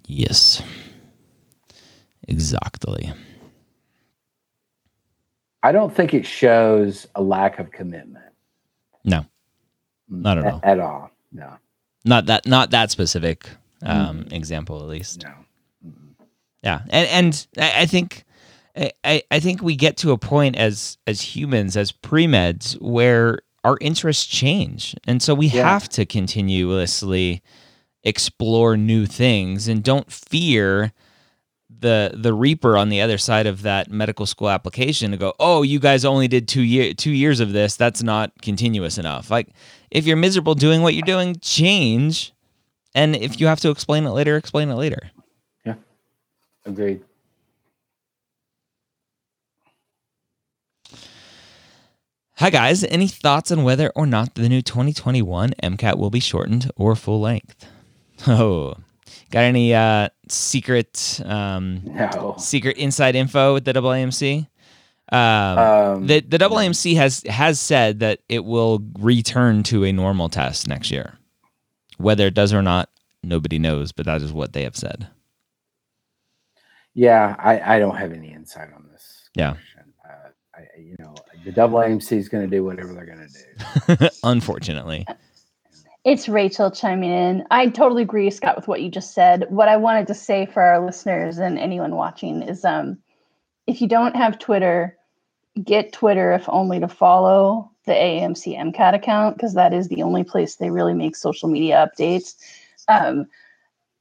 Yes. 0.08 0.62
Exactly. 2.28 3.14
I 5.64 5.72
don't 5.72 5.94
think 5.94 6.14
it 6.14 6.26
shows 6.26 7.08
a 7.16 7.22
lack 7.22 7.60
of 7.60 7.72
commitment. 7.72 8.26
No. 9.04 9.26
Not 10.10 10.38
at 10.38 10.46
a- 10.46 10.52
all. 10.54 10.60
At 10.64 10.80
all. 10.80 11.12
No. 11.32 11.54
Not 12.06 12.26
that 12.28 12.48
not 12.48 12.72
that 12.72 12.90
specific 12.92 13.50
um 13.84 14.24
Mm. 14.26 14.34
example 14.34 14.82
at 14.82 14.88
least. 14.88 15.24
No. 15.24 15.34
Mm-mm. 15.86 16.26
Yeah, 16.64 16.82
and 16.90 17.08
and 17.10 17.48
I 17.58 17.82
I 17.82 17.86
think 17.86 18.24
I- 18.78 18.92
I 19.04 19.24
I 19.32 19.40
think 19.42 19.62
we 19.62 19.76
get 19.76 19.98
to 19.98 20.12
a 20.12 20.18
point 20.18 20.56
as 20.56 20.98
as 21.06 21.20
humans 21.22 21.76
as 21.76 21.92
pre 21.92 22.28
meds 22.28 22.80
where 22.82 23.40
our 23.66 23.78
interests 23.82 24.26
change, 24.26 24.96
and 25.06 25.22
so 25.22 25.34
we 25.36 25.48
Yeah. 25.48 25.68
have 25.68 25.90
to 25.90 26.06
continuously 26.06 27.42
explore 28.04 28.78
new 28.78 29.06
things 29.06 29.68
and 29.68 29.84
don't 29.84 30.12
fear 30.12 30.94
the 31.70 32.12
the 32.14 32.34
reaper 32.34 32.78
on 32.78 32.90
the 32.90 33.02
other 33.02 33.18
side 33.18 33.46
of 33.46 33.62
that 33.62 33.92
medical 33.92 34.26
school 34.26 34.50
application 34.50 35.12
to 35.12 35.18
go 35.18 35.34
oh 35.40 35.62
you 35.62 35.80
guys 35.80 36.06
only 36.06 36.28
did 36.28 36.48
two 36.48 36.62
year 36.62 36.94
two 36.94 37.12
years 37.12 37.40
of 37.40 37.52
this 37.52 37.76
that's 37.76 38.02
not 38.02 38.32
continuous 38.42 38.98
enough 38.98 39.30
like 39.30 39.50
if 39.92 40.06
you're 40.08 40.16
miserable 40.18 40.56
doing 40.56 40.82
what 40.82 40.94
you're 40.94 41.02
doing 41.02 41.36
change 41.42 42.34
and 42.96 43.16
if 43.16 43.40
you 43.40 43.48
have 43.48 43.60
to 43.60 43.70
explain 43.70 44.06
it 44.06 44.12
later 44.12 44.38
explain 44.38 44.70
it 44.70 44.76
later 44.76 45.12
yeah 45.66 45.76
Agreed. 46.66 47.02
Hi, 52.36 52.50
guys. 52.52 52.84
Any 52.84 53.08
thoughts 53.08 53.52
on 53.52 53.64
whether 53.64 53.92
or 53.96 54.06
not 54.06 54.36
the 54.36 54.48
new 54.48 54.62
2021 54.62 55.52
MCAT 55.64 55.98
will 55.98 56.12
be 56.12 56.20
shortened 56.20 56.70
or 56.76 56.96
full 56.96 57.20
length? 57.20 57.66
Oh, 58.28 58.76
got 59.32 59.42
any 59.42 59.74
uh, 59.74 60.10
secret 60.30 61.22
um, 61.26 61.82
No. 61.86 62.36
secret 62.40 62.78
inside 62.78 63.16
info 63.16 63.54
with 63.54 63.66
the 63.66 63.74
AAMC? 63.74 64.48
Um, 65.10 65.18
Um, 65.20 66.08
the 66.08 66.20
the 66.22 66.38
AAMC 66.38 66.96
has 66.98 67.24
has 67.24 67.60
said 67.60 68.00
that 68.00 68.20
it 68.28 68.44
will 68.44 68.82
return 69.00 69.64
to 69.64 69.86
a 69.86 69.92
normal 69.94 70.30
test 70.30 70.68
next 70.68 70.92
year. 70.92 71.18
Whether 71.98 72.28
it 72.28 72.34
does 72.34 72.54
or 72.54 72.62
not, 72.62 72.90
nobody 73.24 73.58
knows, 73.60 73.92
but 73.92 74.06
that 74.06 74.22
is 74.22 74.32
what 74.34 74.54
they 74.54 74.64
have 74.64 74.76
said. 74.76 75.08
yeah, 76.94 77.36
I, 77.40 77.76
I 77.76 77.80
don't 77.80 77.96
have 77.96 78.12
any 78.12 78.34
insight 78.34 78.70
on 78.76 78.88
this. 78.92 79.30
Yeah. 79.36 79.56
Uh, 80.04 80.30
I, 80.56 80.62
you 80.80 80.96
know, 81.00 81.14
the 81.46 81.52
double 81.52 81.80
AMC 81.80 82.12
is 82.18 82.28
going 82.30 82.50
to 82.50 82.56
do 82.56 82.64
whatever 82.64 82.94
they're 82.94 83.06
going 83.06 83.28
to 83.28 83.96
do. 83.98 84.08
Unfortunately. 84.24 85.06
It's 86.08 86.30
Rachel 86.30 86.72
chiming 86.72 87.12
in. 87.12 87.44
I 87.52 87.68
totally 87.68 88.04
agree, 88.04 88.30
Scott, 88.30 88.56
with 88.56 88.70
what 88.70 88.82
you 88.82 88.90
just 88.90 89.14
said. 89.14 89.46
What 89.50 89.68
I 89.68 89.76
wanted 89.76 90.08
to 90.08 90.14
say 90.14 90.46
for 90.46 90.64
our 90.64 90.80
listeners 90.86 91.38
and 91.38 91.60
anyone 91.60 91.96
watching 91.98 92.44
is 92.44 92.64
um, 92.64 92.98
if 93.68 93.82
you 93.82 93.90
don't 93.90 94.16
have 94.16 94.40
Twitter, 94.40 94.98
get 95.66 95.92
Twitter 95.92 96.32
if 96.32 96.48
only 96.48 96.80
to 96.80 96.88
follow 96.88 97.70
the 97.88 97.92
AAMC 97.92 98.58
MCAT 98.58 98.96
account, 98.96 99.36
because 99.36 99.54
that 99.56 99.74
is 99.74 99.90
the 99.90 100.02
only 100.02 100.24
place 100.24 100.56
they 100.56 100.70
really 100.70 100.94
make 100.94 101.18
social 101.18 101.50
media 101.50 101.92
updates. 101.92 102.36
Um, 102.88 103.26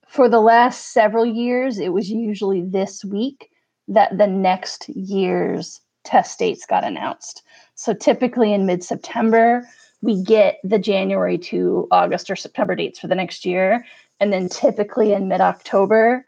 for 0.06 0.28
the 0.28 0.40
last 0.40 0.92
several 0.92 1.26
years, 1.26 1.80
it 1.80 1.92
was 1.92 2.08
usually 2.08 2.62
this 2.62 3.04
week 3.04 3.50
that 3.88 4.16
the 4.16 4.28
next 4.28 4.88
year's 4.90 5.80
test 6.04 6.38
dates 6.38 6.66
got 6.66 6.84
announced. 6.84 7.42
So 7.74 7.92
typically 7.92 8.52
in 8.52 8.64
mid 8.64 8.84
September, 8.84 9.66
we 10.06 10.22
get 10.22 10.60
the 10.64 10.78
January 10.78 11.36
to 11.36 11.86
August 11.90 12.30
or 12.30 12.36
September 12.36 12.74
dates 12.76 12.98
for 13.00 13.08
the 13.08 13.14
next 13.14 13.44
year. 13.44 13.84
And 14.20 14.32
then 14.32 14.48
typically 14.48 15.12
in 15.12 15.28
mid 15.28 15.40
October, 15.40 16.24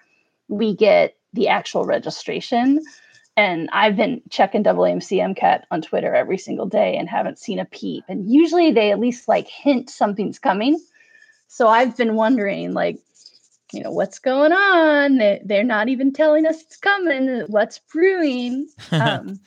we 0.49 0.75
get 0.75 1.17
the 1.33 1.49
actual 1.49 1.85
registration. 1.85 2.83
And 3.37 3.69
I've 3.73 3.95
been 3.95 4.21
checking 4.31 4.65
AAMC 4.65 5.19
MCAT 5.37 5.63
on 5.71 5.81
Twitter 5.81 6.13
every 6.13 6.39
single 6.39 6.67
day 6.67 6.97
and 6.97 7.09
haven't 7.09 7.39
seen 7.39 7.61
a 7.61 7.65
peep. 7.65 8.03
And 8.09 8.29
usually 8.29 8.73
they 8.73 8.91
at 8.91 8.99
least 8.99 9.29
like 9.29 9.47
hint 9.47 9.91
something's 9.91 10.41
coming. 10.41 10.81
So 11.47 11.69
I've 11.69 11.97
been 11.97 12.17
wondering, 12.17 12.73
like, 12.75 12.99
you 13.73 13.83
know, 13.83 13.93
what's 13.93 14.19
going 14.19 14.53
on? 14.53 15.19
They- 15.19 15.41
They're 15.45 15.63
not 15.63 15.89
even 15.89 16.13
telling 16.13 16.47
us 16.47 16.63
it's 16.63 16.77
coming. 16.77 17.45
What's 17.47 17.79
brewing? 17.79 18.69
Um, 18.91 19.39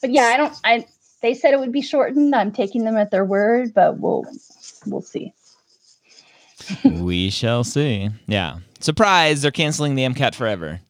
but 0.00 0.10
yeah, 0.12 0.26
I 0.32 0.36
don't. 0.36 0.54
I 0.64 0.86
they 1.22 1.34
said 1.34 1.52
it 1.52 1.60
would 1.60 1.72
be 1.72 1.82
shortened. 1.82 2.34
I'm 2.34 2.52
taking 2.52 2.84
them 2.84 2.96
at 2.96 3.10
their 3.10 3.24
word, 3.24 3.74
but 3.74 3.98
we'll 3.98 4.24
we'll 4.86 5.02
see. 5.02 5.32
we 6.84 7.30
shall 7.30 7.64
see. 7.64 8.10
Yeah. 8.26 8.58
Surprise, 8.80 9.42
they're 9.42 9.50
canceling 9.50 9.94
the 9.94 10.04
MCAT 10.04 10.34
forever. 10.34 10.80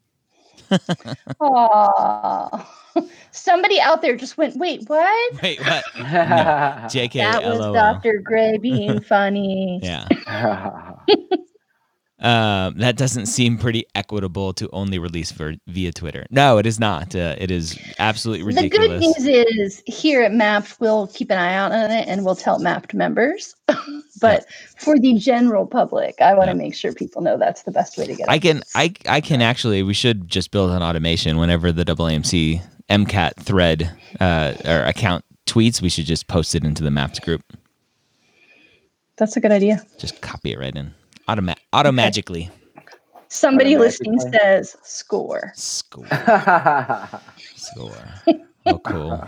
Aww. 0.70 2.66
Somebody 3.32 3.80
out 3.80 4.02
there 4.02 4.16
just 4.16 4.36
went, 4.36 4.56
wait, 4.56 4.88
what? 4.88 5.42
Wait, 5.42 5.60
what? 5.60 5.84
Yeah. 5.96 6.86
JK. 6.86 7.12
that 7.14 7.44
was 7.44 7.58
LOL. 7.58 7.72
Dr. 7.72 8.18
Gray 8.18 8.58
being 8.58 9.00
funny. 9.00 9.80
Yeah. 9.82 10.06
Um, 12.20 12.76
that 12.78 12.96
doesn't 12.96 13.26
seem 13.26 13.56
pretty 13.56 13.86
equitable 13.94 14.52
to 14.54 14.68
only 14.72 14.98
release 14.98 15.32
for, 15.32 15.54
via 15.66 15.90
Twitter. 15.90 16.26
No, 16.30 16.58
it 16.58 16.66
is 16.66 16.78
not. 16.78 17.14
Uh, 17.14 17.34
it 17.38 17.50
is 17.50 17.78
absolutely 17.98 18.44
ridiculous. 18.44 19.00
The 19.00 19.06
good 19.06 19.24
news 19.24 19.46
is 19.46 19.82
here 19.86 20.20
at 20.22 20.32
Mappd, 20.32 20.78
we'll 20.80 21.06
keep 21.08 21.30
an 21.30 21.38
eye 21.38 21.54
out 21.54 21.72
on 21.72 21.90
it 21.90 22.06
and 22.08 22.24
we'll 22.24 22.36
tell 22.36 22.60
Mappd 22.60 22.92
members. 22.92 23.54
but 23.66 23.80
yeah. 24.20 24.40
for 24.76 24.98
the 24.98 25.14
general 25.14 25.66
public, 25.66 26.20
I 26.20 26.34
want 26.34 26.50
to 26.50 26.56
yeah. 26.56 26.62
make 26.62 26.74
sure 26.74 26.92
people 26.92 27.22
know 27.22 27.38
that's 27.38 27.62
the 27.62 27.70
best 27.70 27.96
way 27.96 28.06
to 28.06 28.14
get. 28.14 28.28
It. 28.28 28.30
I 28.30 28.38
can, 28.38 28.62
I, 28.74 28.92
I 29.08 29.20
can 29.22 29.40
actually. 29.40 29.82
We 29.82 29.94
should 29.94 30.28
just 30.28 30.50
build 30.50 30.70
an 30.70 30.82
automation 30.82 31.38
whenever 31.38 31.72
the 31.72 31.84
AAMC 31.84 32.60
MCAT 32.90 33.36
thread 33.36 33.90
uh, 34.20 34.54
or 34.66 34.82
account 34.82 35.24
tweets. 35.46 35.80
We 35.80 35.88
should 35.88 36.06
just 36.06 36.26
post 36.26 36.54
it 36.54 36.64
into 36.64 36.82
the 36.82 36.90
Mappd 36.90 37.22
group. 37.22 37.42
That's 39.16 39.36
a 39.36 39.40
good 39.40 39.52
idea. 39.52 39.82
Just 39.98 40.20
copy 40.20 40.52
it 40.52 40.58
right 40.58 40.74
in. 40.74 40.94
Automa- 41.30 41.56
automagically. 41.72 42.50
Somebody 43.28 43.76
listening 43.78 44.18
says 44.18 44.76
score. 44.82 45.52
Score. 45.54 46.06
score. 47.54 48.08
Oh, 48.66 48.78
cool. 48.80 49.24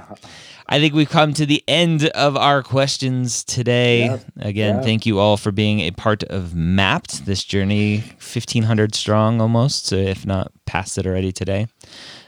I 0.69 0.81
think 0.81 0.95
we've 0.95 1.09
come 1.09 1.33
to 1.35 1.47
the 1.47 1.63
end 1.69 2.07
of 2.09 2.37
our 2.37 2.63
questions 2.63 3.45
today. 3.45 4.07
Yep. 4.07 4.25
Again, 4.41 4.75
yep. 4.77 4.85
thank 4.85 5.07
you 5.07 5.19
all 5.21 5.37
for 5.37 5.53
being 5.53 5.81
a 5.81 5.93
part 5.93 6.25
of 6.25 6.51
Mappd, 6.51 7.25
this 7.25 7.45
journey, 7.45 7.99
1,500 7.99 8.95
strong 8.95 9.41
almost, 9.41 9.87
so 9.87 9.97
if 9.97 10.27
not 10.27 10.51
past 10.67 10.99
it 10.99 11.07
already 11.07 11.31
today. 11.31 11.69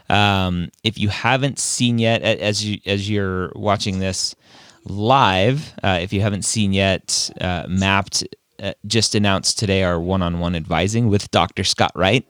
Um, 0.09 0.71
if 0.85 0.99
you 0.99 1.09
haven't 1.09 1.59
seen 1.59 1.99
yet, 1.99 2.23
as 2.23 2.65
you 2.65 2.79
as 2.87 3.09
you're 3.09 3.51
watching 3.57 3.99
this 3.99 4.35
live, 4.85 5.75
uh, 5.83 5.99
if 6.01 6.13
you 6.13 6.21
haven't 6.21 6.45
seen 6.45 6.73
yet, 6.73 7.31
uh, 7.41 7.65
Mappd 7.65 8.25
uh, 8.25 8.27
just 8.87 9.15
announced 9.15 9.59
today 9.59 9.83
our 9.83 10.01
one-on-one 10.01 10.55
advising 10.55 11.09
with 11.09 11.31
Dr. 11.31 11.65
Scott 11.65 11.93
Wright. 11.95 12.29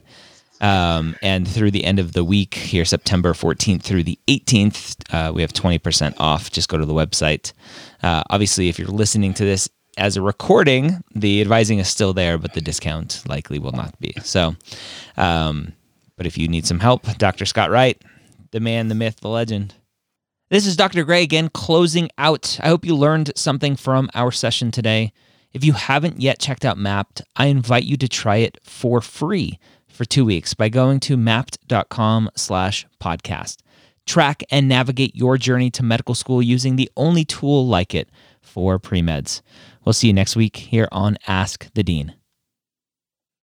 Um, 0.61 1.16
and 1.20 1.47
through 1.47 1.72
the 1.72 1.85
end 1.85 1.99
of 1.99 2.12
the 2.12 2.24
week 2.24 2.55
here, 2.55 2.85
September 2.85 3.32
14th 3.32 3.82
through 3.82 4.05
the 4.05 4.18
18th, 4.28 4.97
uh, 5.12 5.32
we 5.32 5.43
have 5.43 5.53
20% 5.53 6.14
off. 6.18 6.51
Just 6.51 6.68
go 6.68 6.78
to 6.78 6.87
the 6.87 6.95
website. 6.95 7.53
Uh, 8.03 8.22
obviously, 8.30 8.68
if 8.68 8.78
you're 8.78 8.89
listening 8.89 9.35
to 9.35 9.45
this 9.45 9.68
as 9.99 10.16
a 10.16 10.22
recording, 10.22 11.03
the 11.14 11.41
advising 11.41 11.78
is 11.80 11.89
still 11.89 12.12
there, 12.12 12.39
but 12.39 12.55
the 12.55 12.61
discount 12.61 13.22
likely 13.28 13.59
will 13.59 13.72
not 13.72 13.99
be. 14.01 14.14
So, 14.22 14.57
um, 15.16 15.72
but 16.16 16.26
if 16.26 16.39
you 16.39 16.49
need 16.49 16.66
some 16.66 16.80
help, 16.80 17.05
Dr. 17.18 17.45
Scott 17.45 17.70
Wright, 17.70 18.01
the 18.53 18.61
man, 18.61 18.89
the 18.89 18.95
myth, 18.95 19.20
the 19.20 19.28
legend. 19.28 19.74
This 20.51 20.66
is 20.66 20.76
Dr. 20.76 21.05
Gray 21.05 21.22
again, 21.22 21.49
closing 21.49 22.11
out. 22.16 22.59
I 22.62 22.68
hope 22.68 22.85
you 22.85 22.95
learned 22.95 23.32
something 23.35 23.76
from 23.76 24.09
our 24.14 24.30
session 24.30 24.70
today. 24.70 25.12
If 25.55 25.64
you 25.64 25.72
haven't 25.72 26.20
yet 26.20 26.40
checked 26.40 26.64
out 26.64 26.78
Mappd, 26.78 27.22
I 27.36 27.46
invite 27.46 27.84
you 27.84 27.96
to 27.98 28.09
try 28.09 28.38
it 28.38 28.59
for 28.64 29.00
free 29.00 29.61
for 29.86 30.05
two 30.05 30.24
weeks 30.24 30.52
by 30.52 30.68
going 30.68 30.98
to 31.00 31.16
mappd.com 31.16 32.30
slash 32.34 32.84
podcast. 33.00 33.59
Track 34.05 34.42
and 34.50 34.68
navigate 34.68 35.14
your 35.14 35.38
journey 35.38 35.70
to 35.70 35.84
medical 35.84 36.16
school 36.16 36.42
using 36.42 36.74
the 36.74 36.90
only 36.96 37.24
tool 37.24 37.68
like 37.68 37.94
it 37.94 38.09
for 38.42 38.80
pre-meds. 38.80 39.42
We'll 39.84 39.92
see 39.92 40.09
you 40.09 40.12
next 40.12 40.34
week 40.34 40.57
here 40.57 40.88
on 40.90 41.18
Ask 41.28 41.72
the 41.74 41.84
Dean. 41.84 42.14